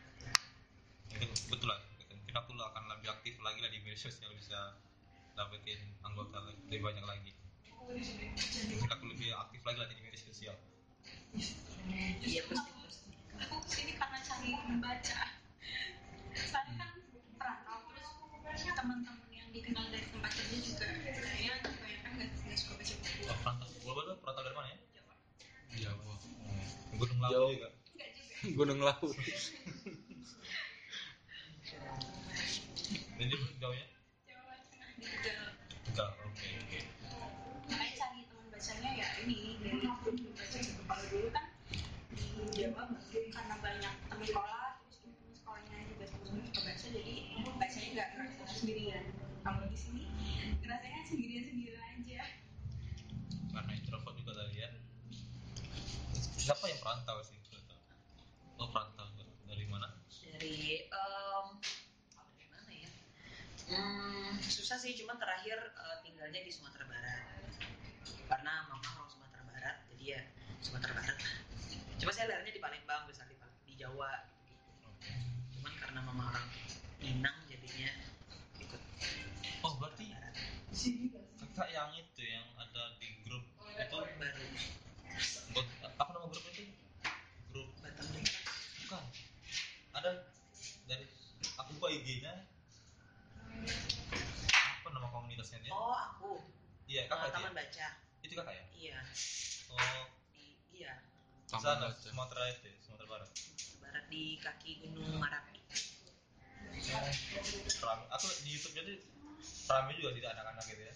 Itu 1.16 1.26
betul 1.50 1.68
lah 1.72 1.80
mungkin 2.10 2.36
aku 2.36 2.52
akan 2.60 2.84
lebih 2.98 3.10
aktif 3.16 3.36
lagi 3.42 3.60
lah 3.64 3.72
di 3.72 3.80
media 3.82 4.00
sosial 4.00 4.32
bisa 4.36 4.76
dapetin 5.34 5.80
anggota 6.04 6.44
lebih 6.68 6.84
banyak 6.84 7.06
lagi. 7.08 7.32
Mungkin 7.80 8.92
aku 8.92 9.04
lebih 9.10 9.34
aktif 9.34 9.62
lagi 9.66 9.78
lah 9.80 9.88
di 9.88 9.98
media 10.04 10.20
sosial. 10.20 10.56
Iya 12.22 12.42
pasti 12.46 12.72
pasti. 12.76 13.10
Aku 13.40 13.56
ke 13.64 13.70
sini 13.72 13.94
karena 13.96 14.20
cari 14.20 14.52
membaca 14.52 15.39
Gunung 28.60 28.84
Lawu 28.84 29.08
dan 33.16 33.26
dia 33.32 33.40
jauhnya 33.56 33.88
di 35.00 35.08
Tegal 35.88 36.12
oke 36.28 36.48
oke. 36.60 36.80
Makanya 37.72 37.94
cari 37.96 38.20
teman 38.28 38.46
bacanya 38.52 38.90
ya 39.00 39.08
ini 39.24 39.64
dari 39.64 39.80
grup 40.04 40.20
baca 40.36 40.60
buku 40.60 40.84
kalau 40.92 41.06
dulu 41.08 41.28
kan 41.32 41.46
di 42.12 42.28
Jawa 42.60 42.84
karena 43.08 43.56
banyak 43.64 43.94
teman 44.12 44.28
sekolah 44.28 44.84
terus 44.92 45.08
teman 45.08 45.32
sekolahnya 45.40 45.76
juga 45.96 46.04
sama-sama 46.12 46.44
suka 46.44 46.60
baca 46.68 46.88
jadi 46.92 47.16
bacanya 47.56 47.88
nggak 47.96 48.08
ngerasa 48.12 48.44
sendirian. 48.60 49.06
Kalau 49.40 49.64
di 49.72 49.78
sini 49.80 50.04
ngerasanya 50.68 51.00
sendirian 51.08 51.44
sendirian 51.48 51.80
aja. 51.96 52.28
Karena 53.56 53.72
introvert 53.72 54.16
juga 54.20 54.32
tadi 54.36 54.56
ya. 54.60 54.70
Siapa 56.36 56.68
yang 56.68 56.84
perantau 56.84 57.24
sih 57.24 57.40
oh 58.60 58.68
perantau 58.76 59.08
dari 59.48 59.66
mana 59.72 59.88
dari 60.36 60.84
em, 60.84 61.48
dari 62.12 62.46
mana 62.52 62.72
ya 62.76 62.92
hmm, 63.72 64.36
susah 64.44 64.76
sih 64.90 65.06
cuma 65.06 65.14
terakhir 65.22 65.62
eh, 65.62 65.98
tinggalnya 66.02 66.42
di 66.42 66.50
Sumatera 66.50 66.90
Barat. 66.90 67.22
Karena 68.26 68.66
mama 68.66 68.90
orang 68.98 69.10
Sumatera 69.14 69.46
Barat 69.46 69.76
jadi 69.94 70.18
ya 70.18 70.22
Sumatera 70.66 70.98
Barat 70.98 71.18
cuma 72.00 72.12
saya 72.16 72.32
lahirnya 72.32 72.58
di 72.58 72.62
Palembang 72.64 73.06
besar 73.06 73.28
di, 73.30 73.36
di 73.70 73.74
Jawa 73.78 74.24
gitu. 74.50 74.90
cuman 75.60 75.74
karena 75.78 76.00
mama 76.02 76.32
orang 76.34 76.48
Minang 77.04 77.38
jadinya 77.52 77.92
ikut 78.58 78.82
oh 79.62 79.74
berarti 79.78 80.10
Barat 80.10 80.36
kakak 81.38 81.70
yang 81.70 81.92
itu 81.94 82.24
yang 82.24 82.48
ada 82.56 82.96
di 82.98 83.08
grup 83.28 83.46
itu 83.78 83.98
baru 84.00 84.46
buat 85.54 85.68
apa 85.86 86.12
nama 86.16 86.26
grup 86.32 86.46
itu 86.50 86.64
grup 87.52 87.70
Batam 87.84 88.06
Putra. 88.10 88.32
bukan 88.88 89.04
ada 89.92 90.12
dari 90.88 91.06
aku 91.60 91.70
buka 91.78 91.88
IG-nya 91.94 92.34
apa 94.80 94.88
nama 94.96 95.08
dia 95.70 95.78
oh 95.78 95.94
aku. 95.94 96.34
Iya 96.90 97.02
kakak 97.06 97.30
Taman 97.30 97.54
dia. 97.54 97.58
Baca. 97.62 97.88
Itu 98.26 98.34
kakak 98.34 98.54
ya? 98.58 98.64
Iya. 98.74 99.00
Oh. 99.70 100.06
Di, 100.34 100.46
iya. 100.74 100.94
Taman 101.46 101.62
sana 101.62 101.86
Baca. 101.94 102.02
Sumatera 102.02 102.44
itu 102.50 102.66
ya, 102.66 102.76
Sumatera 102.82 103.06
Barat. 103.06 103.30
Barat 103.78 104.06
di 104.10 104.24
kaki 104.42 104.72
Gunung 104.82 105.22
Marapi 105.22 105.62
Rame. 107.86 108.06
aku 108.10 108.26
di 108.46 108.50
YouTube 108.58 108.74
jadi 108.74 108.94
rame 109.70 109.92
juga 110.02 110.10
tidak 110.18 110.30
anak-anak 110.34 110.64
gitu 110.74 110.82
ya. 110.82 110.96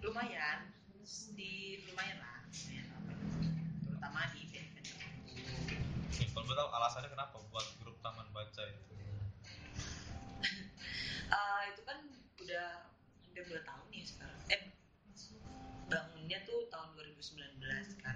Lumayan. 0.00 0.58
Di 1.36 1.84
lumayan 1.84 2.16
lah. 2.24 2.40
Lumayan 2.48 2.86
ramai. 2.88 3.16
terutama 3.84 4.20
di 4.32 4.38
event-event. 4.48 5.14
Nih, 6.16 6.28
kalau 6.32 6.44
boleh 6.48 6.56
tahu 6.56 6.68
alasannya 6.72 7.08
kenapa 7.12 7.36
buat 7.52 7.66
grup 7.84 7.96
taman 8.00 8.24
baca 8.32 8.62
itu? 8.64 8.94
Eh, 11.28 11.62
itu 11.76 11.82
kan 11.84 11.98
udah 12.40 12.93
hampir 13.34 13.50
dua 13.50 13.66
tahun 13.66 13.86
ya 13.90 14.04
sekarang. 14.06 14.40
Eh 14.46 14.62
bangunnya 15.90 16.38
tuh 16.46 16.70
tahun 16.70 16.94
2019 16.94 17.58
kan. 17.98 18.14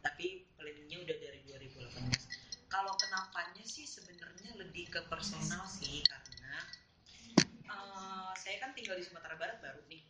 Tapi 0.00 0.48
planningnya 0.56 0.98
udah 1.04 1.16
dari 1.20 1.40
2018 1.44 2.72
kalau 2.72 2.96
kenapanya 2.96 3.60
sih 3.68 3.84
sebenarnya 3.84 4.56
lebih 4.56 4.88
ke 4.88 5.04
personal 5.12 5.68
sih 5.68 6.00
karena 6.08 6.56
eh, 7.68 8.32
saya 8.32 8.56
kan 8.64 8.72
tinggal 8.72 8.96
di 8.96 9.04
Sumatera 9.04 9.36
Barat 9.36 9.60
baru 9.60 9.84
nih. 9.92 10.00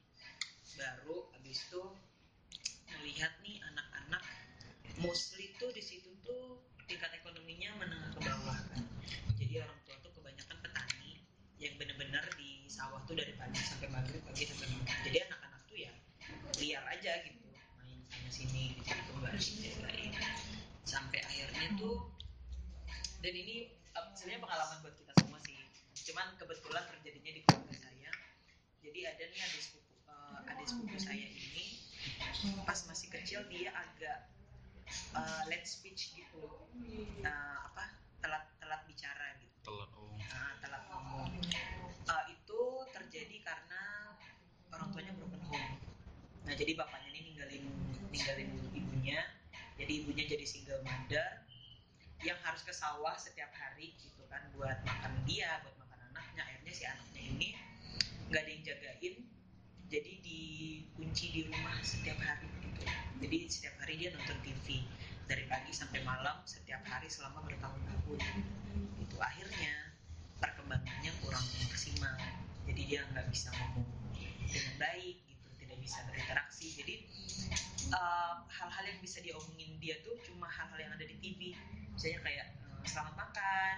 Baru 0.78 1.26
habis 1.34 1.66
itu 1.66 1.82
melihat 2.94 3.34
nih 3.42 3.58
anak-anak 3.66 4.22
mostly 5.02 5.58
tuh 5.58 5.74
di 5.74 5.82
situ 5.82 6.14
tuh 6.22 6.62
tingkat 6.86 7.10
ekonominya 7.18 7.82
menengah 7.82 8.14
ke 8.14 8.20
bawah. 8.22 8.58
Kan 8.70 8.86
jadi 9.42 9.66
orang 9.66 9.78
tua 9.82 9.98
tuh 10.06 10.14
kebanyakan 10.14 10.56
petani 10.62 11.18
yang 11.58 11.74
bener-bener 11.82 11.95
tuh 13.06 13.14
dari 13.14 13.38
pagi 13.38 13.62
sampai 13.62 13.88
maghrib 13.94 14.18
pagi 14.26 14.50
sampai 14.50 14.66
maghrib 14.74 14.98
jadi 15.06 15.18
anak-anak 15.30 15.60
tuh 15.70 15.78
ya 15.78 15.92
liar 16.58 16.84
aja 16.90 17.12
gitu. 17.22 17.38
Main 17.78 18.02
sana 18.10 18.30
sini 18.34 18.74
gitu 18.82 19.10
nggak 19.22 19.38
dijagain 19.38 20.10
sampai 20.82 21.22
akhirnya 21.22 21.70
tuh 21.78 22.10
dan 23.22 23.32
ini 23.32 23.70
eh, 23.70 24.06
sebenarnya 24.18 24.42
pengalaman 24.42 24.76
buat 24.82 24.94
kita 24.98 25.12
semua 25.22 25.38
sih. 25.46 25.54
Cuman 26.10 26.34
kebetulan 26.34 26.82
terjadinya 26.90 27.32
di 27.38 27.40
keluarga 27.46 27.74
saya. 27.78 28.10
Jadi 28.82 28.98
ada 29.06 29.22
nih 29.22 29.40
adik 29.46 29.62
sepupu 29.62 29.94
eh, 30.10 30.50
adik 30.50 30.66
sepupu 30.66 30.98
saya 30.98 31.26
ini 31.30 31.66
pas 32.66 32.78
masih 32.90 33.08
kecil 33.14 33.46
dia 33.46 33.70
agak 33.70 34.18
eh, 35.14 35.42
late 35.46 35.68
speech 35.68 36.10
gitu. 36.18 36.42
Nah, 37.22 37.70
apa 37.70 37.94
telat 38.18 38.50
telat 38.58 38.82
bicara 38.90 39.38
gitu. 39.38 39.54
Telat 39.62 39.90
oh. 39.94 40.10
Nah, 40.18 40.58
telat 40.58 40.82
ngomong 40.90 41.30
Eh, 42.06 42.24
itu 42.30 42.60
terjadi 42.94 43.36
karena 43.42 44.14
orang 44.70 44.94
tuanya 44.94 45.10
broken 45.18 45.42
home 45.50 45.74
nah 46.46 46.54
jadi 46.54 46.78
bapaknya 46.78 47.10
ini 47.10 47.20
ninggalin 47.32 47.64
ninggalin 48.14 48.48
ibunya. 48.72 49.18
Jadi 49.76 49.92
ibunya 50.02 50.24
jadi 50.24 50.46
single 50.48 50.80
mother 50.86 51.44
yang 52.24 52.38
harus 52.40 52.64
ke 52.64 52.72
sawah 52.72 53.12
setiap 53.20 53.52
hari 53.52 53.92
gitu 54.00 54.24
kan 54.32 54.40
buat 54.56 54.80
makan 54.88 55.12
dia 55.28 55.60
buat 55.66 55.76
makan 55.76 55.98
anaknya. 56.14 56.42
Akhirnya 56.48 56.72
si 56.72 56.84
anaknya 56.88 57.22
ini 57.22 57.48
nggak 58.32 58.40
ada 58.40 58.50
yang 58.50 58.62
jagain. 58.64 59.14
Jadi 59.86 60.12
dikunci 60.24 61.24
di 61.30 61.40
rumah 61.46 61.76
setiap 61.84 62.18
hari 62.18 62.48
gitu. 62.64 62.82
Jadi 63.22 63.36
setiap 63.46 63.74
hari 63.84 63.94
dia 64.00 64.10
nonton 64.10 64.38
TV 64.42 64.82
dari 65.26 65.44
pagi 65.46 65.70
sampai 65.70 66.02
malam 66.02 66.42
setiap 66.42 66.82
hari 66.86 67.06
selama 67.06 67.42
bertahun-tahun. 67.46 68.18
Itu 69.02 69.16
akhirnya 69.20 69.94
perkembangannya 70.42 71.12
kurang 71.22 71.46
maksimal. 71.68 72.18
Jadi 72.66 72.82
dia 72.82 73.06
nggak 73.14 73.30
bisa 73.30 73.54
ngomong 73.54 73.86
dengan 74.50 74.74
baik 74.80 75.16
gitu 75.26 75.35
bisa 75.86 76.02
berinteraksi. 76.10 76.66
Jadi 76.74 76.94
eh, 77.94 78.34
hal-hal 78.50 78.84
yang 78.90 78.98
bisa 78.98 79.22
diomongin 79.22 79.78
dia 79.78 80.02
tuh 80.02 80.18
cuma 80.26 80.50
hal-hal 80.50 80.78
yang 80.82 80.92
ada 80.98 81.06
di 81.06 81.14
TV 81.22 81.54
misalnya 81.94 82.20
kayak 82.26 82.46
eh, 82.58 82.86
selamat 82.90 83.14
makan 83.14 83.74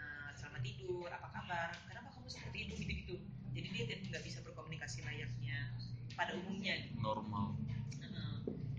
eh, 0.00 0.28
selamat 0.40 0.60
tidur 0.64 1.08
apa 1.12 1.28
kabar? 1.28 1.68
Kenapa 1.84 2.08
kamu 2.16 2.28
seperti 2.32 2.58
itu? 2.64 2.72
Gitu-gitu. 2.80 3.14
Jadi 3.52 3.68
dia 3.72 3.84
tidak- 3.84 4.02
nggak 4.16 4.24
bisa 4.24 4.38
berkomunikasi 4.40 5.04
layaknya 5.04 5.76
pada 6.16 6.32
umumnya. 6.40 6.80
Gitu. 6.80 6.96
normal. 7.04 7.52
Heeh. 8.00 8.34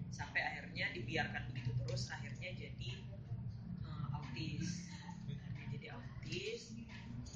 sampai 0.10 0.42
akhirnya 0.42 0.90
dibiarkan 0.98 1.54
begitu 1.54 1.70
terus 1.86 2.10
akhirnya 2.10 2.50
jadi 2.58 2.92
eh, 3.86 4.16
autis. 4.18 4.90
Akhirnya 5.30 5.66
jadi 5.78 5.88
autis. 5.94 6.74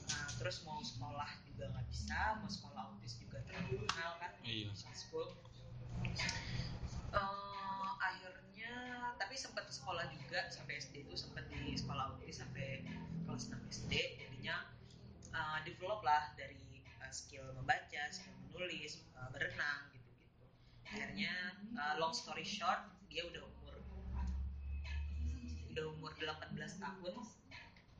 Nah, 0.09 0.25
terus 0.41 0.65
mau 0.65 0.81
sekolah 0.81 1.29
juga 1.45 1.69
nggak 1.69 1.87
bisa 1.93 2.41
mau 2.41 2.49
sekolah 2.49 2.70
iya. 4.51 4.69
Eh, 7.11 7.89
akhirnya 7.99 8.73
tapi 9.15 9.35
sempat 9.39 9.67
sekolah 9.71 10.07
juga 10.11 10.51
sampai 10.51 10.79
SD 10.79 11.07
itu 11.07 11.15
sempat 11.15 11.47
di 11.47 11.75
sekolah 11.79 12.15
autis 12.15 12.43
sampai 12.43 12.83
kelas 13.27 13.47
6 13.47 13.55
SD 13.71 13.93
jadinya 14.19 14.67
eh, 15.31 15.59
develop 15.63 16.03
lah 16.03 16.35
dari 16.35 16.83
eh, 16.83 17.11
skill 17.11 17.47
membaca 17.55 18.03
skill 18.11 18.35
menulis 18.51 18.99
eh, 19.15 19.29
berenang 19.31 19.87
gitu-gitu. 19.95 20.43
Akhirnya 20.83 21.33
eh, 21.55 21.93
long 21.99 22.11
story 22.11 22.43
short 22.43 22.83
dia 23.07 23.23
udah 23.27 23.43
umur 23.43 23.75
udah 25.71 25.85
umur 25.95 26.11
18 26.19 26.51
tahun 26.83 27.15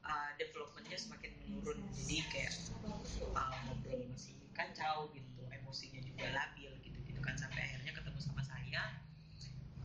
uh, 0.04 0.32
developmentnya 0.36 1.00
semakin 1.00 1.32
menurun. 1.48 1.80
Jadi 1.96 2.20
kayak 2.28 2.52
uh, 2.84 3.52
ngobrol 3.64 4.04
masih 4.12 4.36
kacau 4.52 5.08
gitu 5.16 5.31
emosinya 5.72 6.04
juga 6.04 6.28
labil 6.36 6.68
gitu 6.84 7.00
gitu 7.08 7.20
kan. 7.24 7.32
Sampai 7.40 7.64
akhirnya 7.64 7.96
ketemu 7.96 8.20
sama 8.20 8.44
saya. 8.44 8.92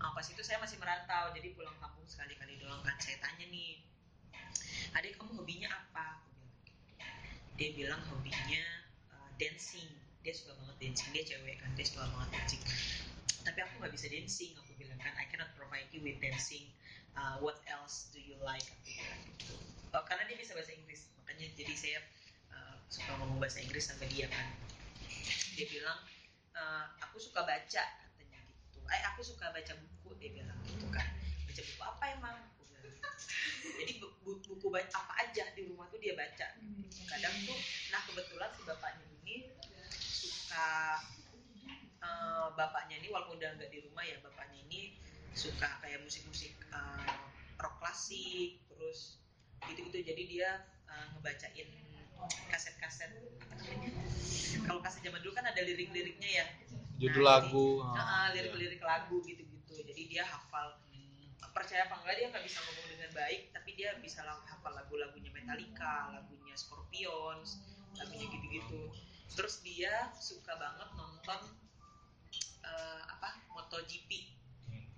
Uh, 0.02 0.10
pas 0.10 0.26
itu 0.26 0.42
saya 0.42 0.58
masih 0.58 0.82
merantau 0.82 1.30
jadi 1.30 1.54
pulang 1.54 1.78
kampung 1.78 2.02
sekali-kali 2.10 2.58
doang 2.58 2.82
kan. 2.82 2.98
Saya 2.98 3.22
tanya 3.22 3.46
nih 3.46 3.78
adik 4.98 5.14
kamu 5.14 5.38
hobinya 5.38 5.70
apa? 5.70 6.26
Gitu. 6.26 7.06
dia 7.54 7.70
bilang 7.78 8.02
hobinya 8.10 8.66
uh, 9.14 9.30
dancing. 9.38 9.86
Dia 10.26 10.34
suka 10.34 10.58
banget 10.58 10.90
dancing. 10.90 11.08
Dia 11.14 11.22
cewek 11.22 11.62
kan 11.62 11.70
dia 11.78 11.86
suka 11.86 12.02
banget 12.10 12.34
dancing. 12.34 12.62
Tapi 13.46 13.58
aku 13.62 13.78
nggak 13.78 13.94
bisa 13.94 14.10
dancing 14.10 14.58
aku 14.58 14.74
bilang 14.74 14.98
kan. 14.98 15.14
I 15.14 15.30
cannot 15.30 15.54
provide 15.54 15.86
you 15.94 16.02
with 16.02 16.18
dancing. 16.18 16.66
Uh, 17.14 17.38
what 17.38 17.62
else 17.70 18.10
do 18.10 18.18
you 18.18 18.34
like? 18.42 18.66
Aku 18.66 18.90
bilang 18.90 19.22
gitu. 19.38 19.54
Oh, 19.94 20.02
karena 20.02 20.26
dia 20.26 20.34
bisa 20.34 20.50
bahasa 20.58 20.74
Inggris. 20.74 21.06
Makanya 21.22 21.46
jadi 21.54 21.74
saya 21.78 21.98
uh, 22.50 22.74
suka 22.90 23.14
ngomong 23.22 23.38
bahasa 23.38 23.62
Inggris 23.62 23.86
sama 23.86 24.02
dia 24.10 24.26
kan 24.26 24.50
dia 25.56 25.66
bilang 25.68 25.98
"Uh, 26.52 26.84
aku 27.02 27.16
suka 27.20 27.42
baca 27.44 27.84
katanya 27.84 28.40
gitu. 28.48 28.78
Eh 28.88 29.02
aku 29.12 29.20
suka 29.20 29.50
baca 29.50 29.72
buku 29.76 30.08
dia 30.20 30.30
bilang 30.32 30.58
gitu 30.64 30.86
kan. 30.88 31.06
Baca 31.46 31.60
buku 31.62 31.82
apa 31.82 32.04
emang? 32.16 32.36
Bilang 32.60 32.96
jadi 33.76 33.92
bu- 34.00 34.16
bu- 34.24 34.42
buku 34.42 34.66
baca 34.72 34.88
apa 34.94 35.12
aja 35.26 35.44
di 35.52 35.62
rumah 35.68 35.86
tuh 35.88 36.00
dia 36.00 36.14
baca. 36.16 36.46
Gitu. 36.56 37.02
kadang 37.06 37.34
tuh 37.46 37.58
nah 37.92 38.00
kebetulan 38.02 38.50
si 38.50 38.62
bapaknya 38.66 39.06
ini 39.22 39.36
suka 40.02 40.98
eh, 42.02 42.46
bapaknya 42.56 42.96
ini 43.00 43.08
walaupun 43.10 43.36
udah 43.38 43.50
nggak 43.56 43.70
di 43.72 43.78
rumah 43.84 44.04
ya 44.04 44.16
bapaknya 44.22 44.58
ini 44.68 44.96
suka 45.36 45.68
kayak 45.82 46.00
musik-musik 46.02 46.56
eh, 46.72 47.06
rock 47.60 47.74
klasik 47.80 48.60
terus 48.70 49.20
gitu-gitu. 49.66 49.98
Jadi 50.04 50.22
dia 50.28 50.50
eh, 50.88 51.06
ngebacain 51.14 51.68
kaset-kaset 52.50 53.12
apa 53.42 53.54
namanya? 53.60 53.90
Kalau 54.66 54.80
kaset 54.82 55.00
zaman 55.04 55.20
dulu 55.22 55.32
kan 55.36 55.46
ada 55.46 55.60
lirik-liriknya 55.60 56.30
ya. 56.42 56.46
Judul 56.96 57.24
Nah, 57.24 57.30
lagu. 57.40 57.68
Nah, 57.84 58.00
ah, 58.00 58.26
iya. 58.32 58.40
lirik-lirik 58.40 58.80
lagu 58.80 59.20
gitu-gitu. 59.24 59.74
Jadi 59.84 60.02
dia 60.08 60.24
hafal 60.24 60.80
percaya 61.56 61.88
apa 61.88 62.04
enggak 62.04 62.14
dia 62.20 62.26
nggak 62.28 62.44
bisa 62.44 62.58
ngomong 62.60 62.86
dengan 62.92 63.10
baik 63.16 63.48
tapi 63.48 63.70
dia 63.80 63.96
bisa 64.04 64.20
hafal 64.28 64.76
lagu-lagunya 64.76 65.32
Metallica 65.32 66.12
lagunya 66.12 66.52
Scorpions 66.52 67.64
lagunya 67.96 68.28
gitu-gitu. 68.28 68.92
Terus 69.32 69.64
dia 69.64 70.12
suka 70.20 70.52
banget 70.60 70.88
nonton 71.00 71.40
eh, 72.60 73.02
apa 73.08 73.40
MotoGP. 73.56 74.36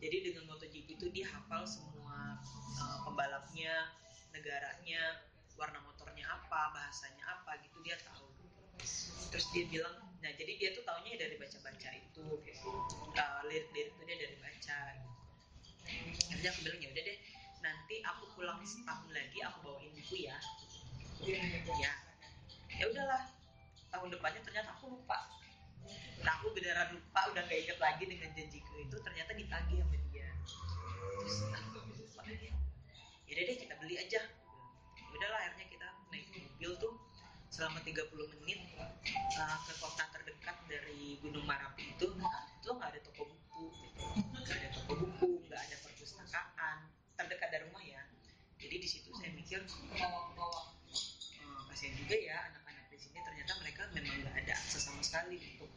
Jadi 0.03 0.17
dengan 0.31 0.51
MotoGP 0.51 0.99
itu 0.99 1.07
dia 1.15 1.31
hafal 1.31 1.63
semua 1.63 2.43
eh, 2.75 2.99
pembalapnya 3.07 3.95
negaranya 4.35 5.23
warna 5.55 5.79
apa 6.27 6.61
bahasanya 6.75 7.25
apa 7.27 7.61
gitu 7.63 7.79
dia 7.85 7.97
tahu. 8.03 8.27
Terus 9.29 9.47
dia 9.55 9.65
bilang 9.69 9.95
nah 10.19 10.35
jadi 10.35 10.53
dia 10.59 10.69
tuh 10.75 10.83
taunya 10.83 11.15
dari 11.15 11.39
baca-baca 11.39 11.91
itu 11.95 12.27
uh, 13.15 13.41
lirik-lirik 13.47 13.95
itu 13.95 14.03
dia 14.03 14.17
dari 14.19 14.37
baca. 14.43 14.79
Gitu 14.99 15.19
akhirnya 16.39 16.51
aku 16.55 16.61
bilang 16.65 16.79
ya 16.79 16.89
udah 16.95 17.03
deh 17.03 17.19
nanti 17.59 17.95
aku 18.07 18.25
pulang 18.39 18.61
setahun 18.63 19.11
lagi 19.11 19.39
aku 19.43 19.59
bawain 19.67 19.91
buku 19.91 20.17
ya. 20.29 20.37
Ya. 21.27 21.93
Ya 22.79 22.85
udahlah 22.87 23.27
tahun 23.91 24.09
depannya 24.15 24.41
ternyata 24.47 24.71
aku 24.79 24.95
lupa. 24.95 25.19
Nah 26.23 26.33
aku 26.39 26.55
beneran 26.55 26.95
lupa 26.95 27.21
udah 27.35 27.43
gak 27.43 27.59
inget 27.59 27.79
lagi 27.83 28.05
dengan 28.07 28.31
janjiku 28.37 28.75
itu 28.79 28.97
ternyata 29.03 29.35
ditagih 29.35 29.83
sama 29.83 29.99
dia. 30.15 30.29
Terus 31.19 31.37
aku 31.51 31.79
lupa. 31.91 32.23
Ya 33.27 33.33
udah 33.35 33.45
deh 33.51 33.57
kita 33.59 33.75
beli 33.83 33.95
aja. 33.99 34.21
Ya 34.95 35.05
udahlah 35.11 35.39
akhirnya 35.43 35.67
kita 35.67 35.78
mobil 36.59 36.75
tuh 36.83 36.99
selama 37.55 37.79
30 37.87 38.11
menit 38.35 38.59
uh, 38.75 39.59
ke 39.63 39.73
kota 39.79 40.11
terdekat 40.11 40.59
dari 40.67 41.15
Gunung 41.23 41.47
Marapi 41.47 41.95
itu 41.95 42.19
itu 42.59 42.69
nggak 42.75 42.91
ada 42.91 42.99
toko 42.99 43.31
buku 43.31 43.71
gitu. 43.79 44.03
nggak 44.43 44.59
ada 44.59 44.69
toko 44.75 44.93
buku 44.99 45.29
nggak 45.47 45.55
ada 45.55 45.77
perpustakaan 45.87 46.91
terdekat 47.15 47.49
dari 47.55 47.63
rumah 47.71 47.79
ya 47.87 48.03
jadi 48.59 48.75
di 48.75 48.89
situ 48.91 49.07
saya 49.15 49.31
mikir 49.39 49.63
eh, 49.63 50.11
kasihan 51.71 51.95
juga 51.95 52.17
ya 52.19 52.51
anak-anak 52.51 52.91
di 52.91 52.99
sini 53.07 53.23
ternyata 53.23 53.55
mereka 53.63 53.87
memang 53.95 54.19
nggak 54.19 54.35
ada 54.43 54.53
akses 54.59 54.83
sama 54.83 54.99
sekali 55.07 55.39
untuk 55.39 55.71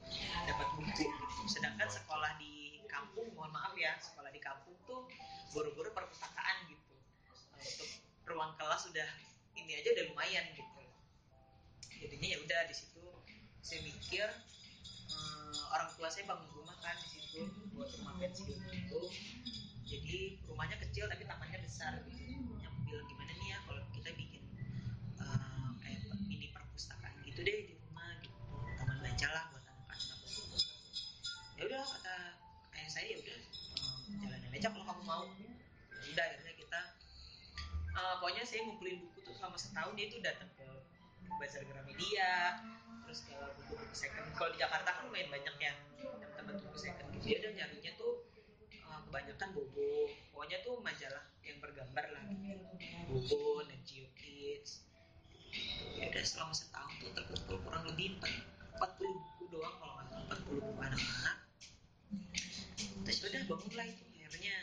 dapat 0.49 0.65
buku 0.81 1.05
gitu. 1.05 1.43
sedangkan 1.45 1.93
sekolah 1.93 2.41
di 2.41 2.81
kampung 2.89 3.29
mohon 3.37 3.53
maaf 3.53 3.77
ya 3.77 4.01
sekolah 4.01 4.33
di 4.33 4.41
kampung 4.41 4.73
tuh 4.89 5.05
buru-buru 5.53 5.93
perpustakaan 5.93 6.65
gitu 6.73 6.89
Eh, 7.61 7.69
untuk 7.69 8.33
ruang 8.33 8.57
kelas 8.57 8.89
sudah 8.89 9.05
ini 9.65 9.73
aja 9.77 9.89
udah 9.93 10.05
lumayan 10.13 10.45
gitu. 10.53 10.81
Jadinya 12.01 12.27
ya 12.33 12.37
udah 12.41 12.61
di 12.65 12.75
situ 12.75 13.05
saya 13.61 13.79
mikir 13.85 14.25
um, 15.13 15.53
orang 15.69 15.89
tua 15.93 16.09
saya 16.09 16.25
bangun 16.25 16.49
rumah 16.57 16.77
kan 16.81 16.97
di 16.97 17.09
situ 17.13 17.45
buat 17.77 17.89
rumah 18.01 18.17
pensiun 18.17 18.57
gitu 18.73 19.01
jadi 19.91 20.39
rumahnya 20.47 20.79
kecil 20.87 21.11
tapi 21.11 21.27
tamannya 21.27 21.59
besar 21.59 21.99
gitu. 22.07 22.39
Yang 22.63 22.73
bilang 22.87 23.05
gimana 23.11 23.31
nih 23.35 23.47
ya 23.51 23.57
kalau 23.67 23.83
kita 23.91 24.09
bikin 24.15 24.43
uh, 25.19 25.75
kayak 25.83 25.99
mini 26.31 26.47
perpustakaan 26.55 27.11
gitu 27.27 27.43
deh 27.43 27.67
di 27.67 27.75
rumah 27.75 28.15
gitu. 28.23 28.39
Taman 28.79 28.97
baca 29.03 29.27
lah 29.35 29.43
buat 29.51 29.63
anak-anak 29.67 30.17
gitu. 30.23 30.43
ya 31.59 31.63
udah 31.67 31.83
kata 31.83 32.15
ayah 32.79 32.89
saya 32.89 33.05
ya 33.11 33.17
udah 33.19 33.39
um, 33.83 34.15
jalanin 34.23 34.51
aja 34.55 34.67
kalau 34.71 34.85
kamu 34.87 35.03
mau. 35.03 35.23
Ya 35.91 36.07
udah 36.15 36.23
akhirnya 36.23 36.53
kita 36.55 36.81
uh, 37.99 38.15
pokoknya 38.23 38.43
saya 38.47 38.63
ngumpulin 38.63 39.10
selama 39.41 39.57
setahun 39.57 39.97
dia 39.97 40.05
tuh 40.05 40.21
datang 40.21 40.49
ke 40.53 40.69
bazar 41.41 41.65
Gramedia 41.65 42.61
terus 43.01 43.25
ke 43.25 43.33
buku-buku 43.33 43.89
second. 43.97 44.29
Kalau 44.37 44.53
di 44.53 44.61
Jakarta 44.61 44.85
kan 44.93 45.09
lumayan 45.09 45.33
banyak 45.33 45.55
ya 45.57 45.73
tempat-tempat 45.97 46.61
buku 46.61 46.77
second 46.77 47.09
gitu. 47.17 47.25
Dia 47.25 47.35
udah 47.41 47.51
nyarinya 47.57 47.91
tuh 47.97 48.13
uh, 48.85 49.01
kebanyakan 49.09 49.49
bobo. 49.57 50.13
Pokoknya 50.29 50.61
tuh 50.61 50.77
majalah 50.85 51.25
yang 51.41 51.57
bergambar 51.57 52.05
lah 52.13 52.23
bobo 53.09 53.65
dan 53.65 53.81
Kids. 53.81 54.13
Gitu. 54.21 55.97
ya 55.97 56.05
udah 56.13 56.23
selama 56.23 56.53
setahun 56.53 56.93
tuh 57.01 57.11
terkumpul 57.17 57.57
kurang 57.65 57.83
lebih 57.89 58.21
40 58.21 58.77
buku 59.01 59.43
doang 59.49 59.73
kalau 59.81 59.93
nggak 59.97 60.07
salah 60.13 60.37
40 60.37 60.61
buku 60.61 60.81
anak-anak. 60.85 61.37
Terus 63.09 63.19
udah 63.25 63.41
bangunlah 63.49 63.85
itu 63.89 64.03
akhirnya 64.21 64.55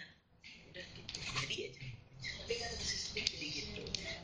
udah 0.70 0.84
gitu 0.96 1.18
jadi 1.42 1.56
aja 1.68 1.82
jadi 2.48 3.46
gitu 3.52 3.82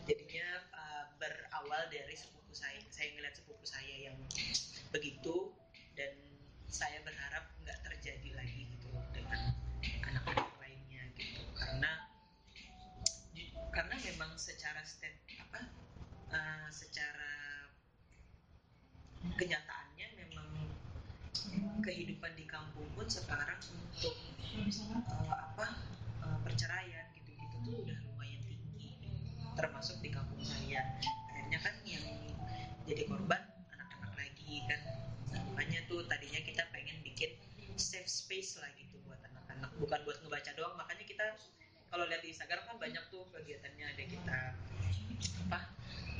jadinya 0.08 0.46
uh, 0.72 1.04
berawal 1.20 1.82
dari 1.92 2.16
sepupu 2.16 2.52
saya 2.56 2.80
saya 2.88 3.12
ngeliat 3.12 3.34
sepupu 3.36 3.64
saya 3.64 4.08
yang 4.08 4.16
begitu 4.94 5.50
dan 5.98 6.14
saya 6.70 7.02
berharap 7.02 7.50
nggak 7.66 7.78
terjadi 7.82 8.38
lagi 8.38 8.70
gitu 8.70 8.94
dengan 9.10 9.50
anak-anak 9.82 10.54
lainnya 10.62 11.02
gitu. 11.18 11.42
Karena 11.58 11.90
karena 13.74 13.94
memang 14.06 14.38
secara 14.38 14.86
stat 14.86 15.18
apa 15.34 15.66
uh, 16.30 16.68
secara 16.70 17.66
kenyataannya 19.34 20.06
memang 20.14 20.46
kehidupan 21.82 22.38
di 22.38 22.46
kampung 22.46 22.86
pun 22.94 23.10
sekarang 23.10 23.58
untuk 23.74 24.14
uh, 25.10 25.34
apa 25.34 25.66
uh, 26.22 26.38
perceraian 26.46 27.10
gitu-gitu 27.18 27.56
tuh 27.66 27.76
udah 27.82 27.98
lumayan 28.06 28.38
tinggi 28.46 28.94
termasuk 29.58 29.98
di 29.98 30.14
kampung 30.14 30.38
saya 30.38 30.86
safe 38.04 38.12
space 38.44 38.60
lah 38.60 38.68
gitu 38.76 39.00
buat 39.08 39.16
anak-anak. 39.24 39.72
Bukan 39.80 39.98
buat 40.04 40.20
ngebaca 40.20 40.52
doang 40.52 40.76
makanya 40.76 41.04
kita 41.08 41.26
kalau 41.88 42.04
lihat 42.04 42.20
di 42.20 42.36
Instagram 42.36 42.62
kan 42.68 42.76
banyak 42.76 43.00
tuh 43.08 43.24
kegiatannya. 43.32 43.86
Ada 43.96 44.04
kita 44.04 44.40
apa 45.48 45.60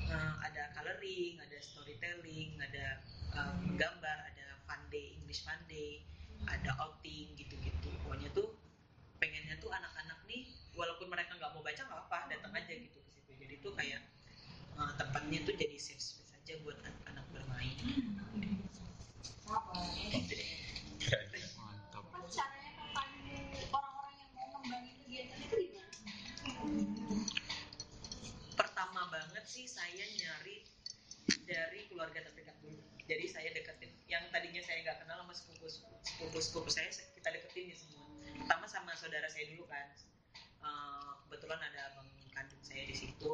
uh, 0.09 0.35
ada 0.41 0.73
coloring 0.73 1.37
ada 1.45 1.59
storytelling 1.61 2.57
ada 2.57 3.05
uh, 3.37 3.53
menggambar 3.61 4.17
ada 4.33 4.57
fun 4.65 4.81
day 4.89 5.13
English 5.21 5.45
fun 5.45 5.61
day 5.69 6.01
ada 6.49 6.73
outing 6.81 7.37
gitu-gitu. 7.37 7.93
Pokoknya 8.09 8.33
tuh 8.33 8.57
pengennya 9.21 9.61
tuh 9.61 9.69
anak-anak 9.69 10.25
nih 10.25 10.49
walaupun 10.73 11.13
mereka 11.13 11.37
nggak 11.37 11.53
mau 11.53 11.61
baca 11.61 11.85
nggak 11.85 12.01
apa 12.09 12.19
datang 12.33 12.53
aja 12.57 12.73
gitu 12.73 12.97
ke 12.97 13.11
situ. 13.13 13.33
Jadi 13.37 13.55
tuh 13.61 13.77
kayak 13.77 14.01
uh, 14.81 14.93
tempatnya 14.97 15.45
tuh 15.45 15.53
jadi 15.53 15.77
safe 15.77 16.01
space 16.01 16.33
aja 16.33 16.57
buat 16.65 16.81
anak-anak 16.81 17.25
bermain. 17.29 17.77
Gitu 20.17 20.54
sih 29.45 29.69
saya 29.69 29.93
nyari 29.93 30.65
dari 31.45 31.85
keluarga 31.93 32.25
terdekat 32.25 32.57
dulu. 32.65 32.81
Jadi 33.05 33.25
saya 33.29 33.49
deketin. 33.53 33.93
Yang 34.09 34.33
tadinya 34.33 34.63
saya 34.65 34.81
nggak 34.81 34.99
kenal 35.05 35.17
sama 35.21 35.35
sepupu 35.37 35.67
sepupu 35.69 36.39
sepupu 36.41 36.69
saya 36.73 36.89
kita 36.89 37.29
deketin 37.29 37.73
ya 37.73 37.77
semua. 37.77 38.09
Pertama 38.41 38.65
sama 38.65 38.93
saudara 38.97 39.29
saya 39.29 39.53
dulu 39.53 39.69
kan. 39.69 39.87
Eh, 40.65 41.13
kebetulan 41.29 41.61
ada 41.61 41.93
abang 41.93 42.09
kandung 42.33 42.65
saya 42.65 42.89
di 42.89 42.97
situ. 42.97 43.33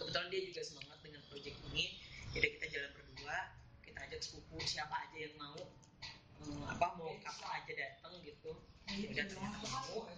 Kebetulan 0.00 0.32
dia 0.32 0.42
juga 0.48 0.60
semangat 0.64 0.98
dengan 1.04 1.20
proyek 1.28 1.54
ini. 1.68 2.00
Jadi 2.32 2.46
kita 2.56 2.66
jalan 2.72 2.90
berdua 2.96 3.36
kita 3.84 3.98
ajak 4.08 4.20
sepupu 4.24 4.56
siapa 4.64 4.96
aja 4.96 5.16
yang 5.28 5.36
mau. 5.36 5.60
Eh, 6.40 6.64
apa 6.72 6.86
mau 6.96 7.12
kapan 7.20 7.50
aja 7.60 7.72
datang 7.76 8.16
gitu. 8.24 8.56
Udah 8.88 9.24
ternyata 9.28 9.56
mau 9.68 10.08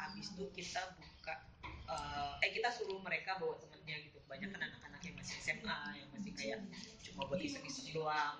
habis 0.00 0.32
itu 0.32 0.44
kita 0.56 0.96
buka 0.96 1.34
eh, 1.60 2.32
eh 2.48 2.50
kita 2.56 2.72
suruh 2.72 3.04
mereka 3.04 3.36
bawa 3.36 3.60
temennya 3.60 4.00
gitu 4.08 4.19
kebanyakan 4.30 4.62
anak-anak 4.62 5.02
yang 5.02 5.18
masih 5.18 5.42
SMA 5.42 5.78
yang 5.98 6.08
masih 6.14 6.32
kayak 6.38 6.62
cuma 7.02 7.26
buat 7.26 7.42
iseng-iseng 7.42 7.90
doang. 7.90 8.38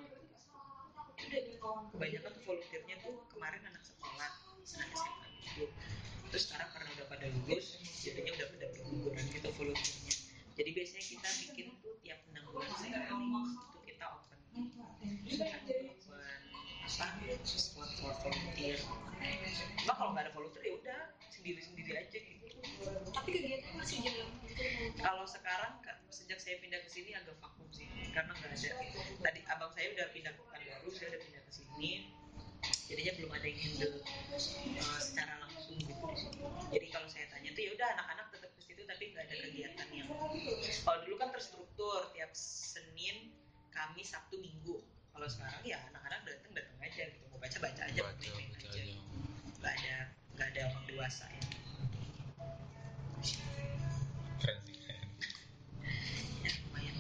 Kebanyakan 1.91 2.31
tuh 2.31 2.43
volunteernya 2.47 2.97
tuh 3.03 3.19
kemarin 3.35 3.59
anak 3.67 3.83
sekolah 3.83 4.31
anak 4.31 4.63
SMA 4.63 5.03
gitu 5.51 5.67
terus 6.31 6.47
sekarang 6.47 6.71
karena 6.71 6.95
udah 6.95 7.07
pada 7.11 7.27
lulus 7.27 7.75
jadinya 8.07 8.31
udah 8.39 8.47
pada 8.55 8.67
berguguran 8.71 9.25
gitu 9.35 9.49
volunteernya. 9.51 10.15
Jadi 10.55 10.71
biasanya 10.79 11.03
kita 11.11 11.29
bikin 11.43 11.67
tuh 11.83 11.99
tiap 12.07 12.23
enam 12.31 12.45
bulan 12.55 12.71
sekali 12.71 12.95
itu 12.95 13.79
kita 13.91 14.05
open. 14.15 14.39
Open 14.47 15.11
apa 16.87 17.35
spot 17.51 17.91
for 17.99 18.15
volunteer. 18.23 18.79
Cuma 19.83 19.93
kalau 19.99 20.15
nggak 20.15 20.31
ada 20.31 20.33
volunteer 20.39 20.63
ya 20.71 20.73
udah 20.79 21.01
sendiri 21.35 21.59
sendiri 21.59 21.99
aja 21.99 22.15
gitu 22.15 22.40
Tapi 23.11 23.31
kegiatan 23.37 23.73
masih 23.77 23.99
jalan 24.01 24.29
gitu. 24.49 24.63
kalau 24.97 25.25
sekarang 25.29 25.77
kan, 25.85 25.97
sejak 26.09 26.41
saya 26.41 26.57
pindah 26.65 26.81
ke 26.81 26.89
sini 26.89 27.13
agak 27.13 27.37
vakum 27.41 27.69
sih 27.69 27.87
karena 28.17 28.33
nggak 28.33 28.57
ada 28.57 28.71
tadi 29.21 29.41
abang 29.47 29.71
saya 29.77 29.93
udah 29.93 30.07
pindah 30.17 30.33
ke 30.33 30.43
Pekanbaru 30.43 30.89
saya 30.97 31.07
udah 31.13 31.21
pindah 31.21 31.43
ke 31.45 31.53
sini. 31.53 31.93
Jadinya 32.61 33.13
belum 33.17 33.31
ada 33.33 33.47
yang 33.47 33.61
handle 33.63 33.95
uh, 34.03 35.01
secara 35.01 35.35
langsung 35.45 35.77
gitu. 35.77 35.93
Di 35.93 36.17
sini 36.17 36.41
jadi 36.73 36.87
kalau 36.89 37.09
saya 37.09 37.27
tanya 37.29 37.49
tuh 37.53 37.63
ya 37.63 37.71
udah 37.77 37.89
anak-anak 37.97 38.27
tetap 38.33 38.51
ke 38.57 38.61
situ 38.65 38.83
tapi 38.89 39.03
nggak 39.13 39.25
ada 39.29 39.37
kegiatan 39.45 39.89
yang 39.93 40.09
kalau 40.85 40.99
dulu 41.05 41.17
kan 41.21 41.29
terstruktur 41.31 42.01
tiap 42.17 42.33
Senin 42.35 43.33
Kamis 43.71 44.09
Sabtu 44.13 44.41
Minggu. 44.41 44.81
Kalau 45.13 45.29
sekarang 45.29 45.61
ya 45.69 45.79
anak-anak 45.93 46.21
datang 46.25 46.53
datang 46.57 46.79
aja 46.81 47.03
gitu. 47.13 47.25
Mau 47.29 47.39
baca 47.39 47.59
baca 47.61 47.83
aja 47.85 48.01
baca 48.01 48.17
main-main 48.19 48.49
baca 48.57 48.69
aja. 48.73 48.81
aja. 48.83 48.97
Nggak 49.61 49.75
ada 49.77 49.97
nggak 50.35 50.49
ada 50.57 50.61
orang 50.73 50.85
dewasa 50.89 51.27
ya 51.29 51.45
ya 56.41 56.53
lumayan 56.65 56.97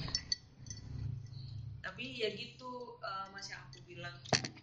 tapi 1.80 2.04
ya 2.20 2.28
gitu 2.36 3.00
eh, 3.00 3.26
mas 3.32 3.48
yang 3.48 3.64
aku 3.68 3.80
bilang 3.88 4.16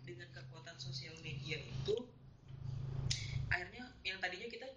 dengan 0.06 0.30
kekuatan 0.34 0.78
sosial 0.78 1.18
media 1.26 1.58
itu 1.58 1.96
akhirnya 3.50 3.90
yang 4.06 4.22
tadinya 4.22 4.48
kita 4.54 4.68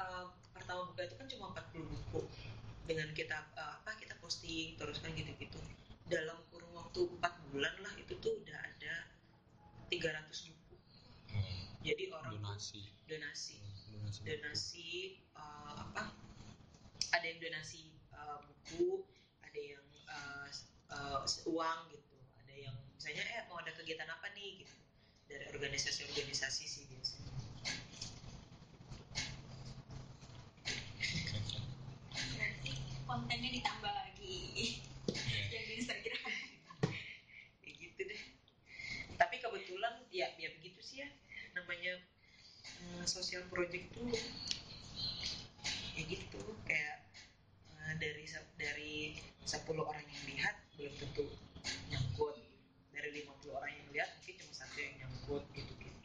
eh, 0.00 0.26
pertama 0.56 0.88
buka 0.88 1.04
itu 1.04 1.14
kan 1.20 1.28
cuma 1.28 1.44
40 1.52 1.92
buku 1.92 2.20
dengan 2.88 3.08
kita 3.12 3.44
eh, 3.56 3.70
apa 3.80 3.92
kita 4.00 4.16
posting 4.20 4.80
terus 4.80 5.00
kan 5.04 5.12
gitu-gitu. 5.12 5.60
Dalam 6.04 6.36
kurun 6.52 6.72
waktu 6.76 7.00
4 7.20 7.20
bulan 7.52 7.74
lah 7.80 7.92
itu 7.96 8.12
tuh 8.20 8.32
udah 8.44 8.58
ada 8.60 9.08
300 9.88 10.52
buku. 10.52 10.76
Hmm. 11.34 11.64
jadi 11.82 12.14
orang 12.14 12.38
donasi 12.38 12.86
donasi. 13.10 13.58
donasi 13.58 13.73
donasi. 14.22 15.18
Eh, 15.34 15.72
apa? 15.74 16.14
Ada 17.10 17.24
yang 17.26 17.38
donasi 17.42 17.90
eh, 18.14 18.38
buku 18.46 19.02
ada 19.42 19.60
yang 19.60 19.84
eh, 19.90 20.48
eh, 20.94 21.18
uang 21.50 21.80
gitu. 21.90 22.16
Ada 22.38 22.54
yang 22.54 22.76
misalnya 22.94 23.24
eh 23.26 23.42
mau 23.50 23.58
ada 23.58 23.74
kegiatan 23.74 24.06
apa 24.06 24.30
nih? 24.38 24.62
gitu. 24.62 24.76
Dari 25.26 25.44
organisasi-organisasi 25.50 26.64
sih 26.68 26.84
biasanya. 26.86 27.32
Berarti 32.14 32.72
kontennya 33.08 33.50
ditambah 33.50 33.92
lagi 33.92 34.36
yang 35.50 35.64
di 35.66 35.74
Instagram. 35.80 36.22
ya 37.64 37.70
gitu 37.72 38.00
deh. 38.04 38.22
Tapi 39.16 39.36
kebetulan 39.40 40.06
ya 40.12 40.28
ya 40.38 40.52
begitu 40.60 40.80
sih 40.84 41.02
ya. 41.02 41.08
Namanya 41.56 41.98
eh, 42.82 43.04
social 43.06 43.44
project 43.52 43.86
tuh 43.94 44.10
ya 45.94 46.02
gitu. 46.08 46.40
Kayak 46.66 47.06
eh, 47.78 47.94
dari 48.00 48.24
dari 48.58 48.94
10 49.44 49.76
orang 49.76 50.04
yang 50.06 50.24
lihat 50.34 50.54
belum 50.74 50.94
tentu 50.98 51.24
nyangkut. 51.92 52.36
Dari 52.94 53.10
50 53.26 53.58
orang 53.58 53.72
yang 53.74 53.88
lihat 53.90 54.08
mungkin 54.18 54.34
cuma 54.42 54.54
satu 54.54 54.76
yang 54.78 54.94
nyangkut 55.02 55.44
gitu 55.54 55.72
gitu. 55.78 55.98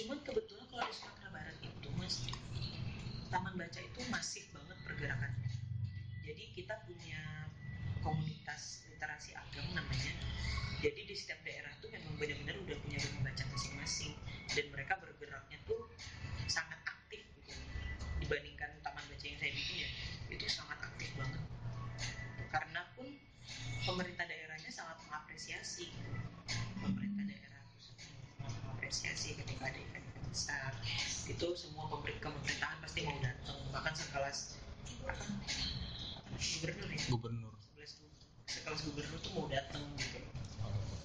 Cuman 0.00 0.18
kebetulan 0.22 0.64
kalau 0.70 0.86
di 0.86 0.94
Sumatera 0.94 1.28
Barat 1.34 1.56
itu 1.60 1.88
mas 1.98 2.22
taman 3.30 3.54
baca 3.58 3.80
itu 3.82 4.00
masif 4.10 4.46
banget 4.54 4.78
pergerakannya. 4.86 5.50
Jadi 6.22 6.44
kita 6.54 6.78
punya 6.86 7.49
komunitas 8.00 8.84
literasi 8.88 9.36
agama 9.36 9.80
namanya. 9.80 10.12
Jadi 10.80 11.00
di 11.04 11.14
setiap 11.16 11.40
daerah 11.44 11.72
tuh 11.84 11.92
memang 11.92 12.16
benar-benar 12.16 12.56
udah 12.64 12.76
punya 12.80 12.98
rumah 13.04 13.28
baca 13.28 13.44
masing-masing. 13.52 14.12
Dan 14.50 14.66
mereka 14.72 14.96
bergeraknya 14.98 15.60
tuh 15.68 15.86
sangat 16.50 16.80
aktif 16.82 17.22
gitu. 17.38 17.54
dibandingkan 18.20 18.70
taman 18.82 19.04
baca 19.06 19.24
yang 19.24 19.38
saya 19.38 19.52
bikin 19.54 19.76
ya 19.86 19.88
itu 20.32 20.46
sangat 20.48 20.78
aktif 20.80 21.08
banget. 21.14 21.42
Karena 22.50 22.82
pun 22.96 23.06
pemerintah 23.84 24.24
daerahnya 24.26 24.70
sangat 24.72 24.98
mengapresiasi 25.06 25.92
gitu. 25.92 26.18
pemerintah 26.80 27.24
daerah 27.28 27.62
sangat 28.40 28.60
mengapresiasi 28.64 29.36
ketika 29.36 29.68
ada 29.68 29.78
event 29.78 30.06
besar. 30.32 30.72
Itu 31.28 31.52
semua 31.54 31.86
pemerintahan 31.92 32.78
pasti 32.80 33.04
mau 33.04 33.16
datang. 33.20 33.58
Bahkan 33.70 33.94
sekelas 33.94 34.38
gubernur 36.60 36.88
ya. 36.88 37.04
Gubernur 37.12 37.59
tuh 38.60 39.32
mau 39.36 39.46
datang 39.48 39.84
gitu. 39.96 40.20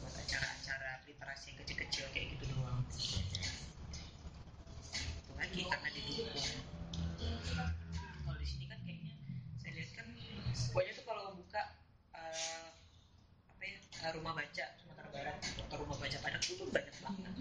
Buat 0.04 0.16
acara-acara 0.20 1.08
literasi 1.08 1.54
yang 1.54 1.58
kecil-kecil 1.64 2.06
kayak 2.12 2.36
gitu 2.36 2.44
doang. 2.52 2.84
Itu 2.92 3.40
lagi 5.40 5.62
karena 5.68 5.90
didukung 5.96 6.48
kalau 8.26 8.38
di 8.40 8.48
sini 8.48 8.66
kan 8.68 8.80
kayaknya 8.84 9.14
saya 9.60 9.72
lihat 9.78 9.92
kan 9.96 10.08
pokoknya 10.72 10.92
tuh 11.00 11.06
kalau 11.08 11.24
buka 11.36 11.62
eh, 12.16 12.68
apa 13.52 13.64
ya 13.64 14.10
rumah 14.16 14.34
baca 14.36 14.66
Sumatera 14.80 15.10
Barat 15.12 15.38
atau 15.40 15.78
rumah 15.80 15.98
baca 16.00 16.18
Padang 16.20 16.44
itu 16.44 16.64
banyak 16.72 16.96
banget 17.04 17.34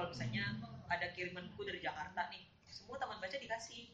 kalau 0.00 0.16
misalnya 0.16 0.56
ada 0.88 1.12
kiriman 1.12 1.44
buku 1.52 1.68
dari 1.68 1.84
Jakarta 1.84 2.32
nih 2.32 2.48
semua 2.72 2.96
taman 2.96 3.20
baca 3.20 3.36
dikasih. 3.36 3.92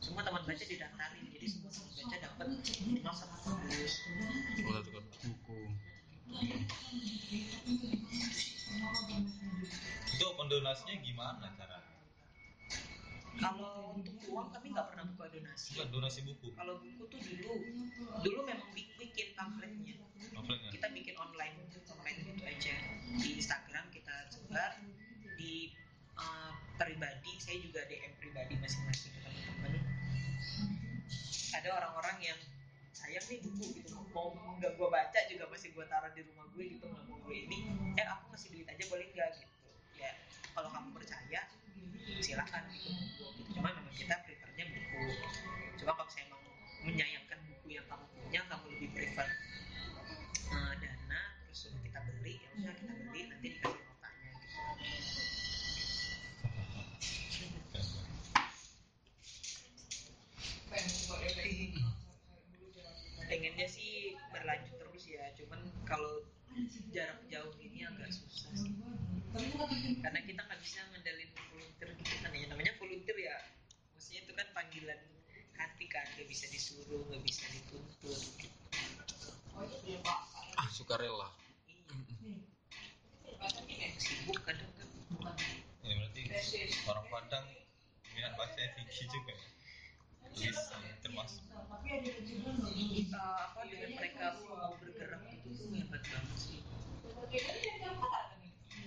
Semua 0.00 0.24
taman 0.24 0.48
baca 0.48 0.64
didaftarin. 0.64 1.28
Jadi 1.28 1.44
semua 1.44 1.68
taman 1.68 1.92
baca 1.92 2.16
dapat 2.24 2.46
minimal 2.88 3.12
satu 3.12 3.36
satu 3.36 5.00
buku. 5.28 5.60
Itu 10.08 10.26
pendonasinya 10.40 10.96
gimana 11.04 11.52
cara? 11.52 11.84
Kalau 13.34 14.00
untuk 14.00 14.16
uang 14.32 14.56
kami 14.56 14.72
nggak 14.72 14.88
pernah 14.88 15.04
buka 15.12 15.28
donasi. 15.36 15.76
Enggak, 15.76 15.88
donasi 15.92 16.18
buku. 16.24 16.48
Kalau 16.56 16.80
buku 16.80 17.02
tuh 17.12 17.20
dulu. 17.20 17.52
Dulu 18.24 18.40
memang 18.48 18.72
bik- 18.72 18.96
bikin 18.96 19.36
pamfletnya. 19.36 20.00
Pamfletnya? 20.32 20.70
Kita 20.72 20.88
bikin 20.96 21.12
online. 21.20 21.60
Online 21.92 22.18
gitu 22.24 22.42
aja. 22.48 22.74
Di 23.20 23.28
Instagram 23.36 23.84
kita 23.92 24.32
sebar 24.32 24.80
di 25.44 25.68
uh, 26.16 26.56
pribadi 26.80 27.32
saya 27.36 27.60
juga 27.60 27.84
DM 27.84 28.16
pribadi 28.16 28.56
masing-masing 28.56 29.12
ke 29.12 29.20
teman-teman. 29.20 29.84
Ada 31.52 31.68
orang-orang 31.68 32.16
yang 32.24 32.40
sayang 32.96 33.24
nih 33.28 33.44
buku 33.44 33.84
gitu 33.84 33.92
mau 34.16 34.32
nggak 34.32 34.72
gue 34.80 34.88
baca 34.88 35.20
juga 35.28 35.44
masih 35.52 35.76
gue 35.76 35.84
taruh 35.84 36.08
di 36.16 36.22
rumah 36.24 36.46
gue 36.56 36.64
gitu 36.72 36.86
nggak 36.88 37.04
mau 37.10 37.18
gue 37.28 37.36
ini 37.36 37.58
eh 38.00 38.06
aku 38.08 38.32
ngasih 38.32 38.48
duit 38.56 38.64
aja 38.64 38.84
boleh 38.88 39.06
nggak? 39.12 39.30
Gitu. 39.36 39.68
Ya 40.00 40.10
kalau 40.56 40.72
kamu 40.72 40.88
percaya 40.96 41.40
silakan 42.24 42.62
gitu. 42.72 42.88
Gitu 43.36 43.50
cuma 43.60 43.68
memang 43.68 43.92
kita 43.92 44.16
prefernya 44.24 44.64
buku. 44.72 45.02
Cuma 45.76 45.92
kalau 45.92 46.08
saya 46.08 46.24
emang 46.24 46.40
menyayangkan 46.88 47.23
kalau 65.94 66.26
jarak 66.90 67.22
jauh 67.30 67.54
ini 67.62 67.86
agak 67.86 68.10
susah 68.10 68.50
sih. 68.58 68.74
Karena 70.02 70.20
kita 70.26 70.42
nggak 70.42 70.58
bisa 70.58 70.82
ngendalin 70.90 71.30
volunteer 71.38 71.88
gitu 72.02 72.14
kan 72.18 72.30
ya. 72.34 72.46
Namanya 72.50 72.74
volunteer 72.82 73.14
ya. 73.14 73.36
Maksudnya 73.94 74.20
itu 74.26 74.32
kan 74.34 74.46
panggilan 74.50 75.00
hati 75.54 75.86
kan. 75.86 76.02
Nggak 76.18 76.26
bisa 76.26 76.50
disuruh 76.50 77.06
nggak 77.06 77.22
bisa 77.22 77.46
dituntut. 77.54 78.20
Gitu. 78.42 78.50
ah 80.58 80.66
sukarela 80.74 81.30
iya. 83.70 83.94
Sibuk 84.02 84.42
kadang 84.42 84.66
kan. 84.74 84.88
Ya 85.86 85.94
berarti 85.94 86.22
orang 86.90 87.06
Padang 87.06 87.46
minat 88.10 88.34
bacanya 88.34 88.74
tinggi 88.74 89.06
juga 89.06 89.30
ya 89.30 89.53
bisa 90.34 90.74
termasuk. 91.00 91.42
Apa 91.54 93.62
dengan 93.70 93.90
mereka 93.94 94.24
mau 94.42 94.74
bergerak 94.82 95.22
itu 95.30 95.48
tuh 95.54 95.66
hebat 95.70 96.02
banget 96.02 96.38
sih. 96.38 96.60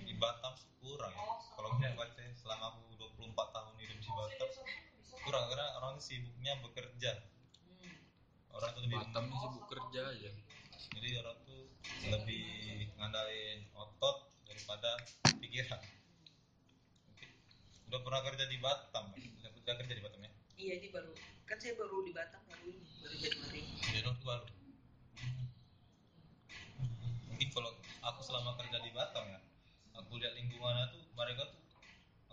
Di 0.08 0.14
Batam 0.20 0.54
sih 0.60 0.70
kurang 0.84 1.14
ya. 1.16 1.24
Kalau 1.56 1.70
minat 1.80 1.96
baca 1.96 2.22
selama 2.36 2.76
aku 2.76 2.80
24 3.18 3.56
tahun 3.56 3.74
hidup 3.80 4.00
di 4.04 4.10
Batam 4.12 4.50
kurang 5.24 5.44
karena 5.52 5.68
orang 5.80 5.96
sibuknya 6.00 6.54
bekerja. 6.64 7.12
Hmm. 7.64 8.56
orang 8.56 8.70
tuh 8.76 8.82
lebih 8.84 8.98
Batam 9.00 9.24
sibuk. 9.32 9.64
kerja 9.72 10.02
aja. 10.12 10.32
Jadi 10.98 11.10
orang 11.20 11.38
tuh 11.48 11.62
lebih 12.08 12.46
ngandalin 12.98 13.60
otot 13.76 14.18
daripada 14.48 14.92
pikiran. 15.40 15.82
Udah 17.88 18.00
pernah 18.04 18.22
kerja 18.26 18.44
di 18.52 18.58
Batam 18.60 19.06
udah, 19.16 19.52
udah 19.64 19.74
kerja 19.80 19.94
di 19.96 20.04
Batam 20.04 20.20
ya? 20.24 20.32
Iya 20.58 20.74
ini 20.82 20.88
baru 20.90 21.14
kan 21.48 21.58
saya 21.64 21.80
baru 21.80 22.04
di 22.04 22.12
Batam 22.12 22.44
baru 22.44 22.64
ini 22.68 22.84
baru 23.00 23.16
Januari. 23.16 23.62
Orang 24.04 24.20
baru 24.20 24.46
mungkin 27.32 27.48
kalau 27.56 27.72
aku 28.04 28.20
selama 28.20 28.60
kerja 28.60 28.84
di 28.84 28.92
Batam 28.92 29.24
ya 29.32 29.40
aku 29.96 30.20
lihat 30.20 30.36
lingkungannya 30.36 30.92
tuh 30.92 31.08
mereka 31.16 31.48
tuh 31.48 31.60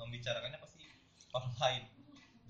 membicarakannya 0.03 0.59
pasti 0.59 0.91
online. 1.31 1.87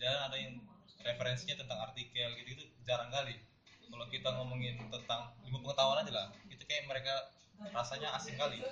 Jarang 0.01 0.23
ada 0.33 0.37
yang 0.41 0.57
referensinya 1.05 1.61
tentang 1.61 1.79
artikel 1.85 2.33
gitu 2.41 2.57
gitu 2.57 2.65
jarang 2.89 3.13
kali. 3.13 3.37
Kalau 3.85 4.09
kita 4.09 4.33
ngomongin 4.33 4.81
tentang 4.89 5.37
ilmu 5.45 5.61
pengetahuan 5.61 6.01
aja 6.01 6.13
lah 6.17 6.27
itu 6.49 6.65
kayak 6.65 6.89
mereka 6.89 7.29
rasanya 7.77 8.17
asing 8.17 8.41
kali. 8.41 8.65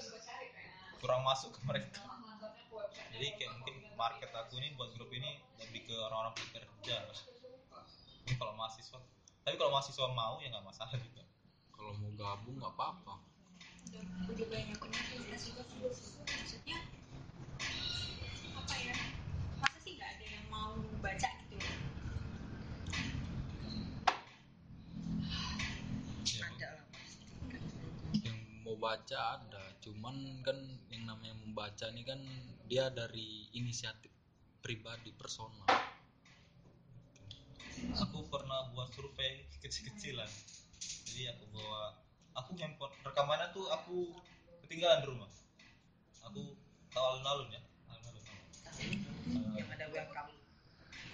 Kurang 0.97 1.29
masuk 1.29 1.53
ke 1.53 1.61
mereka. 1.69 2.01
Jadi 3.13 3.37
kayak 3.37 3.53
mungkin 3.61 3.85
market 4.01 4.33
aku 4.33 4.57
ini 4.57 4.73
buat 4.81 4.97
grup 4.97 5.13
ini 5.13 5.45
lebih 5.61 5.85
ke 5.85 5.95
orang-orang 5.95 6.33
pekerja 6.41 6.97
ini 7.05 7.42
kalau 8.39 8.55
mahasiswa 8.57 8.99
tapi 9.43 9.59
kalau 9.59 9.75
mahasiswa 9.75 10.07
mau 10.15 10.39
ya 10.39 10.49
nggak 10.55 10.67
masalah 10.67 10.95
juga 10.95 11.27
kalau 11.75 11.99
mau 11.99 12.15
gabung 12.15 12.63
nggak 12.63 12.75
apa-apa. 12.79 13.15
Udah 14.31 14.47
banyak 14.47 14.79
universitas 14.79 15.43
juga 15.51 15.67
maksudnya 16.23 16.79
apa 18.55 18.75
ya? 18.79 18.95
Masa 19.59 19.79
sih 19.83 19.99
nggak 19.99 20.11
ada 20.15 20.27
yang 20.31 20.47
mau 20.47 20.79
baca 21.03 21.29
gitu? 21.43 21.57
Ya, 26.39 26.47
ada 26.47 26.69
lah 26.79 26.87
yang 28.23 28.39
mau 28.63 28.79
baca 28.79 29.19
ada. 29.43 29.65
Cuman 29.83 30.47
kan 30.47 30.59
yang 30.95 31.11
namanya 31.11 31.35
membaca 31.43 31.91
ini 31.91 32.07
kan 32.07 32.23
dia 32.71 32.95
dari 32.95 33.51
inisiatif 33.59 34.15
pribadi 34.63 35.11
personal 35.19 35.67
aku 37.99 38.19
pernah 38.29 38.69
buat 38.73 38.89
survei 38.93 39.47
kecil-kecilan. 39.61 40.29
Jadi 41.09 41.23
aku 41.33 41.45
bawa 41.53 41.97
aku 42.37 42.57
handphone 42.57 42.95
rekamannya 43.05 43.53
tuh 43.53 43.69
aku 43.69 44.17
ketinggalan 44.67 45.05
di 45.05 45.07
rumah. 45.13 45.31
Aku 46.31 46.57
tahu 46.93 47.05
alun-alun 47.17 47.49
ya 47.53 47.61
alun-alun. 47.89 48.25
Yang 49.57 49.69
ada 49.77 49.87
welcome 49.93 50.31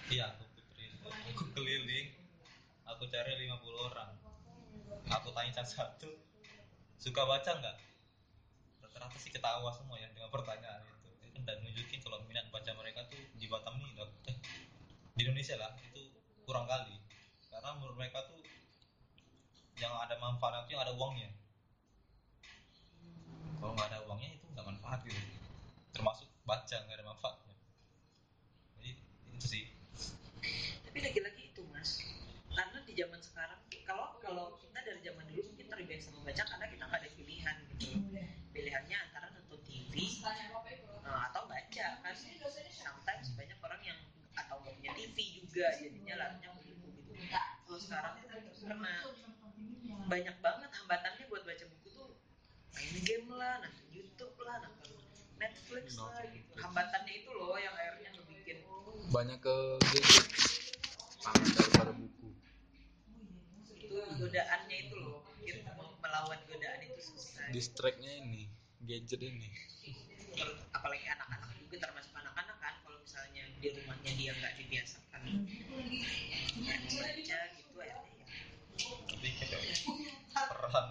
iya 0.09 0.25
aku 0.33 0.49
puterin 0.57 0.93
aku 1.05 1.45
keliling 1.53 2.09
aku 2.89 3.05
cari 3.13 3.33
50 3.45 3.89
orang. 3.93 4.13
Aku 5.09 5.29
tanya 5.37 5.65
satu 5.65 6.09
suka 6.97 7.23
baca 7.29 7.51
nggak? 7.61 7.77
Rata-rata 8.81 9.17
sih 9.21 9.33
ketawa 9.33 9.69
semua 9.73 10.01
ya 10.01 10.09
dengan 10.13 10.33
pertanyaan 10.33 10.81
itu. 10.85 11.39
Dan 11.45 11.61
nunjukin 11.65 12.01
kalau 12.01 12.25
minat 12.29 12.49
baca 12.53 12.73
mereka 12.77 13.05
tuh 13.09 13.21
di 13.37 13.47
Batam 13.49 13.77
nih 13.81 13.89
udah- 13.97 14.17
eh, 14.33 14.37
di 15.17 15.21
Indonesia 15.25 15.57
lah 15.57 15.73
itu 15.81 15.98
kurang 16.49 16.65
kali. 16.65 16.97
Karena 17.53 17.77
menurut 17.77 18.01
mereka 18.01 18.25
tuh 18.25 18.41
yang 19.79 19.95
ada 19.95 20.19
manfaatnya 20.19 20.67
yang 20.75 20.83
ada 20.83 20.95
uangnya 20.99 21.31
kalau 23.63 23.73
nggak 23.79 23.89
ada 23.95 23.99
uangnya 24.11 24.31
itu 24.35 24.47
nggak 24.55 24.67
manfaat 24.67 24.99
gitu 25.07 25.23
termasuk 25.95 26.27
baca 26.43 26.77
nggak 26.83 26.97
ada 26.99 27.07
manfaatnya 27.07 27.55
jadi 28.79 28.91
itu 29.39 29.47
sih 29.47 29.65
tapi 30.83 30.99
lagi-lagi 30.99 31.43
itu 31.55 31.63
mas 31.71 32.03
karena 32.51 32.79
di 32.83 32.93
zaman 32.99 33.21
sekarang 33.23 33.61
kalau 33.87 34.19
kalau 34.19 34.47
kita 34.59 34.79
dari 34.83 35.01
zaman 35.07 35.25
dulu 35.31 35.47
mungkin 35.47 35.67
terbiasa 35.71 36.09
membaca 36.11 36.43
karena 36.43 36.67
kita 36.67 36.83
nggak 36.91 37.01
ada 37.07 37.11
pilihan 37.15 37.57
gitu 37.79 37.87
pilihannya 38.51 38.97
antara 38.99 39.27
nonton 39.31 39.63
TV 39.63 39.95
eh, 40.27 41.21
atau 41.31 41.43
baca 41.47 41.87
kan 42.03 42.15
sometimes 42.75 43.31
banyak 43.39 43.59
orang 43.63 43.83
yang 43.87 43.99
atau 44.35 44.59
nggak 44.59 44.75
punya 44.75 44.91
TV 44.99 45.17
juga 45.39 45.71
jadinya 45.79 46.15
larinya 46.19 46.51
ke 46.51 46.61
buku 46.67 46.87
gitu 46.99 47.11
kalau 47.63 47.79
sekarang 47.79 48.13
tuh 48.27 48.67
karena 48.67 48.95
banyak 50.09 50.37
banget 50.41 50.71
hambatannya 50.73 51.25
buat 51.29 51.45
baca 51.45 51.65
buku 51.69 51.89
tuh 51.93 52.11
main 52.73 52.97
game 53.05 53.29
lah 53.37 53.61
nonton 53.61 53.87
YouTube 53.93 54.37
lah 54.41 54.57
nonton 54.65 54.91
Netflix 55.37 56.01
lah 56.01 56.25
gitu 56.33 56.53
hambatannya 56.57 57.13
itu 57.13 57.31
loh 57.37 57.61
yang 57.61 57.77
akhirnya 57.77 58.11
ngebikin 58.17 58.59
banyak 59.13 59.39
ke 59.45 59.57
gadget 59.85 60.27
sangat 61.21 61.49
daripada 61.61 61.93
buku 61.93 62.29
itu 63.77 63.97
godaannya 64.17 64.77
itu 64.89 64.95
loh 64.97 65.21
kita 65.45 65.71
mau 65.77 65.93
melawan 66.01 66.41
godaan 66.49 66.81
itu 66.89 67.01
susah 67.05 67.53
distractnya 67.53 68.13
ini 68.25 68.49
gadget 68.89 69.21
ini. 69.21 69.49
Apalagi 70.73 71.05
anak-anak 71.13 71.53
juga 71.61 71.77
termasuk 71.85 72.17
anak-anak 72.17 72.57
kan 72.57 72.75
kalau 72.81 72.99
misalnya 73.05 73.45
di 73.61 73.69
rumahnya 73.77 74.13
dia 74.17 74.33
nggak 74.33 74.55
dibiasakan 74.57 75.21
ya, 75.29 75.37
membaca 76.57 77.39
gitu 77.53 77.73
akhirnya 77.77 78.27
ya 78.79 78.89
tapi 79.09 79.29
kayak 79.35 79.63
peran 80.33 80.87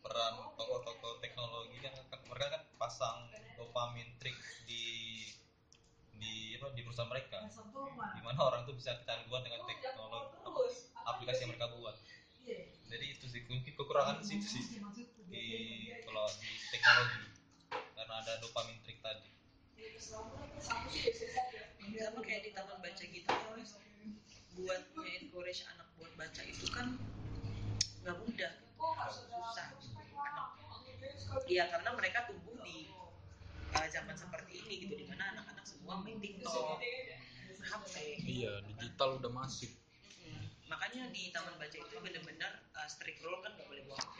peran 0.00 0.34
toko-toko 0.56 1.18
teknologi 1.20 1.76
kan, 1.84 1.92
kan 2.08 2.20
mereka 2.30 2.46
kan 2.56 2.62
pasang 2.78 3.28
dopamin 3.58 4.08
trik 4.22 4.36
di 4.64 4.84
di 6.16 6.56
apa 6.56 6.72
di 6.72 6.80
perusahaan 6.84 7.10
mereka 7.10 7.44
di 8.16 8.22
mana 8.24 8.40
orang 8.40 8.62
tuh 8.64 8.76
bisa 8.76 8.96
kecanduan 9.02 9.44
dengan 9.44 9.66
teknologi 9.68 10.36
apa, 10.46 10.60
aplikasi 11.16 11.44
yang 11.44 11.50
mereka 11.52 11.68
buat 11.76 11.96
jadi 12.90 13.06
itu 13.14 13.24
sih 13.28 13.42
mungkin 13.46 13.72
kekurangan 13.76 14.24
sih 14.24 14.40
itu 14.40 14.48
sih 14.48 14.64
di 15.30 15.44
kalau 16.08 16.26
di 16.40 16.50
teknologi 16.72 17.22
karena 17.70 18.14
ada 18.20 18.32
dopamin 18.42 18.78
trik 18.82 18.98
tadi 19.04 19.30
sama 22.00 22.20
kayak 22.24 22.42
di 22.46 22.50
taman 22.54 22.78
baca 22.80 23.04
gitu 23.04 23.28
kan 23.28 23.60
buat 24.58 24.82
encourage 24.96 25.62
anak 25.68 25.88
buat 25.96 26.12
baca 26.18 26.42
itu 26.42 26.66
kan 26.72 26.96
nggak 28.00 28.16
mudah 28.16 28.52
susah 29.12 29.66
anak 30.16 30.48
iya 31.46 31.68
karena 31.68 31.90
mereka 31.94 32.26
tumbuh 32.26 32.56
di 32.64 32.88
uh, 33.76 33.86
zaman 33.92 34.16
seperti 34.16 34.64
ini 34.66 34.74
gitu 34.88 34.94
di 34.96 35.06
mana 35.06 35.36
anak-anak 35.36 35.64
semua 35.68 36.00
main 36.00 36.16
TikTok 36.18 36.80
HP 37.60 37.94
iya 38.24 38.64
digital 38.64 39.20
udah 39.20 39.30
masif 39.30 39.76
Hmm, 40.20 40.46
makanya 40.68 41.08
di 41.08 41.32
taman 41.32 41.56
baca 41.56 41.72
itu 41.72 41.96
benar-benar 41.96 42.52
uh, 42.76 42.88
strict 42.92 43.24
rule 43.24 43.40
kan 43.40 43.56
nggak 43.56 43.64
boleh 43.72 43.82
bawa 43.88 44.04
HP 44.04 44.16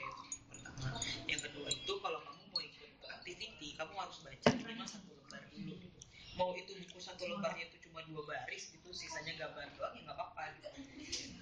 pertama 0.49 0.97
yang 1.29 1.41
kedua 1.45 1.69
itu 1.69 1.93
kalau 2.01 2.19
kamu 2.25 2.43
mau 2.49 2.61
ikut 2.65 2.91
activity 3.05 3.69
kamu 3.77 3.93
harus 4.01 4.19
baca 4.25 4.49
minimal 4.57 4.89
satu 4.89 5.13
lembar 5.13 5.45
dulu 5.53 5.77
gitu. 5.77 5.99
mau 6.41 6.57
itu 6.57 6.73
lembarnya 7.31 7.65
itu 7.71 7.77
cuma 7.89 8.03
dua 8.07 8.23
baris 8.27 8.75
gitu 8.75 8.89
sisanya 8.91 9.35
gambar 9.39 9.67
doang 9.79 9.95
ya 9.95 10.03
nggak 10.07 10.17
apa-apa 10.19 10.43
gitu. 10.59 10.69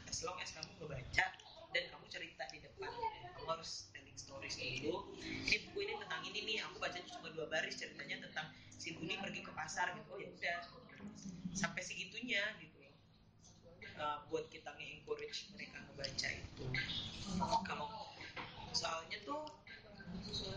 as 0.09 0.19
long 0.25 0.39
as 0.41 0.51
kamu 0.53 0.71
ngebaca 0.81 1.25
dan 1.73 1.85
kamu 1.93 2.05
cerita 2.09 2.43
di 2.53 2.59
depan 2.65 2.91
kamu 3.37 3.47
harus 3.49 3.89
telling 3.93 4.17
stories 4.19 4.57
dulu. 4.57 5.13
Ini 5.21 5.57
buku 5.69 5.79
ini 5.85 5.95
tentang 6.01 6.21
ini 6.25 6.39
nih 6.45 6.57
aku 6.65 6.77
bacanya 6.81 7.09
cuma 7.13 7.29
dua 7.33 7.47
baris 7.49 7.77
ceritanya 7.77 8.25
tentang 8.29 8.53
si 8.75 8.97
Buni 8.97 9.17
pergi 9.21 9.41
ke 9.45 9.53
pasar 9.53 9.93
gitu. 9.97 10.09
Oh 10.13 10.19
ya 10.21 10.29
udah 10.33 10.59
sampai 11.53 11.83
segitunya 11.85 12.43
gitu. 12.61 12.77
Uh, 13.99 14.23
buat 14.31 14.47
kita 14.47 14.71
nge-encourage 14.79 15.51
mereka 15.59 15.83
ngebaca 15.83 16.29
itu. 16.31 16.65
Kalau 17.67 17.87
soalnya 18.71 19.19
tuh 19.27 19.43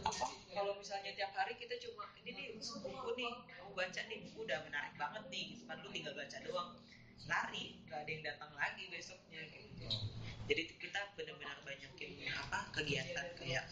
apa? 0.04 0.28
Kalau 0.52 0.74
misalnya 0.76 1.12
tiap 1.16 1.32
hari 1.36 1.56
kita 1.56 1.80
cuma 1.80 2.12
ini 2.22 2.32
nih 2.36 2.48
buku 2.60 3.10
nih 3.16 3.32
kamu 3.48 3.72
baca 3.72 4.02
nih 4.08 4.18
buku 4.28 4.40
udah 4.44 4.60
menarik 4.68 4.94
banget 5.00 5.24
nih 5.32 5.44
gitu 5.56 5.64
kan 5.68 5.78
lu 5.80 5.90
tinggal 5.90 6.14
baca 6.16 6.38
doang. 6.44 6.70
Lari 7.30 7.64
nggak 7.88 8.00
ada 8.04 8.10
yang 8.12 8.24
datang 8.26 8.52
lagi 8.58 8.84
besoknya 8.92 9.42
gitu. 9.48 9.88
Jadi 10.52 10.62
tuh 10.68 10.78
kita 10.82 11.00
benar-benar 11.16 11.58
banyakin 11.64 12.12
apa 12.36 12.60
kegiatan 12.76 13.28
kayak 13.40 13.66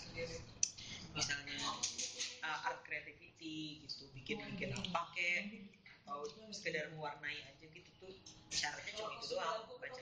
misalnya 1.12 1.58
uh, 2.46 2.68
art 2.70 2.80
creativity 2.86 3.84
gitu 3.84 4.08
bikin-bikin 4.16 4.72
apa 4.72 5.12
kek 5.18 5.68
atau 6.06 6.26
sekedar 6.50 6.90
mewarnai 6.96 7.38
aja 7.46 7.66
gitu 7.70 7.90
tuh 8.02 8.14
syaratnya 8.50 8.94
cuma 8.98 9.14
itu 9.20 9.26
doang 9.36 9.62
baca 9.78 10.02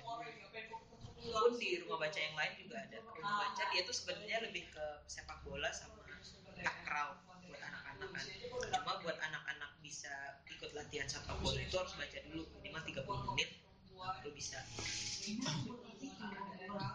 pun 1.31 1.53
di 1.59 1.69
rumah 1.83 1.97
baca 2.07 2.19
yang 2.19 2.35
lain 2.35 2.53
juga 2.61 2.75
ada. 2.83 2.97
Rumah 3.03 3.33
baca 3.43 3.63
dia 3.73 3.81
tuh 3.83 3.95
sebenarnya 3.95 4.37
lebih 4.47 4.63
ke 4.71 4.85
sepak 5.07 5.43
bola 5.43 5.69
sama 5.71 5.99
takraw 6.57 7.21
buat 7.47 7.61
anak-anak 7.61 8.09
kan. 8.11 8.25
Cuma 8.73 8.93
buat 9.03 9.17
anak-anak 9.21 9.71
bisa 9.85 10.11
ikut 10.49 10.71
latihan 10.73 11.07
sepak 11.07 11.37
bola 11.39 11.59
itu 11.61 11.75
harus 11.77 11.93
baca 11.93 12.17
dulu 12.27 12.43
minimal 12.59 12.81
30 12.81 13.29
menit 13.33 13.49
baru 13.97 14.29
bisa. 14.31 14.59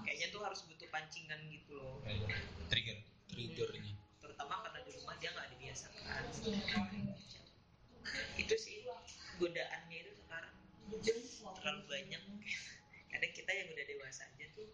Kayaknya 0.07 0.27
tuh 0.33 0.41
harus 0.43 0.61
butuh 0.67 0.89
pancingan 0.89 1.41
gitu 1.51 1.77
loh. 1.77 2.01
Trigger. 2.71 2.99
Triggernya. 3.29 3.95
Terutama 4.23 4.65
karena 4.65 4.81
di 4.87 4.91
rumah 4.97 5.15
dia 5.21 5.31
nggak 5.35 5.49
dibiasakan. 5.57 6.23
Itu 8.39 8.55
sih 8.57 8.87
godaannya 9.41 9.97
itu 9.97 10.13
sekarang. 10.25 10.55
Terlalu 11.63 11.83
banyak 11.89 12.23
kadang 13.23 13.39
kita 13.39 13.55
yang 13.55 13.71
udah 13.71 13.87
dewasa 13.87 14.27
aja 14.35 14.47
tuh 14.51 14.67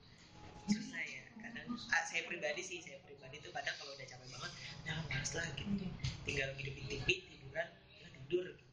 susah 0.72 1.04
ya. 1.04 1.20
Kadang 1.36 1.68
ah, 1.68 2.02
saya 2.08 2.24
pribadi 2.24 2.64
sih 2.64 2.80
saya 2.80 2.96
pribadi 3.04 3.44
tuh 3.44 3.52
kadang 3.52 3.76
kalau 3.76 3.92
udah 3.92 4.08
capek 4.08 4.24
banget 4.24 4.52
nah 4.88 5.04
males 5.04 5.32
lah 5.36 5.44
gitu. 5.52 5.84
Tinggal 6.24 6.56
hidupin 6.56 6.88
TV 6.88 7.28
tiduran 7.28 7.68
ya 7.92 8.08
tidur 8.08 8.48
gitu. 8.56 8.72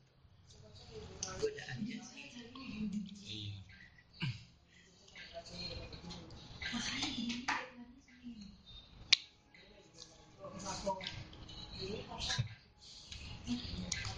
Sih. 3.20 3.52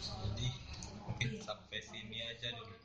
Jadi 0.06 0.48
mungkin 1.02 1.30
sampai 1.42 1.80
sini 1.82 2.18
aja 2.30 2.54
dulu. 2.54 2.77